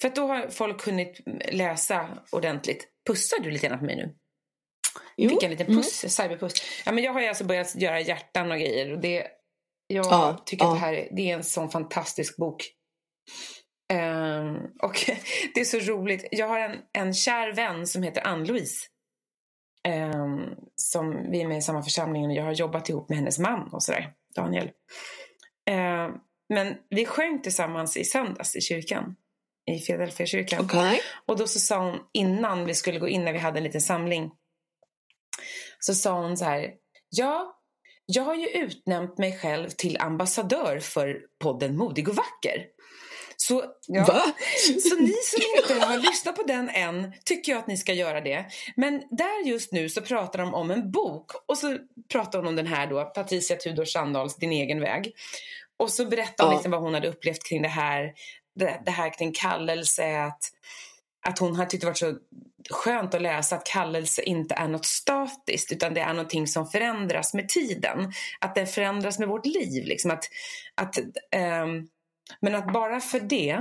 för 0.01 0.09
att 0.09 0.15
då 0.17 0.27
har 0.27 0.49
folk 0.51 0.87
hunnit 0.87 1.21
läsa 1.53 2.09
ordentligt. 2.31 2.89
Pussar 3.07 3.39
du 3.43 3.51
lite 3.51 3.67
grann 3.69 3.79
på 3.79 3.85
mig 3.85 3.97
nu? 3.97 4.15
Jo. 5.19 5.29
Fick 5.31 5.43
en 5.43 5.51
liten 5.51 5.67
Mm. 5.67 5.79
puss, 5.79 6.15
cyberpuss. 6.17 6.53
Ja, 6.87 6.93
men 6.93 7.05
jag 7.05 7.13
har 7.13 7.21
ju 7.21 7.27
alltså 7.27 7.45
börjat 7.45 7.75
göra 7.77 8.01
hjärtan 8.01 8.51
och 8.51 8.59
grejer. 8.59 8.93
Och 8.93 8.99
det, 8.99 9.27
jag 9.87 10.07
Ja, 10.07 10.43
tycker 10.47 10.65
ja. 10.65 10.71
att 10.73 10.77
det 10.77 10.81
här 10.87 10.93
är, 10.93 11.09
det 11.13 11.31
är 11.31 11.35
en 11.35 11.45
sån 11.45 11.71
fantastisk 11.71 12.37
bok. 12.37 12.65
Ehm, 13.93 14.57
och 14.83 14.95
det 15.55 15.61
är 15.61 15.65
så 15.65 15.79
roligt. 15.79 16.25
Jag 16.31 16.49
har 16.49 16.61
en, 16.61 16.77
en 16.93 17.15
kär 17.15 17.53
vän 17.53 17.87
som 17.87 18.03
heter 18.03 18.27
Ann-Louise. 18.27 18.87
Ehm, 19.85 20.41
som 20.77 21.31
vi 21.31 21.41
är 21.41 21.49
med 21.49 21.59
i 21.59 21.63
samma 21.63 21.83
församling 21.83 22.27
och 22.27 22.33
jag 22.33 22.45
har 22.45 22.53
jobbat 22.53 22.89
ihop 22.89 23.09
med 23.09 23.19
hennes 23.19 23.39
man 23.39 23.69
och 23.73 23.83
sådär, 23.83 24.13
Daniel. 24.35 24.71
Ehm, 25.71 26.13
men 26.49 26.75
vi 26.91 27.07
sjöng 27.07 27.43
tillsammans 27.43 27.97
i 27.97 28.05
söndags 28.05 28.57
i 28.57 28.61
kyrkan. 28.61 29.17
I 29.71 29.79
Philadelphia 29.79 30.27
kyrkan. 30.27 30.65
Okej. 30.65 31.01
Och 31.27 31.37
då 31.39 31.47
så 31.47 31.59
sa 31.59 31.79
hon 31.85 31.99
innan 32.13 32.65
vi 32.65 32.75
skulle 32.75 32.99
gå 32.99 33.09
in 33.09 33.25
när 33.25 33.33
vi 33.33 33.39
hade 33.39 33.59
en 33.59 33.65
liten 33.65 33.81
samling. 33.81 34.31
Så 35.79 35.95
sa 35.95 36.21
hon 36.21 36.37
så 36.37 36.45
här. 36.45 36.71
Ja, 37.11 37.55
jag 38.07 38.23
har 38.23 38.35
ju 38.35 38.49
utnämnt 38.49 39.19
mig 39.19 39.39
själv 39.39 39.69
till 39.71 39.97
ambassadör 40.01 40.81
för 40.81 41.21
podden 41.39 41.77
Modig 41.77 42.09
och 42.09 42.17
vacker. 42.17 42.67
Så, 43.37 43.65
ja, 43.87 44.05
Va? 44.05 44.23
så 44.83 44.97
ni 44.97 45.13
som 45.13 45.41
inte 45.57 45.87
har 45.87 45.99
lyssnat 45.99 46.37
på 46.37 46.43
den 46.43 46.69
än 46.69 47.13
tycker 47.25 47.53
jag 47.53 47.59
att 47.59 47.67
ni 47.67 47.77
ska 47.77 47.93
göra 47.93 48.21
det. 48.21 48.47
Men 48.77 49.03
där 49.11 49.47
just 49.47 49.73
nu 49.73 49.89
så 49.89 50.01
pratar 50.01 50.39
de 50.39 50.55
om 50.55 50.71
en 50.71 50.91
bok 50.91 51.31
och 51.47 51.59
så 51.59 51.79
pratar 52.13 52.39
hon 52.39 52.49
om 52.49 52.57
den 52.57 52.67
här 52.67 52.87
då, 52.87 53.05
Patricia 53.05 53.57
Tudor 53.57 53.85
Sandahls 53.85 54.37
Din 54.37 54.53
egen 54.53 54.81
väg. 54.81 55.13
Och 55.77 55.91
så 55.91 56.05
berättar 56.07 56.45
hon 56.45 56.53
Ja. 56.53 56.57
liksom 56.59 56.71
vad 56.73 56.81
hon 56.81 56.95
hade 56.95 57.09
upplevt 57.09 57.45
kring 57.45 57.63
det 57.63 57.69
här, 57.69 58.13
det, 58.55 58.83
det 58.85 58.91
här 58.91 59.19
kring 59.19 59.33
kallelse, 59.33 60.21
att, 60.21 60.41
att 61.27 61.39
hon 61.39 61.57
har 61.57 61.67
tyckt 61.67 61.81
det 61.81 61.87
varit 61.87 61.99
så 61.99 62.15
skönt 62.71 63.15
att 63.15 63.23
läsa 63.23 63.57
att 63.57 63.67
kallelse 63.67 64.23
inte 64.23 64.55
är 64.55 64.69
något 64.69 64.87
statiskt 64.87 65.73
utan 65.73 65.95
det 65.95 66.01
är 66.01 66.13
någonting 66.13 66.47
som 66.47 66.67
förändras 66.67 67.35
med 67.35 67.49
tiden. 67.49 68.13
Att 68.41 68.55
det 68.55 68.67
förändras 68.67 69.19
med 69.19 69.29
vårt 69.29 69.47
liv. 69.47 69.85
Liksom 69.85 70.11
att, 70.11 70.25
att, 70.75 70.99
ehm, 71.31 71.89
men 72.41 72.55
att 72.55 72.73
bara 72.73 73.01
för 73.01 73.21
det 73.21 73.59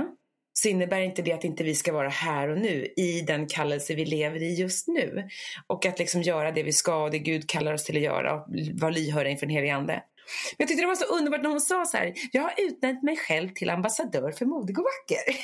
så 0.52 0.68
innebär 0.68 1.00
inte 1.00 1.22
det 1.22 1.32
att 1.32 1.44
inte 1.44 1.64
vi 1.64 1.74
ska 1.74 1.92
vara 1.92 2.08
här 2.08 2.48
och 2.48 2.58
nu 2.58 2.88
i 2.96 3.20
den 3.20 3.46
kallelse 3.46 3.94
vi 3.94 4.04
lever 4.04 4.42
i 4.42 4.54
just 4.54 4.88
nu. 4.88 5.28
Och 5.66 5.86
att 5.86 5.98
liksom 5.98 6.22
göra 6.22 6.52
det 6.52 6.62
vi 6.62 6.72
ska 6.72 7.02
och 7.02 7.10
det 7.10 7.18
Gud 7.18 7.48
kallar 7.48 7.74
oss 7.74 7.84
till 7.84 7.96
att 7.96 8.02
göra 8.02 8.34
och 8.34 8.46
vara 8.72 8.90
lyhörda 8.90 9.30
inför 9.30 9.46
den 9.46 9.54
helige 9.54 9.74
Ande. 9.74 10.02
Men 10.50 10.56
jag 10.58 10.68
tyckte 10.68 10.82
det 10.82 10.86
var 10.86 10.94
så 10.94 11.04
underbart 11.04 11.42
när 11.42 11.50
hon 11.50 11.60
sa 11.60 11.84
så 11.84 11.96
här, 11.96 12.14
jag 12.32 12.42
har 12.42 12.54
utnämnt 12.58 13.02
mig 13.02 13.16
själv 13.16 13.48
till 13.54 13.70
ambassadör 13.70 14.32
för 14.32 14.44
modig 14.46 14.78
och 14.78 14.84
vacker. 14.84 15.36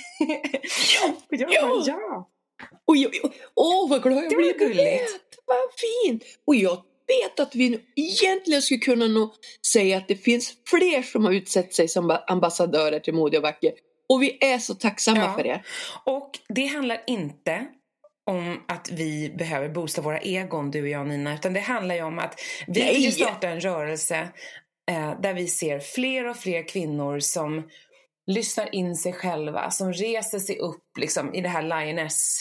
Ja, 1.01 1.09
Och 1.31 1.35
jag 1.37 1.53
ja. 1.53 1.69
bara, 1.69 1.85
ja. 1.87 2.31
Oj, 2.87 3.07
oj. 3.07 3.21
Åh, 3.55 3.91
vad 3.91 4.03
glad 4.03 4.17
jag 4.25 4.31
Det 4.31 4.37
var 4.37 4.43
blev. 4.43 4.59
gulligt. 4.59 5.11
Vad 5.47 5.57
fint. 6.07 6.23
Och 6.47 6.55
jag 6.55 6.83
vet 7.07 7.41
att 7.41 7.55
vi 7.55 7.81
egentligen 7.97 8.63
skulle 8.63 8.81
kunna 8.81 9.07
nog 9.07 9.31
säga 9.73 9.97
att 9.97 10.09
det 10.09 10.17
finns 10.17 10.53
fler 10.71 11.03
som 11.03 11.25
har 11.25 11.33
utsett 11.33 11.75
sig 11.75 11.89
som 11.89 12.19
ambassadörer 12.27 13.01
till 13.01 13.15
Modig 13.15 13.39
och 13.39 13.43
vacker. 13.43 13.73
Och 14.09 14.23
vi 14.23 14.39
är 14.45 14.59
så 14.59 14.75
tacksamma 14.75 15.19
Ja. 15.21 15.35
för 15.37 15.43
det. 15.45 15.63
Och 16.05 16.31
det 16.49 16.67
handlar 16.67 17.03
inte 17.07 17.67
om 18.31 18.61
att 18.69 18.91
vi 18.93 19.35
behöver 19.39 19.69
boosta 19.69 20.03
våra 20.03 20.19
egon, 20.21 20.71
du 20.71 20.83
och 20.83 20.89
jag 20.89 21.07
Nina, 21.07 21.35
utan 21.35 21.53
det 21.53 21.61
handlar 21.61 21.95
ju 21.95 22.03
om 22.03 22.19
att 22.19 22.41
vi 22.67 22.81
Nej. 22.81 22.95
vill 22.95 23.13
starta 23.15 23.49
en 23.49 23.61
rörelse 23.61 24.29
eh, 24.91 25.21
där 25.21 25.35
vi 25.35 25.49
ser 25.49 25.81
fler 25.81 26.29
och 26.29 26.37
fler 26.37 26.69
kvinnor 26.69 27.19
som 27.19 27.63
lyssnar 28.27 28.75
in 28.75 28.97
sig 28.97 29.13
själva, 29.13 29.71
som 29.71 29.93
reser 29.93 30.39
sig 30.39 30.59
upp 30.59 30.99
liksom, 30.99 31.35
i 31.35 31.41
det 31.41 31.49
här 31.49 31.63
lioness, 31.63 32.39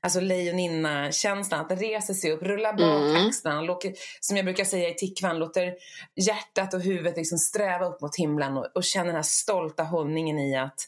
alltså 0.00 0.20
lejoninna-känslan, 0.20 1.60
att 1.60 1.80
reser 1.80 2.14
sig 2.14 2.32
upp, 2.32 2.42
rullar 2.42 2.72
bak 2.72 3.16
Mm. 3.16 3.26
axlarna, 3.26 3.60
låter, 3.60 3.92
som 4.20 4.36
jag 4.36 4.46
brukar 4.46 4.64
säga 4.64 4.88
i 4.88 4.94
Tickvan, 4.94 5.38
låter 5.38 5.74
hjärtat 6.16 6.74
och 6.74 6.80
huvudet 6.80 7.16
liksom 7.16 7.38
sträva 7.38 7.86
upp 7.86 8.00
mot 8.00 8.16
himlen 8.16 8.56
och, 8.56 8.66
och 8.74 8.84
känner 8.84 9.06
den 9.06 9.14
här 9.14 9.22
stolta 9.22 9.82
hållningen 9.82 10.38
i 10.38 10.56
att, 10.56 10.80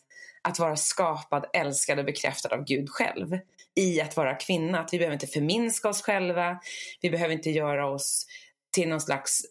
att 0.42 0.58
vara 0.58 0.76
skapad, 0.76 1.46
älskad 1.52 1.98
och 1.98 2.04
bekräftad 2.04 2.54
av 2.54 2.64
Gud 2.64 2.90
själv 2.90 3.38
i 3.74 4.00
att 4.00 4.16
vara 4.16 4.34
kvinna. 4.34 4.80
Att 4.80 4.92
vi 4.92 4.98
behöver 4.98 5.14
inte 5.14 5.26
förminska 5.26 5.88
oss 5.88 6.02
själva, 6.02 6.58
vi 7.00 7.10
behöver 7.10 7.34
inte 7.34 7.50
göra 7.50 7.90
oss 7.90 8.26
till 8.74 8.88
någon 8.88 9.00
slags 9.00 9.46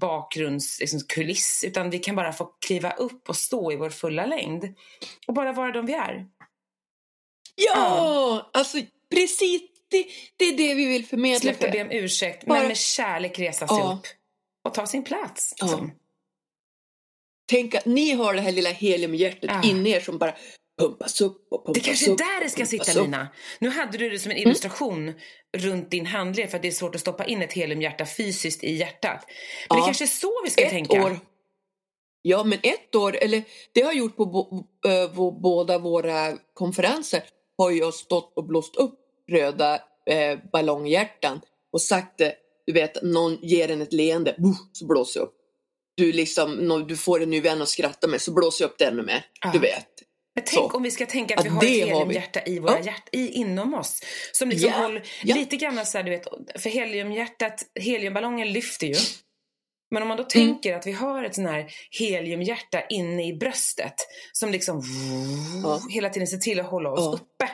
bakgrundskuliss 0.00 1.60
liksom, 1.62 1.68
utan 1.68 1.90
vi 1.90 1.98
kan 1.98 2.16
bara 2.16 2.32
få 2.32 2.44
kliva 2.44 2.90
upp 2.92 3.28
och 3.28 3.36
stå 3.36 3.72
i 3.72 3.76
vår 3.76 3.90
fulla 3.90 4.26
längd 4.26 4.74
och 5.26 5.34
bara 5.34 5.52
vara 5.52 5.72
de 5.72 5.86
vi 5.86 5.92
är. 5.94 6.26
Ja, 7.54 8.50
alltså 8.52 8.78
precis. 9.10 9.62
Det, 9.88 10.06
det 10.36 10.44
är 10.44 10.56
det 10.56 10.74
vi 10.74 10.84
vill 10.86 11.06
förmedla. 11.06 11.40
Sluta 11.40 11.70
be 11.70 11.82
om 11.82 11.90
ursäkt, 11.90 12.46
Bara- 12.46 12.58
men 12.58 12.68
med 12.68 12.76
kärlek 12.76 13.38
resa 13.38 13.68
sig 13.68 13.76
Ja. 13.78 13.98
upp 13.98 14.06
och 14.68 14.74
ta 14.74 14.86
sin 14.86 15.04
plats. 15.04 15.54
Liksom. 15.62 15.92
Tänk 17.50 17.74
att 17.74 17.86
ni 17.86 18.12
har 18.12 18.34
det 18.34 18.40
här 18.40 18.52
lilla 18.52 18.70
heliumhjärtat 18.70 19.50
Ja. 19.50 19.70
inne 19.70 19.88
i 19.88 19.92
er 19.92 20.00
som 20.00 20.18
bara 20.18 20.34
pumpas 20.78 21.20
upp 21.20 21.46
och 21.52 21.64
pumpas 21.66 21.74
Det 21.74 21.80
kanske 21.80 22.06
är 22.06 22.12
upp 22.12 22.18
där 22.18 22.44
det 22.44 22.50
ska 22.50 22.66
sitta 22.66 22.92
upp. 22.98 23.04
Nina. 23.04 23.28
Nu 23.58 23.68
hade 23.70 23.98
du 23.98 24.10
det 24.10 24.18
som 24.18 24.30
en 24.30 24.36
Mm. 24.36 24.48
illustration 24.48 25.12
runt 25.56 25.90
din 25.90 26.06
handled 26.06 26.50
för 26.50 26.56
att 26.56 26.62
det 26.62 26.68
är 26.68 26.72
svårt 26.72 26.94
att 26.94 27.00
stoppa 27.00 27.24
in 27.24 27.42
ett 27.42 27.52
heliumhjärta 27.52 28.06
fysiskt 28.06 28.64
i 28.64 28.72
hjärtat. 28.72 29.24
Men 29.68 29.76
det 29.76 29.80
Ja. 29.80 29.84
kanske 29.84 30.04
är 30.04 30.06
så 30.06 30.32
vi 30.44 30.50
ska 30.50 30.62
ett 30.62 30.70
tänka. 30.70 31.04
år. 31.04 31.20
Ja, 32.22 32.44
men 32.44 32.58
ett 32.62 32.94
år, 32.94 33.16
eller 33.16 33.42
det 33.72 33.80
har 33.80 33.88
jag 33.92 33.98
gjort 33.98 34.16
på 34.16 34.26
bo, 34.26 34.64
ö, 34.86 35.08
på 35.08 35.30
båda 35.30 35.78
våra 35.78 36.32
konferenser, 36.54 37.22
har 37.58 37.70
jag 37.70 37.94
stått 37.94 38.32
och 38.36 38.44
blåst 38.44 38.76
upp 38.76 38.98
röda 39.30 39.74
eh, 40.06 40.38
ballonghjärtan 40.52 41.40
och 41.72 41.82
sagt 41.82 42.18
det, 42.18 42.34
du 42.66 42.72
vet, 42.72 43.02
någon 43.02 43.38
ger 43.42 43.70
en 43.70 43.82
ett 43.82 43.92
leende, 43.92 44.34
buh, 44.38 44.56
så 44.72 44.86
blåser 44.86 45.20
jag 45.20 45.26
upp. 45.26 45.34
Du, 45.94 46.12
liksom, 46.12 46.84
du 46.88 46.96
får 46.96 47.22
en 47.22 47.30
ny 47.30 47.40
vän 47.40 47.62
att 47.62 47.68
skratta 47.68 48.06
med, 48.08 48.20
så 48.20 48.32
blåser 48.32 48.64
jag 48.64 48.70
upp 48.70 48.78
det 48.78 48.84
ännu 48.84 49.02
mer. 49.02 49.24
Ja. 49.40 49.50
Du 49.52 49.58
vet. 49.58 49.86
Men 50.34 50.44
tänk 50.44 50.70
Så. 50.70 50.76
om 50.76 50.82
vi 50.82 50.90
ska 50.90 51.06
tänka 51.06 51.34
att 51.34 51.44
Ja, 51.44 51.50
vi 51.60 51.80
har 51.80 51.86
ett 51.86 51.88
heliumhjärta 51.88 52.40
i 52.46 52.58
våra 52.58 52.78
Ja. 52.78 52.84
hjärt, 52.84 53.08
i, 53.12 53.28
inom 53.28 53.74
oss. 53.74 54.00
Som 54.32 54.48
liksom 54.50 54.70
Ja, 54.70 54.76
håller, 54.76 55.02
ja. 55.24 55.34
lite 55.34 55.56
grann 55.56 55.86
så 55.86 55.98
här, 55.98 56.04
du 56.04 56.10
vet, 56.10 56.26
för 56.62 56.70
heliumhjärtat, 56.70 57.62
heliumballongen 57.80 58.52
lyfter 58.52 58.86
ju. 58.86 58.94
Men 59.90 60.02
om 60.02 60.08
man 60.08 60.16
då 60.16 60.22
Mm. 60.22 60.30
tänker 60.30 60.76
att 60.76 60.86
vi 60.86 60.92
har 60.92 61.24
ett 61.24 61.34
sån 61.34 61.46
här 61.46 61.66
heliumhjärta 61.90 62.86
inne 62.86 63.26
i 63.28 63.32
bröstet 63.32 63.94
som 64.32 64.50
liksom 64.50 64.82
Ja. 65.64 65.80
hela 65.90 66.08
tiden 66.10 66.28
ser 66.28 66.38
till 66.38 66.60
att 66.60 66.66
hålla 66.66 66.90
oss 66.90 67.00
Ja. 67.00 67.12
uppe. 67.12 67.50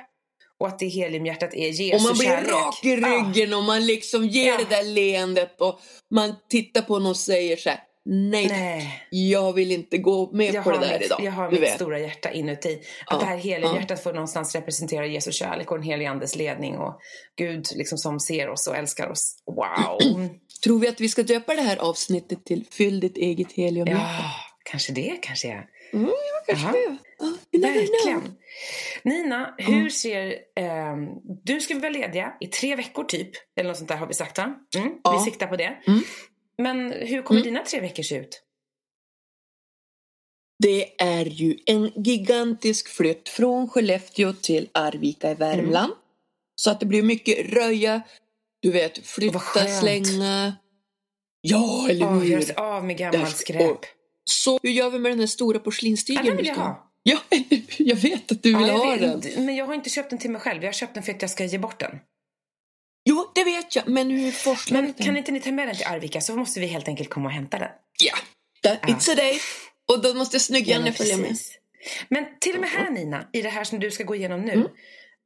Och 0.60 0.68
att 0.68 0.78
det 0.78 0.86
heliumhjärtat 0.86 1.54
är 1.54 1.68
Jesu 1.68 1.96
Och 1.96 2.02
man 2.02 2.12
blir 2.18 2.26
kärlek. 2.28 2.52
rak 2.52 2.84
i 2.84 2.96
ryggen 2.96 3.54
och 3.54 3.62
man 3.62 3.86
liksom 3.86 4.26
ger 4.28 4.58
det 4.58 4.64
där 4.64 4.82
leendet 4.84 5.60
och 5.60 5.80
man 6.10 6.34
tittar 6.50 6.82
på 6.82 6.98
någon 6.98 7.10
och 7.10 7.16
säger 7.16 7.56
så 7.56 7.68
här, 7.70 7.80
nej, 8.10 8.46
Nej. 8.48 9.02
jag 9.10 9.52
vill 9.52 9.72
inte 9.72 9.98
gå 9.98 10.30
med 10.32 10.54
Jag 10.54 10.64
på 10.64 10.70
det 10.70 10.78
där 10.78 10.92
mitt, 10.98 11.06
idag. 11.06 11.20
jag 11.22 11.32
har 11.32 11.44
du 11.44 11.52
mitt 11.52 11.62
vet. 11.62 11.74
stora 11.74 11.98
hjärta 11.98 12.30
inuti. 12.32 12.74
Att 12.74 12.82
Ja, 13.10 13.18
det 13.18 13.24
här 13.24 13.36
heliumhjärtat 13.36 14.02
får 14.02 14.12
någonstans 14.12 14.54
representera 14.54 15.06
Jesu 15.06 15.32
kärlek 15.32 15.70
och 15.70 15.76
den 15.78 15.86
helige 15.86 16.10
Andes 16.10 16.36
ledning 16.36 16.78
och 16.78 17.00
Gud 17.36 17.66
liksom 17.74 17.98
som 17.98 18.20
ser 18.20 18.48
oss 18.48 18.66
och 18.66 18.76
älskar 18.76 19.10
oss. 19.10 19.42
Wow! 19.46 20.28
Tror 20.64 20.78
vi 20.78 20.88
att 20.88 21.00
vi 21.00 21.08
ska 21.08 21.22
döpa 21.22 21.54
det 21.54 21.62
här 21.62 21.76
avsnittet 21.76 22.44
till 22.44 22.64
Fyll 22.70 23.00
ditt 23.00 23.16
eget 23.16 23.52
heliumhjärta? 23.52 24.02
Ja, 24.02 24.30
kanske 24.64 24.92
det 24.92 25.18
kanske 25.22 25.48
är. 25.48 25.66
Mm, 25.92 26.10
kanske 26.46 26.66
Ja. 26.66 26.72
det. 26.72 26.96
Ja, 27.18 27.26
you 27.52 27.62
never 27.62 27.74
know. 27.74 27.86
Verkligen. 28.14 28.34
Nina, 29.02 29.54
hur 29.58 29.88
ser... 29.90 30.34
ehm, 30.56 31.08
du 31.44 31.60
ska 31.60 31.78
vara 31.78 31.88
lediga 31.90 32.32
i 32.40 32.46
tre 32.46 32.76
veckor 32.76 33.04
typ. 33.04 33.30
Eller 33.56 33.68
något 33.68 33.76
sånt 33.78 33.88
där 33.88 33.96
har 33.96 34.06
vi 34.06 34.14
sagt 34.14 34.38
va? 34.38 34.54
Mm, 34.76 34.92
Ja. 35.04 35.12
Vi 35.18 35.30
siktar 35.30 35.46
på 35.46 35.56
det. 35.56 35.76
Mm. 36.58 36.88
Men 36.88 36.92
hur 37.08 37.22
kommer 37.22 37.40
Mm. 37.40 37.54
dina 37.54 37.64
tre 37.64 37.80
veckor 37.80 38.02
se 38.02 38.16
ut? 38.16 38.42
Det 40.62 41.02
är 41.02 41.24
ju 41.26 41.58
en 41.66 41.92
gigantisk 42.04 42.88
flytt 42.88 43.28
från 43.28 43.68
Skellefteå 43.68 44.32
till 44.32 44.68
Arvika 44.74 45.30
i 45.30 45.34
Värmland. 45.34 45.92
Så 46.54 46.70
att 46.70 46.80
det 46.80 46.86
blir 46.86 47.02
mycket 47.02 47.52
röja, 47.52 48.02
du 48.62 48.70
vet, 48.72 49.06
flytta, 49.06 49.66
slänga. 49.80 50.56
Ja, 51.40 51.86
eller 51.90 52.06
hur? 52.10 52.24
göra 52.24 52.42
sig 52.42 52.54
av 52.56 52.84
med 52.84 52.96
gammalt 52.98 53.36
skräp. 53.36 53.70
och- 53.70 53.86
Så 54.24 54.58
hur 54.62 54.70
gör 54.70 54.90
vi 54.90 54.98
med 54.98 55.12
den 55.12 55.20
här 55.20 55.26
stora 55.26 55.56
Ja, 55.56 55.62
porslinstygeln 55.64 56.26
den 56.26 56.36
du 56.36 56.44
ska 56.44 56.54
ha. 56.60 56.92
Ja, 57.02 57.18
jag 57.78 57.96
vet 57.96 58.32
att 58.32 58.42
du 58.42 58.54
vill 58.58 58.66
Ja, 58.68 58.72
ha 58.76 58.96
vet, 58.96 59.22
den. 59.22 59.44
Men 59.44 59.56
jag 59.56 59.66
har 59.66 59.74
inte 59.74 59.90
köpt 59.90 60.10
den 60.10 60.18
till 60.18 60.30
mig 60.30 60.40
själv. 60.40 60.62
Jag 60.62 60.68
har 60.68 60.72
köpt 60.72 60.94
den 60.94 61.02
för 61.02 61.12
att 61.12 61.22
jag 61.22 61.30
ska 61.30 61.44
ge 61.44 61.58
bort 61.58 61.80
den. 61.80 61.98
Jo, 63.08 63.32
det 63.34 63.44
vet 63.44 63.76
jag, 63.76 63.88
men 63.88 64.10
hur 64.10 64.32
forslar 64.32 64.82
Men 64.82 64.94
kan 64.94 65.16
inte 65.16 65.32
ni 65.32 65.40
ta 65.40 65.52
med 65.52 65.68
den 65.68 65.76
till 65.76 65.86
Arvika 65.86 66.20
så 66.20 66.36
måste 66.36 66.60
vi 66.60 66.66
helt 66.66 66.88
enkelt 66.88 67.10
komma 67.10 67.26
och 67.28 67.32
hämta 67.34 67.58
den. 67.58 67.70
Ja, 68.04 68.16
Ja. 68.62 68.70
it's 68.70 69.12
a 69.12 69.14
day. 69.14 69.40
Och 69.88 70.02
då 70.02 70.14
måste 70.14 70.40
snygg 70.40 70.68
Ja, 70.68 70.92
följa 70.92 71.16
med. 71.16 71.36
Men 72.08 72.26
till 72.40 72.54
och 72.54 72.60
med 72.60 72.70
här 72.70 72.90
Nina, 72.90 73.28
i 73.32 73.42
det 73.42 73.48
här 73.48 73.64
som 73.64 73.80
du 73.80 73.90
ska 73.90 74.04
gå 74.04 74.14
igenom 74.14 74.40
nu. 74.40 74.52
Mm. 74.52 74.68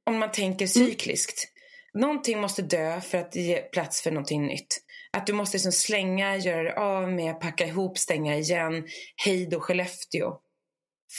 om 0.06 0.18
man 0.18 0.32
tänker 0.32 0.66
cykliskt. 0.66 1.48
Någonting 1.94 2.40
måste 2.40 2.62
dö 2.62 3.00
för 3.00 3.18
att 3.18 3.36
ge 3.36 3.56
plats 3.56 4.02
för 4.02 4.10
någonting 4.10 4.46
nytt. 4.46 4.78
Att 5.12 5.26
du 5.26 5.32
måste 5.32 5.56
liksom 5.56 5.72
slänga, 5.72 6.36
göra 6.36 6.62
dig 6.62 6.72
av 6.72 7.12
med, 7.12 7.40
packa 7.40 7.66
ihop, 7.66 7.98
stänga 7.98 8.36
igen. 8.36 8.84
Hejd 9.24 9.54
och 9.54 9.62
Skellefteå. 9.64 10.38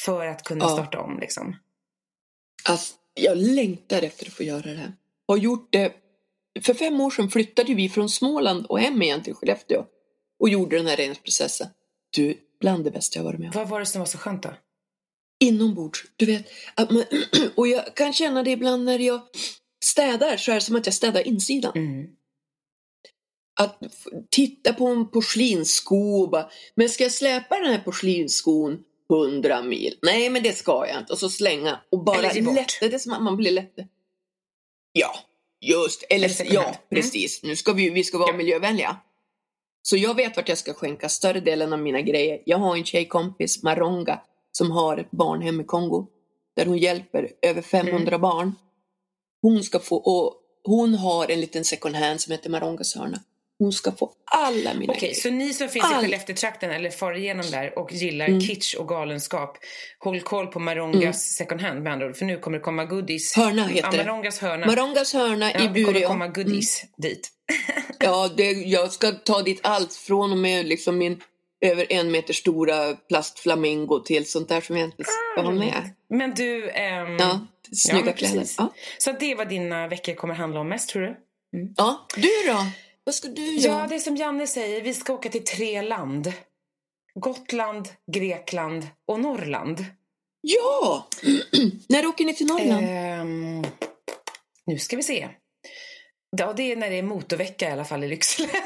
För 0.05 0.27
att 0.27 0.43
kunna 0.43 0.65
Ja. 0.65 0.69
starta 0.69 0.99
om 0.99 1.19
liksom. 1.19 1.55
Alltså, 2.63 2.93
jag 3.13 3.37
längtar 3.37 4.01
efter 4.01 4.25
att 4.27 4.33
få 4.33 4.43
göra 4.43 4.61
det 4.61 4.75
här. 4.77 4.93
Har 5.27 5.37
gjort 5.37 5.67
det. 5.71 5.93
För 6.61 6.73
fem 6.73 7.01
år 7.01 7.09
sedan 7.09 7.29
flyttade 7.29 7.73
vi 7.73 7.89
från 7.89 8.09
Småland 8.09 8.65
och 8.65 8.79
hem 8.79 9.01
igen 9.01 9.23
till 9.23 9.33
Skellefteå. 9.33 9.85
Och 10.39 10.49
gjorde 10.49 10.77
den 10.77 10.87
här 10.87 10.97
reningsprocessen. 10.97 11.67
Du, 12.15 12.37
bland 12.59 12.83
det 12.83 12.91
bästa 12.91 13.19
jag 13.19 13.23
varit 13.23 13.39
med 13.39 13.47
om. 13.47 13.53
Vad 13.55 13.69
var 13.69 13.79
det 13.79 13.85
som 13.85 13.99
var 13.99 14.05
så 14.05 14.17
skönt 14.17 14.43
då? 14.43 14.53
Inombords. 15.39 16.03
Du 16.15 16.25
vet, 16.25 16.47
man, 16.77 17.03
och 17.55 17.67
jag 17.67 17.95
kan 17.95 18.13
känna 18.13 18.43
det 18.43 18.51
ibland 18.51 18.85
när 18.85 18.99
jag 18.99 19.21
städar 19.83 20.37
så 20.37 20.51
är 20.51 20.55
det 20.55 20.61
som 20.61 20.75
att 20.75 20.85
jag 20.85 20.95
städar 20.95 21.27
insidan. 21.27 21.71
Mm. 21.75 22.07
Att 23.59 23.83
titta 24.29 24.73
på 24.73 24.87
en 24.87 25.11
porslinssko 25.11 26.21
och 26.21 26.29
bara, 26.29 26.49
men 26.75 26.89
ska 26.89 27.03
jag 27.03 27.11
släpa 27.11 27.55
den 27.55 27.71
här 27.71 27.79
porslinsskon 27.79 28.83
100 29.11 29.61
mil? 29.61 29.97
Nej, 30.01 30.29
men 30.29 30.43
det 30.43 30.57
ska 30.57 30.87
jag 30.87 30.99
inte. 30.99 31.13
Och 31.13 31.19
så 31.19 31.29
slänga 31.29 31.79
och 31.91 32.03
bara 32.03 32.21
lätta. 32.21 32.41
Det 32.81 32.93
är 32.93 32.99
som 32.99 33.13
att 33.13 33.23
man 33.23 33.37
blir 33.37 33.51
lätt. 33.51 33.75
Ja, 34.91 35.15
just. 35.69 36.03
Eller, 36.09 36.41
Eller 36.41 36.53
ja. 36.53 36.63
Mm. 36.63 36.75
precis. 36.89 37.43
Nu 37.43 37.55
ska 37.55 37.73
vi, 37.73 37.89
vi 37.89 38.03
ska 38.03 38.17
vara 38.17 38.31
Ja. 38.31 38.37
miljövänliga. 38.37 38.97
Så 39.81 39.97
jag 39.97 40.15
vet 40.15 40.35
vart 40.37 40.49
jag 40.49 40.57
ska 40.57 40.73
skänka 40.73 41.09
större 41.09 41.39
delen 41.39 41.73
av 41.73 41.79
mina 41.79 42.01
grejer. 42.01 42.41
Jag 42.45 42.57
har 42.57 42.75
en 42.77 42.83
tjejkompis, 42.85 43.63
Maronga, 43.63 44.19
som 44.51 44.71
har 44.71 44.97
ett 44.97 45.11
barnhem 45.11 45.61
i 45.61 45.63
Kongo. 45.63 46.07
Där 46.55 46.65
hon 46.65 46.77
hjälper 46.77 47.29
över 47.41 47.61
500 47.61 48.07
Mm. 48.07 48.21
barn. 48.21 48.55
Hon 49.41 49.63
ska 49.63 49.79
få, 49.79 49.95
och 49.97 50.33
hon 50.63 50.93
har 50.95 51.31
en 51.31 51.41
liten 51.41 51.63
second 51.65 51.95
hand 51.95 52.21
som 52.21 52.31
heter 52.31 52.49
Marongas 52.49 52.95
hörna. 52.95 53.19
Hon 53.63 53.73
ska 53.73 53.91
få 53.91 54.11
alla 54.25 54.73
mina 54.73 54.93
Okej, 54.93 54.99
grejer. 55.01 55.13
så 55.21 55.29
ni 55.29 55.53
som 55.53 55.69
finns 55.69 55.85
i 55.91 55.93
Allt. 55.93 56.03
Skellefteå-trakten 56.05 56.71
eller 56.71 56.89
far 56.89 57.13
igenom 57.17 57.45
där 57.51 57.79
och 57.79 57.93
gillar 57.93 58.27
Mm. 58.27 58.41
kitsch 58.41 58.75
och 58.75 58.87
galenskap. 58.87 59.57
Håll 59.99 60.21
koll 60.21 60.47
på 60.47 60.59
Marongas 60.59 61.23
second 61.35 61.61
hand 61.61 61.83
med 61.83 61.93
andra 61.93 62.07
ord. 62.07 62.15
För 62.17 62.25
nu 62.25 62.37
kommer 62.37 62.57
det 62.57 62.63
komma 62.63 62.85
goodies. 62.85 63.35
Hörna 63.35 63.67
heter 63.67 63.97
ja. 63.97 64.03
Marongas 64.03 64.39
hörna. 64.39 64.65
Marongas 64.65 65.13
hörna 65.13 65.51
ja, 65.53 65.59
i 65.59 65.67
det 65.67 65.83
kommer 65.83 65.93
Bureå. 65.93 66.07
komma 66.07 66.27
goodies 66.27 66.83
dit. 66.97 67.29
Ja, 67.99 68.29
det, 68.37 68.51
jag 68.51 68.91
ska 68.91 69.11
ta 69.11 69.41
dit 69.41 69.59
allt 69.63 69.93
från 69.93 70.31
och 70.31 70.37
med 70.37 70.65
liksom 70.65 70.97
min 70.97 71.21
över 71.61 71.85
en 71.89 72.11
meter 72.11 72.33
stora 72.33 72.93
plastflamingo 72.93 73.99
till 73.99 74.25
sånt 74.31 74.49
där 74.49 74.61
som 74.61 74.77
jag 74.77 74.85
inte 74.87 75.03
ska 75.03 75.41
ha 75.41 75.51
med. 75.51 75.89
Men 76.09 76.33
du, 76.33 76.69
ehm, 76.69 77.15
Ja, 77.19 77.47
snygga 77.75 78.05
men 78.05 78.13
kläder. 78.13 78.45
Ja. 78.57 78.73
så 78.97 79.11
det 79.19 79.35
var 79.35 79.45
dina 79.45 79.87
veckor 79.87 80.13
kommer 80.13 80.33
handla 80.33 80.59
om 80.59 80.69
mest 80.69 80.89
tror 80.89 81.01
du? 81.01 81.15
ja, 81.77 82.07
du 82.15 82.29
då? 82.47 82.65
Vad 83.03 83.15
ska 83.15 83.27
du 83.27 83.55
Ja, 83.55 83.69
göra? 83.69 83.87
det 83.87 83.95
är 83.95 83.99
som 83.99 84.15
Janne 84.15 84.47
säger, 84.47 84.81
vi 84.81 84.93
ska 84.93 85.13
åka 85.13 85.29
till 85.29 85.43
tre 85.45 85.81
land. 85.81 86.33
Gotland, 87.19 87.89
Grekland 88.11 88.87
och 89.07 89.19
Norrland. 89.19 89.85
Ja! 90.41 91.07
När 91.89 92.05
åker 92.05 92.25
ni 92.25 92.35
till 92.35 92.45
Norrland? 92.47 92.85
Ehm, 92.89 93.63
nu 94.65 94.79
ska 94.79 94.95
vi 94.95 95.03
se. 95.03 95.29
Ja, 96.37 96.53
det 96.53 96.71
är 96.71 96.75
när 96.75 96.89
det 96.89 96.95
är 96.95 97.03
motorvecka 97.03 97.69
i 97.69 97.71
alla 97.71 97.85
fall 97.85 98.03
i 98.03 98.07
Lycksele. 98.07 98.49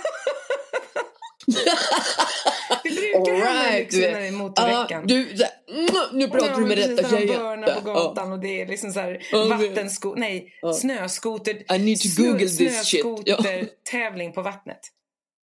vi 2.84 2.90
brukar 2.96 3.34
All 3.34 3.42
hamna 3.42 3.70
i 3.70 3.72
right, 3.72 3.94
Lycksele 3.94 4.12
när 4.12 4.20
det 4.20 4.28
är 4.28 4.32
Ja, 4.32 4.38
motorveckan. 4.38 5.08
du, 5.08 5.34
mm, 5.72 5.88
nu 6.14 6.28
pratar 6.28 6.60
du 6.60 6.66
med 6.66 6.78
rätta 6.78 7.10
tjejen. 7.10 7.40
burnar 7.40 7.76
på 7.76 7.82
gatan 7.82 8.32
och 8.32 8.40
det 8.40 8.62
är 8.62 8.68
liksom 8.68 8.92
så 8.92 9.00
här 9.00 9.48
vattensko... 9.50 10.16
Nej, 10.16 10.54
snöskoter... 10.82 11.74
I 11.76 11.80
need 11.80 12.00
to 12.00 12.24
google 12.24 12.40
this 12.40 12.86
shit. 12.86 13.02
Snöskoter-tävling 13.02 14.34
på 14.34 14.42
vattnet. 14.42 14.80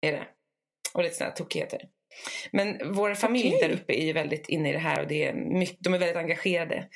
Är 0.06 0.12
det. 0.12 0.26
Och 0.94 1.02
lite 1.02 1.14
sådana 1.14 1.34
tokigheter. 1.34 1.80
Men 2.52 2.94
vår 2.94 3.14
familj 3.14 3.52
Okej. 3.54 3.68
där 3.68 3.74
uppe 3.76 3.92
är 3.92 4.04
ju 4.06 4.12
väldigt 4.12 4.48
inne 4.48 4.70
i 4.70 4.72
det 4.72 4.78
här 4.78 5.00
och 5.02 5.08
det 5.08 5.24
är 5.24 5.34
mycket, 5.34 5.76
de 5.80 5.94
är 5.94 5.98
väldigt 5.98 6.16
engagerade 6.16 6.88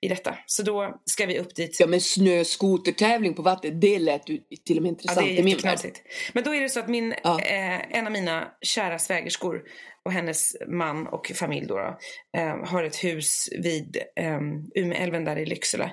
i 0.00 0.08
detta. 0.08 0.38
Så 0.46 0.62
då 0.62 1.00
ska 1.04 1.26
vi 1.26 1.38
upp 1.38 1.54
dit. 1.54 1.80
Ja, 1.80 1.86
men 1.86 2.00
snöskotertävling 2.00 3.34
på 3.34 3.42
vattnet, 3.42 3.80
det 3.80 3.98
lät 3.98 4.28
ju 4.28 4.38
till 4.66 4.76
och 4.76 4.82
med 4.82 4.88
Ja, 4.88 4.92
intressant 4.92 5.26
det 5.26 5.32
i 5.32 5.38
är 5.38 5.42
min 5.42 5.56
värld. 5.56 5.64
jätteknasigt. 5.64 6.00
Men 6.32 6.44
då 6.44 6.54
är 6.54 6.60
det 6.60 6.68
så 6.68 6.80
att 6.80 6.88
min, 6.88 7.14
Ja. 7.24 7.40
eh, 7.40 7.96
en 7.98 8.06
av 8.06 8.12
mina 8.12 8.48
kära 8.60 8.98
svägerskor 8.98 9.62
och 10.04 10.12
hennes 10.12 10.56
man 10.68 11.06
och 11.06 11.32
familj 11.34 11.66
då, 11.66 11.76
då 11.76 11.98
eh, 12.40 12.64
har 12.66 12.84
ett 12.84 13.04
hus 13.04 13.48
vid 13.62 13.96
eh, 14.16 14.40
Umeälven 14.74 15.24
där 15.24 15.36
i 15.38 15.46
Lycksele. 15.46 15.92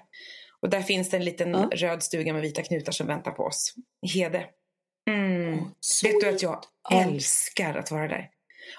Och 0.61 0.69
där 0.69 0.81
finns 0.81 1.09
det 1.09 1.17
en 1.17 1.25
liten 1.25 1.51
Ja. 1.51 1.69
röd 1.73 2.03
stuga 2.03 2.33
med 2.33 2.41
vita 2.41 2.61
knutar 2.63 2.91
som 2.91 3.07
väntar 3.07 3.31
på 3.31 3.43
oss. 3.43 3.73
I 4.05 4.09
Hede. 4.19 4.45
Mm. 5.09 5.57
Vet 6.03 6.21
du 6.21 6.29
att 6.29 6.41
jag 6.41 6.63
Ja. 6.89 7.03
älskar 7.03 7.75
att 7.75 7.91
vara 7.91 8.07
där? 8.07 8.29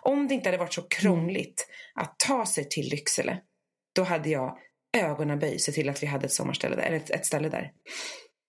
Om 0.02 0.28
det 0.28 0.34
inte 0.34 0.48
hade 0.48 0.58
varit 0.58 0.74
så 0.74 0.82
krångligt 0.82 1.68
att 1.94 2.18
ta 2.18 2.46
sig 2.46 2.68
till 2.68 2.88
Lycksele, 2.88 3.40
då 3.94 4.02
hade 4.02 4.28
jag 4.30 4.58
ögonen 4.96 5.38
böj 5.38 5.58
sig 5.58 5.74
till 5.74 5.88
att 5.88 6.02
vi 6.02 6.06
hade 6.06 6.26
ett 6.26 6.32
sommarställe 6.32 6.76
där, 6.76 6.82
eller 6.82 6.96
ett, 6.96 7.10
ett 7.10 7.26
ställe 7.26 7.48
där. 7.48 7.72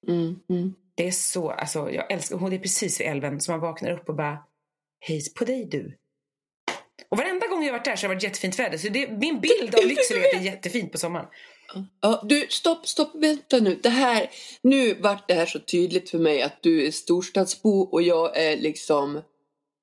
Mm, 0.08 0.40
mm. 0.50 0.74
Det 0.96 1.08
är 1.08 1.12
så, 1.12 1.50
alltså 1.50 1.92
jag 1.92 2.12
älskar, 2.12 2.50
det 2.50 2.56
är 2.56 2.60
precis 2.60 3.00
vid 3.00 3.08
älven 3.08 3.42
så 3.42 3.52
man 3.52 3.60
vaknar 3.60 3.92
upp 3.92 4.10
och 4.10 4.16
bara 4.16 4.44
Hej 5.00 5.22
på 5.36 5.46
dig 5.46 5.66
du. 5.66 5.98
Och 7.10 7.18
varenda 7.18 7.48
gång 7.48 7.64
jag 7.64 7.72
varit 7.74 7.86
där 7.86 7.96
så 7.96 8.08
har 8.08 8.10
det 8.10 8.16
varit 8.16 8.24
jättefint 8.24 8.60
väder. 8.60 8.78
Så 8.78 8.90
det, 8.90 9.12
min 9.12 9.40
bild 9.40 9.76
av 9.76 9.84
Lycksele 9.88 10.20
är 10.20 10.26
att 10.26 10.32
det 10.32 10.38
är 10.38 10.52
jättefint 10.52 10.92
på 10.92 10.98
sommaren. 10.98 11.26
Ja, 12.02 12.22
du, 12.26 12.48
stopp, 12.50 12.88
stopp, 12.88 13.16
vänta 13.16 13.60
nu. 13.60 13.80
Det 13.84 13.90
här, 13.90 14.30
nu 14.62 14.94
vart 14.94 15.28
det 15.28 15.34
här 15.34 15.46
så 15.46 15.60
tydligt 15.60 16.10
för 16.10 16.18
mig 16.18 16.42
att 16.42 16.64
du 16.64 16.88
är 16.88 16.92
storstadsbo 16.92 17.82
och 17.82 18.02
jag 18.02 18.38
är 18.38 18.58
liksom 18.58 19.16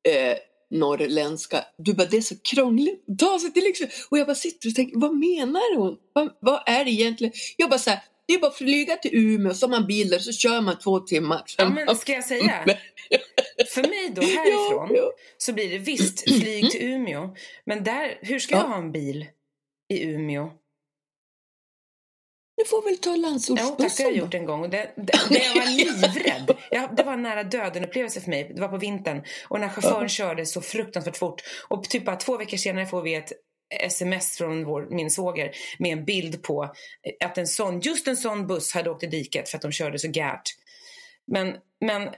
eh, 0.08 0.36
norrländska. 0.70 1.64
Du 1.78 1.94
bara, 1.94 2.06
det 2.06 2.16
är 2.16 2.20
så 2.20 2.34
krångligt 2.54 3.04
att 3.08 3.18
ta 3.18 3.38
sig 3.38 3.52
till 3.52 3.64
Lycksele. 3.64 3.90
Och 4.10 4.18
jag 4.18 4.26
bara 4.26 4.34
sitter 4.34 4.68
och 4.68 4.74
tänker, 4.74 4.98
vad 5.00 5.16
menar 5.16 5.76
hon? 5.76 5.96
Vad, 6.12 6.36
vad 6.40 6.62
är 6.66 6.84
det 6.84 6.90
egentligen? 6.90 7.32
Jag 7.56 7.70
bara 7.70 7.78
så 7.78 7.90
här, 7.90 8.00
det 8.28 8.34
är 8.34 8.38
bara 8.38 8.50
att 8.50 8.56
flyga 8.56 8.96
till 8.96 9.10
Umeå, 9.14 9.54
så 9.54 9.66
har 9.66 9.70
man 9.70 9.86
bilar 9.86 10.18
så 10.18 10.32
kör 10.32 10.60
man 10.60 10.78
två 10.78 11.00
timmar. 11.00 11.42
Ja, 11.58 11.68
men 11.68 11.96
ska 11.96 12.12
jag 12.12 12.24
säga? 12.24 12.64
För 13.74 13.80
mig 13.82 14.12
då 14.14 14.22
härifrån 14.22 14.88
Ja, 14.90 14.96
ja. 14.96 15.12
så 15.38 15.52
blir 15.52 15.70
det 15.70 15.78
visst 15.78 16.20
flyg 16.20 16.70
till 16.70 16.82
Umeå. 16.82 17.34
Men 17.66 17.84
där, 17.84 18.18
hur 18.22 18.38
ska 18.38 18.54
jag 18.54 18.64
Ja. 18.64 18.68
ha 18.68 18.76
en 18.78 18.92
bil 18.92 19.26
i 19.94 20.02
Umeå? 20.04 20.50
Du 22.56 22.64
får 22.64 22.82
väl 22.82 22.96
ta 22.98 23.10
Ja, 23.10 23.14
tack, 23.14 23.16
det 23.16 23.22
har 23.22 23.30
landsortsbussen 23.30 24.06
jag 24.06 24.16
gjort 24.16 24.34
en 24.34 24.44
gång. 24.44 24.70
Det, 24.70 24.92
det, 24.96 25.12
det 25.28 25.38
jag 25.38 25.54
var 25.54 25.70
livrädd. 25.76 26.56
Jag, 26.70 26.96
det 26.96 27.02
var 27.02 27.12
en 27.12 27.22
nära 27.22 27.44
döden-upplevelse 27.44 28.20
för 28.20 28.30
mig. 28.30 28.52
Det 28.54 28.60
var 28.60 28.68
på 28.68 28.78
vintern. 28.78 29.22
Och 29.48 29.60
när 29.60 29.68
chauffören 29.68 30.08
körde 30.08 30.46
så 30.46 30.60
fruktansvärt 30.60 31.16
fort. 31.16 31.42
Och 31.68 31.84
typ 31.84 32.04
bara 32.04 32.16
två 32.16 32.36
veckor 32.36 32.56
senare 32.56 32.86
får 32.86 33.02
vi 33.02 33.14
ett 33.14 33.32
sms 33.80 34.36
från 34.36 34.64
vår, 34.64 34.86
min 34.90 35.10
svåger 35.10 35.50
med 35.78 35.92
en 35.92 36.04
bild 36.04 36.42
på 36.42 36.74
att 37.24 37.38
en 37.38 37.46
sån, 37.46 37.80
just 37.80 38.08
en 38.08 38.16
sån 38.16 38.46
buss 38.46 38.74
hade 38.74 38.90
åkt 38.90 39.02
i 39.02 39.06
diket 39.06 39.48
för 39.48 39.58
att 39.58 39.62
de 39.62 39.72
körde 39.72 39.98
så 39.98 40.06
gärt. 40.08 40.42
Men, 41.26 41.56
men, 41.80 42.08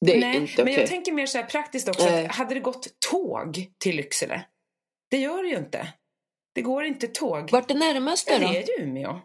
Det 0.00 0.14
är 0.16 0.20
nej, 0.20 0.36
inte 0.36 0.52
men 0.56 0.64
okej. 0.64 0.80
jag 0.80 0.88
tänker 0.88 1.12
mer 1.12 1.26
så 1.26 1.38
här 1.38 1.44
praktiskt 1.44 1.88
också. 1.88 2.08
Att 2.08 2.34
hade 2.34 2.54
det 2.54 2.60
gått 2.60 2.86
tåg 3.10 3.66
till 3.78 3.96
Lycksele? 3.96 4.44
Det 5.10 5.16
gör 5.16 5.42
det 5.42 5.48
ju 5.48 5.56
inte. 5.56 5.92
Det 6.54 6.62
går 6.62 6.84
inte 6.84 7.06
tåg. 7.06 7.50
Vart 7.52 7.70
är 7.70 7.74
närmaste 7.74 8.32
Ja, 8.32 8.38
då? 8.38 8.52
det 8.52 8.62
är 8.62 8.78
ju 8.78 8.84
Umeå. 8.84 9.20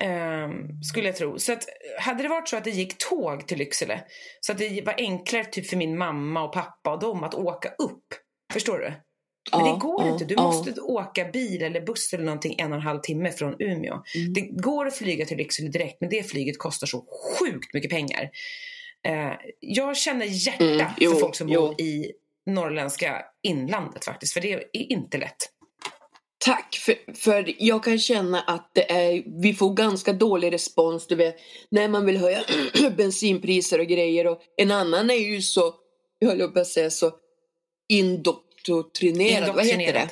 Ehm, 0.00 0.82
skulle 0.82 1.06
jag 1.06 1.16
tro. 1.16 1.38
Så 1.38 1.52
att, 1.52 1.68
hade 1.98 2.22
det 2.22 2.28
varit 2.28 2.48
så 2.48 2.56
att 2.56 2.64
det 2.64 2.70
gick 2.70 2.98
tåg 2.98 3.48
till 3.48 3.58
Lycksele 3.58 4.04
så 4.40 4.52
att 4.52 4.58
det 4.58 4.82
var 4.86 4.94
enklare 4.98 5.44
typ 5.44 5.66
för 5.66 5.76
min 5.76 5.98
mamma 5.98 6.44
och 6.44 6.52
pappa 6.52 6.92
och 6.92 7.00
dem 7.00 7.24
att 7.24 7.34
åka 7.34 7.68
upp. 7.68 8.04
Förstår 8.52 8.78
du? 8.78 8.92
Men 9.52 9.66
Ja, 9.66 9.72
det 9.72 9.78
går 9.80 10.06
ja, 10.06 10.12
inte. 10.12 10.24
Du 10.24 10.34
ja. 10.34 10.42
måste 10.42 10.80
åka 10.80 11.24
bil 11.24 11.62
eller 11.62 11.80
buss 11.80 12.12
eller 12.12 12.24
någonting 12.24 12.54
en 12.58 12.72
och 12.72 12.78
en 12.78 12.82
halv 12.82 13.00
timme 13.00 13.32
från 13.32 13.56
Umeå. 13.58 14.02
Mm. 14.14 14.32
Det 14.32 14.40
går 14.40 14.86
att 14.86 14.96
flyga 14.96 15.26
till 15.26 15.36
Lycksele 15.36 15.68
direkt 15.68 16.00
men 16.00 16.10
det 16.10 16.30
flyget 16.30 16.58
kostar 16.58 16.86
så 16.86 17.04
sjukt 17.38 17.74
mycket 17.74 17.90
pengar. 17.90 18.30
Eh, 19.08 19.32
jag 19.60 19.96
känner 19.96 20.26
hjärta 20.26 20.64
Mm, 20.64 20.86
jo, 20.98 21.12
för 21.12 21.20
folk 21.20 21.34
som 21.34 21.48
jo. 21.48 21.60
bor 21.60 21.80
i 21.80 22.12
norrländska 22.46 23.24
inlandet 23.42 24.04
faktiskt. 24.04 24.32
För 24.32 24.40
det 24.40 24.52
är 24.52 24.68
inte 24.72 25.18
lätt. 25.18 25.36
Tack, 26.46 26.76
för, 26.76 27.14
för 27.14 27.54
jag 27.58 27.84
kan 27.84 27.98
känna 27.98 28.40
att 28.40 28.70
det 28.74 28.92
är, 28.92 29.22
vi 29.42 29.54
får 29.54 29.74
ganska 29.74 30.12
dålig 30.12 30.52
respons, 30.52 31.06
du 31.06 31.14
vet, 31.14 31.36
när 31.68 31.88
man 31.88 32.06
vill 32.06 32.16
höja 32.16 32.44
bensinpriser 32.96 33.78
och 33.78 33.86
grejer. 33.86 34.26
Och 34.26 34.40
en 34.56 34.70
annan 34.70 35.10
är 35.10 35.14
ju 35.14 35.42
så, 35.42 35.74
jag 36.18 36.28
höll 36.28 36.50
på 36.50 36.60
att 36.60 36.66
säga 36.66 36.90
så, 36.90 37.12
indoktrinerad, 37.88 39.54
vad 39.54 39.66
heter 39.66 39.92
det? 39.92 40.10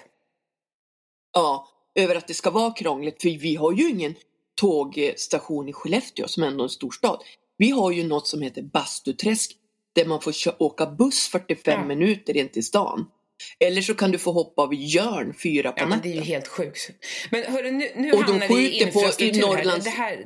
Ja, 1.32 1.68
över 1.94 2.16
att 2.16 2.28
det 2.28 2.34
ska 2.34 2.50
vara 2.50 2.70
krångligt, 2.70 3.22
för 3.22 3.28
vi 3.28 3.56
har 3.56 3.72
ju 3.72 3.90
ingen 3.90 4.14
tågstation 4.54 5.68
i 5.68 5.72
Skellefteå 5.72 6.28
som 6.28 6.42
ändå 6.42 6.62
är 6.62 6.64
en 6.64 6.70
storstad. 6.70 7.20
Vi 7.56 7.70
har 7.70 7.92
ju 7.92 8.04
något 8.04 8.26
som 8.26 8.42
heter 8.42 8.62
Bastuträsk, 8.62 9.56
där 9.92 10.04
man 10.04 10.20
får 10.20 10.34
åka 10.58 10.86
buss 10.86 11.28
45 11.28 11.80
Ja. 11.80 11.86
minuter 11.86 12.36
in 12.36 12.48
till 12.48 12.64
stan. 12.66 13.06
Eller 13.60 13.82
så 13.82 13.94
kan 13.94 14.10
du 14.10 14.18
få 14.18 14.32
hoppa 14.32 14.62
av 14.62 14.74
Jörn 14.74 15.34
fyra 15.42 15.72
på 15.72 15.80
Ja, 15.82 15.86
men 15.86 16.00
det 16.02 16.08
är 16.08 16.14
natten. 16.14 16.24
ju 16.28 16.32
helt 16.34 16.48
sjukt. 16.48 16.90
Men 17.30 17.44
hörru, 17.52 17.70
nu, 17.70 17.90
nu 17.96 18.12
Och 18.12 18.18
hamnar 18.22 18.48
vi 18.48 18.54
i 18.54 18.80
skjuter 18.80 18.92
på- 18.92 18.98
i 19.00 19.00
infrastruktur 19.00 19.40
här. 19.46 19.64
Norrlands- 19.64 19.84
Det 19.84 19.90
här. 19.90 20.24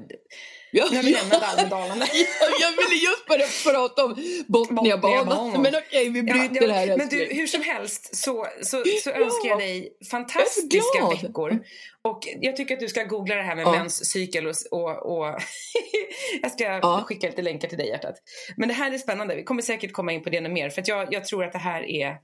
Ja, 0.72 0.86
Nu 0.90 0.96
har 0.96 1.02
vi 1.04 1.10
lämnat 1.10 1.42
Almedalen. 1.42 1.98
jag 2.60 2.70
ville 2.70 3.04
just 3.04 3.26
börja 3.28 3.46
prata 3.64 4.04
om 4.04 4.16
Botniabanan. 4.48 5.62
Men 5.62 5.74
okej, 5.74 6.08
vi 6.10 6.22
bryter 6.22 6.66
det 6.66 6.72
här 6.72 6.96
Men 6.96 7.08
du, 7.08 7.28
hur 7.30 7.46
som 7.46 7.62
helst 7.62 8.16
så, 8.16 8.46
så, 8.62 8.84
så 9.02 9.10
Ja. 9.10 9.12
önskar 9.16 9.48
jag 9.48 9.58
dig 9.58 9.88
fantastiska 10.10 10.98
glad. 10.98 11.22
veckor. 11.22 11.58
Och 12.04 12.20
jag 12.40 12.56
tycker 12.56 12.74
att 12.74 12.80
du 12.80 12.88
ska 12.88 13.04
googla 13.04 13.34
det 13.34 13.42
här 13.42 13.56
med 13.56 13.62
Ja. 13.66 13.70
menscykel 13.72 14.46
och, 14.46 14.54
och, 14.70 15.18
och 15.18 15.26
jag 16.42 16.50
ska 16.52 16.64
Ja. 16.64 17.04
skicka 17.06 17.26
lite 17.26 17.42
länkar 17.42 17.68
till 17.68 17.78
dig 17.78 17.88
hjärtat. 17.88 18.14
Men 18.56 18.68
det 18.68 18.74
här 18.74 18.92
är 18.94 18.98
spännande. 18.98 19.34
Vi 19.36 19.44
kommer 19.44 19.62
säkert 19.62 19.92
komma 19.92 20.12
in 20.12 20.22
på 20.22 20.30
det 20.30 20.40
mer 20.40 20.70
för 20.70 20.82
jag, 20.86 21.08
jag 21.14 21.24
tror 21.24 21.44
att 21.44 21.52
det 21.52 21.58
här 21.58 21.82
är 21.90 22.16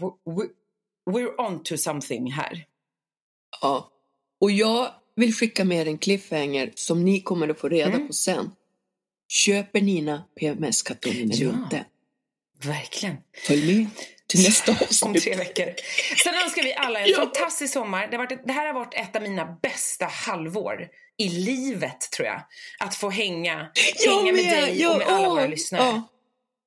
we- 0.00 0.48
We're 1.10 1.40
on 1.46 1.62
to 1.62 1.76
something 1.76 2.30
här. 2.32 2.64
Ja. 3.60 3.90
Och 4.40 4.50
jag 4.50 4.90
vill 5.16 5.34
skicka 5.34 5.64
med 5.64 5.88
en 5.88 5.98
cliffhanger 5.98 6.72
som 6.74 7.04
ni 7.04 7.20
kommer 7.20 7.48
att 7.48 7.58
få 7.60 7.68
reda 7.68 7.90
Mm. 7.94 8.06
på 8.06 8.12
sen. 8.12 8.52
Köper 9.28 9.80
Nina 9.80 10.24
PMS-kartongen 10.40 11.30
eller 11.30 11.44
Ja. 11.44 11.50
inte? 11.50 11.84
Verkligen. 12.62 13.16
Följ 13.46 13.74
med 13.78 13.86
till 14.26 14.42
nästa 14.42 14.72
Om 14.72 14.78
avsnitt. 14.80 15.22
tre 15.22 15.36
veckor. 15.36 15.74
Sen 16.24 16.34
önskar 16.44 16.62
vi 16.62 16.74
alla 16.74 17.00
en 17.00 17.08
Ja. 17.10 17.16
fantastisk 17.16 17.72
sommar. 17.72 18.08
Det, 18.10 18.16
varit, 18.18 18.46
det 18.46 18.52
här 18.52 18.66
har 18.66 18.74
varit 18.74 18.94
ett 18.94 19.16
av 19.16 19.22
mina 19.22 19.56
bästa 19.62 20.06
halvår 20.06 20.88
i 21.16 21.28
livet, 21.28 22.00
tror 22.16 22.26
jag. 22.28 22.42
Att 22.78 22.94
få 22.94 23.10
hänga, 23.10 23.70
Jag 24.04 24.12
hänga 24.18 24.32
med 24.32 24.44
dig 24.44 24.80
Ja, 24.80 24.92
och 24.92 24.98
med 24.98 25.06
alla 25.06 25.28
åh, 25.28 25.34
våra 25.34 25.46
lyssnare. 25.46 25.82
ja, 25.82 26.02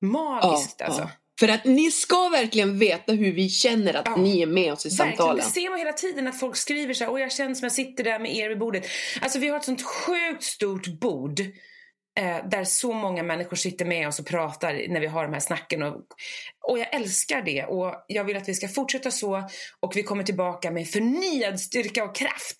Magiskt 0.00 0.82
alltså. 0.82 1.10
För 1.40 1.48
att 1.48 1.64
ni 1.64 1.90
ska 1.90 2.28
verkligen 2.28 2.78
veta 2.78 3.12
hur 3.12 3.32
vi 3.32 3.48
känner 3.48 3.94
att 3.94 4.06
Ja. 4.06 4.16
ni 4.16 4.42
är 4.42 4.46
med 4.46 4.72
oss 4.72 4.86
i 4.86 4.88
Verkligen, 4.88 5.16
samtalen. 5.16 5.36
det 5.36 5.42
ser 5.50 5.70
man 5.70 5.78
hela 5.78 5.92
tiden 5.92 6.28
att 6.28 6.40
folk 6.40 6.56
skriver 6.56 6.94
så 6.94 7.04
här, 7.04 7.10
och 7.10 7.20
jag 7.20 7.32
känner 7.32 7.54
som 7.54 7.64
jag 7.64 7.72
sitter 7.72 8.04
där 8.04 8.18
med 8.18 8.36
er 8.36 8.48
vid 8.48 8.58
bordet. 8.58 8.86
Alltså 9.20 9.38
vi 9.38 9.48
har 9.48 9.56
ett 9.56 9.64
sånt 9.64 9.82
sjukt 9.82 10.42
stort 10.42 10.86
bord 11.00 11.40
eh, 12.20 12.48
där 12.50 12.64
så 12.64 12.92
många 12.92 13.22
människor 13.22 13.56
sitter 13.56 13.84
med 13.84 14.08
oss 14.08 14.18
och 14.20 14.26
pratar 14.26 14.88
när 14.88 15.00
vi 15.00 15.06
har 15.06 15.24
de 15.24 15.32
här 15.32 15.40
snacken. 15.40 15.82
Och, 15.82 15.94
och 16.68 16.78
jag 16.78 16.94
älskar 16.94 17.42
det 17.42 17.64
och 17.64 17.94
jag 18.08 18.24
vill 18.24 18.36
att 18.36 18.48
vi 18.48 18.54
ska 18.54 18.68
fortsätta 18.68 19.10
så 19.10 19.48
och 19.80 19.96
vi 19.96 20.02
kommer 20.02 20.22
tillbaka 20.24 20.70
med 20.70 20.88
förnyad 20.88 21.60
styrka 21.60 22.04
och 22.04 22.16
kraft. 22.16 22.56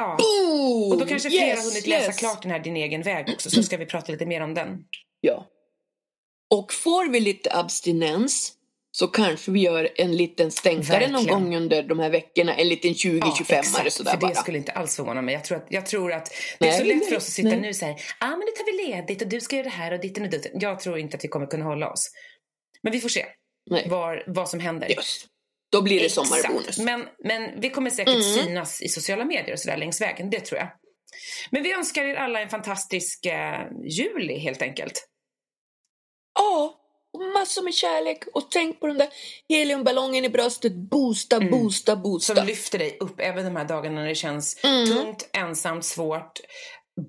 Ja. 0.00 0.16
Boom! 0.18 0.92
Och 0.92 0.98
då 0.98 1.06
kanske 1.06 1.30
flera 1.30 1.46
Yes, 1.46 1.58
har 1.58 1.64
hunnit 1.70 1.86
läsa 1.86 2.06
yes. 2.06 2.18
klart 2.18 2.42
den 2.42 2.50
här 2.50 2.58
Din 2.58 2.76
egen 2.76 3.02
väg 3.02 3.28
också, 3.34 3.50
så 3.50 3.62
ska 3.62 3.76
vi 3.76 3.86
prata 3.86 4.12
lite 4.12 4.26
mer 4.26 4.40
om 4.40 4.54
den. 4.54 4.78
Ja. 5.20 5.46
Och 6.50 6.72
får 6.72 7.08
vi 7.08 7.20
lite 7.20 7.52
abstinens 7.56 8.54
så 8.90 9.08
kanske 9.08 9.50
vi 9.50 9.60
gör 9.60 9.88
en 9.96 10.16
liten 10.16 10.50
stänkare 10.50 11.06
någon 11.06 11.12
Verkligen. 11.12 11.42
gång 11.44 11.56
under 11.56 11.82
de 11.82 11.98
här 11.98 12.10
veckorna. 12.10 12.54
En 12.54 12.68
liten 12.68 12.92
20-25-are 12.92 13.90
sådär 13.90 14.10
för 14.10 14.18
bara. 14.18 14.28
det 14.30 14.36
skulle 14.36 14.58
inte 14.58 14.72
alls 14.72 14.96
förvåna 14.96 15.22
mig. 15.22 15.34
Jag 15.34 15.44
tror 15.44 15.58
att, 15.58 15.66
jag 15.70 15.86
tror 15.86 16.12
att 16.12 16.30
det 16.58 16.66
är 16.66 16.70
Nej, 16.70 16.78
så 16.78 16.84
lätt 16.84 16.96
nej, 16.96 17.08
för 17.08 17.16
oss 17.16 17.26
att 17.26 17.32
sitta 17.32 17.48
nej. 17.48 17.60
nu 17.60 17.68
och 17.68 17.76
säga 17.76 17.90
ja 17.90 18.26
ah, 18.26 18.30
men 18.30 18.38
nu 18.40 18.46
tar 18.46 18.64
vi 18.86 18.92
ledigt 18.92 19.22
och 19.22 19.28
du 19.28 19.40
ska 19.40 19.56
göra 19.56 19.64
det 19.64 19.70
här 19.70 19.92
och 19.92 20.00
ditten 20.00 20.24
och 20.24 20.30
dutten. 20.30 20.52
Jag 20.54 20.80
tror 20.80 20.98
inte 20.98 21.16
att 21.16 21.24
vi 21.24 21.28
kommer 21.28 21.46
kunna 21.46 21.64
hålla 21.64 21.90
oss. 21.90 22.10
Men 22.82 22.92
vi 22.92 23.00
får 23.00 23.08
se 23.08 23.26
var, 23.86 24.24
vad 24.26 24.48
som 24.48 24.60
händer. 24.60 24.88
just. 24.88 25.26
Då 25.72 25.82
blir 25.82 26.00
det 26.00 26.10
sommarbonus. 26.10 26.68
Exakt. 26.68 26.78
Men, 26.84 27.04
men 27.24 27.60
vi 27.60 27.70
kommer 27.70 27.90
säkert 27.90 28.14
Mm. 28.14 28.22
synas 28.22 28.82
i 28.82 28.88
sociala 28.88 29.24
medier 29.24 29.52
och 29.52 29.58
sådär 29.58 29.76
längs 29.76 30.00
vägen, 30.00 30.30
det 30.30 30.40
tror 30.40 30.58
jag. 30.58 30.68
Men 31.50 31.62
vi 31.62 31.72
önskar 31.72 32.04
er 32.04 32.14
alla 32.14 32.40
en 32.40 32.48
fantastisk 32.48 33.26
eh, 33.26 33.60
juli 33.84 34.38
helt 34.38 34.62
enkelt. 34.62 35.08
Ja, 36.38 36.74
och 37.12 37.20
massor 37.34 37.62
med 37.62 37.74
kärlek. 37.74 38.24
Och 38.34 38.50
tänk 38.50 38.80
på 38.80 38.86
den 38.86 38.98
där 38.98 39.08
heliumballongen 39.48 40.24
i 40.24 40.28
bröstet. 40.28 40.74
Boosta, 40.74 41.36
Mm. 41.36 41.50
boosta, 41.50 41.96
boosta. 41.96 42.34
Som 42.36 42.46
lyfter 42.46 42.78
dig 42.78 42.96
upp 43.00 43.20
även 43.20 43.44
de 43.44 43.56
här 43.56 43.64
dagarna 43.64 44.00
när 44.00 44.08
det 44.08 44.14
känns 44.14 44.64
Mm. 44.64 44.86
tungt, 44.86 45.28
ensamt, 45.32 45.84
svårt, 45.84 46.40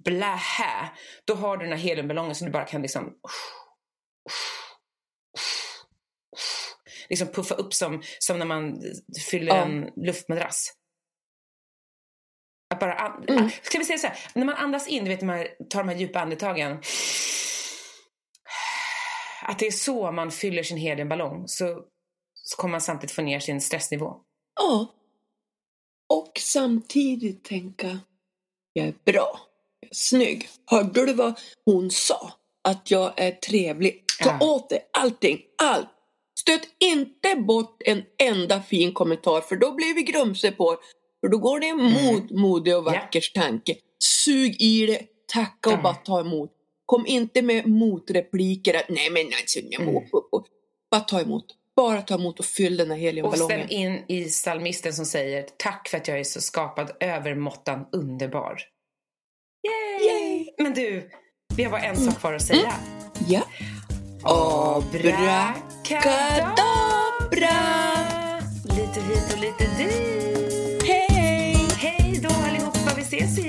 blähä. 0.05 0.89
Då 1.25 1.33
har 1.33 1.57
du 1.57 1.65
den 1.65 1.77
här 1.77 1.83
heliumballongen 1.83 2.35
som 2.35 2.45
du 2.45 2.51
bara 2.51 2.65
kan 2.65 2.81
liksom 2.81 3.13
liksom 7.09 7.27
puffa 7.27 7.55
upp 7.55 7.73
som, 7.73 8.01
som 8.19 8.39
när 8.39 8.45
man 8.45 8.81
fyller 9.29 9.55
Ja. 9.55 9.61
en 9.65 9.89
luftmadrass. 9.95 10.73
Att 12.73 12.79
bara 12.79 13.23
Mm. 13.27 13.49
Ska 13.61 13.77
vi 13.79 13.85
säga 13.85 13.97
så 13.99 14.07
här, 14.07 14.17
när 14.33 14.45
man 14.45 14.55
andas 14.55 14.87
in, 14.87 15.03
du 15.03 15.09
vet 15.09 15.21
när 15.21 15.37
man 15.37 15.45
tar 15.69 15.79
de 15.83 15.89
här 15.89 15.95
djupa 15.95 16.19
andetagen. 16.19 16.81
Att 19.49 19.59
det 19.59 19.67
är 19.67 19.71
så 19.71 20.11
man 20.11 20.31
fyller 20.31 20.63
sin 20.63 20.77
heliumballong. 20.77 21.47
Så, 21.47 21.83
så 22.33 22.57
kommer 22.57 22.71
man 22.71 22.81
samtidigt 22.81 23.15
få 23.15 23.21
ner 23.21 23.39
sin 23.39 23.61
stressnivå. 23.61 24.15
Ja. 24.59 24.87
Och 26.13 26.31
samtidigt 26.39 27.43
tänka, 27.43 27.99
jag 28.73 28.87
är 28.87 28.93
bra, 29.05 29.39
jag 29.79 29.89
är 29.89 29.93
snygg. 29.95 30.49
Hörde 30.65 31.05
du 31.05 31.13
vad 31.13 31.39
hon 31.65 31.91
sa? 31.91 32.33
Att 32.63 32.91
jag 32.91 33.13
är 33.19 33.31
trevlig. 33.31 34.03
Ta 34.23 34.29
Ja. 34.39 34.47
åt 34.55 34.69
dig 34.69 34.89
allting, 34.93 35.39
allt. 35.61 35.87
Stöt 36.39 36.67
inte 36.79 37.35
bort 37.35 37.81
en 37.85 38.03
enda 38.23 38.61
fin 38.61 38.93
kommentar 38.93 39.41
för 39.41 39.55
då 39.55 39.71
blir 39.71 39.95
vi 39.95 40.01
grumse 40.03 40.51
på 40.51 40.77
För 41.21 41.27
då 41.27 41.37
går 41.37 41.59
det 41.59 41.67
emot 41.67 42.31
modig 42.31 42.77
och 42.77 42.83
vackers 42.83 43.31
tanke. 43.33 43.75
Sug 44.03 44.55
i 44.61 44.85
det, 44.85 45.01
tacka 45.33 45.69
och 45.69 45.75
Ja. 45.75 45.81
bara 45.81 45.93
ta 45.93 46.19
emot. 46.19 46.51
Kom 46.89 47.05
inte 47.07 47.41
med 47.41 47.67
motrepliker, 47.67 48.73
att 48.73 48.89
nej 48.89 49.09
men 49.09 49.25
alltså, 49.25 49.59
mm. 49.59 49.97
upp, 49.97 50.09
upp, 50.31 50.45
bara 50.91 51.01
ta 51.01 51.21
emot. 51.21 51.45
Bara 51.75 52.01
ta 52.01 52.15
emot 52.15 52.39
och 52.39 52.45
fyll 52.45 52.77
den 52.77 52.91
här 52.91 52.97
heliga 52.97 53.25
och 53.25 53.31
ballongen. 53.31 53.59
Och 53.59 53.65
ställ 53.65 53.77
in 53.77 54.03
i 54.07 54.25
psalmisten 54.25 54.93
som 54.93 55.05
säger 55.05 55.45
tack 55.57 55.87
för 55.89 55.97
att 55.97 56.07
jag 56.07 56.19
är 56.19 56.23
så 56.23 56.41
skapad 56.41 56.91
övermåttan 56.99 57.85
underbar. 57.91 58.61
Yay! 59.67 60.07
Yay! 60.09 60.49
Men 60.57 60.73
du, 60.73 61.09
vi 61.55 61.63
har 61.63 61.71
bara 61.71 61.81
en 61.81 61.97
sak 61.97 62.19
kvar 62.19 62.33
att 62.33 62.41
säga. 62.41 62.59
Mm. 62.59 62.73
Ja. 63.27 63.41
Abrakadabra! 64.23 65.09
Lite 68.63 69.01
hit 69.01 69.33
och 69.33 69.39
lite 69.39 69.63
dit. 69.77 70.83
Hej! 70.83 71.55
Hej 71.77 72.19
då 72.23 72.29
allihopa, 72.29 72.95
vi 72.95 73.01
ses 73.01 73.37
igen. 73.37 73.48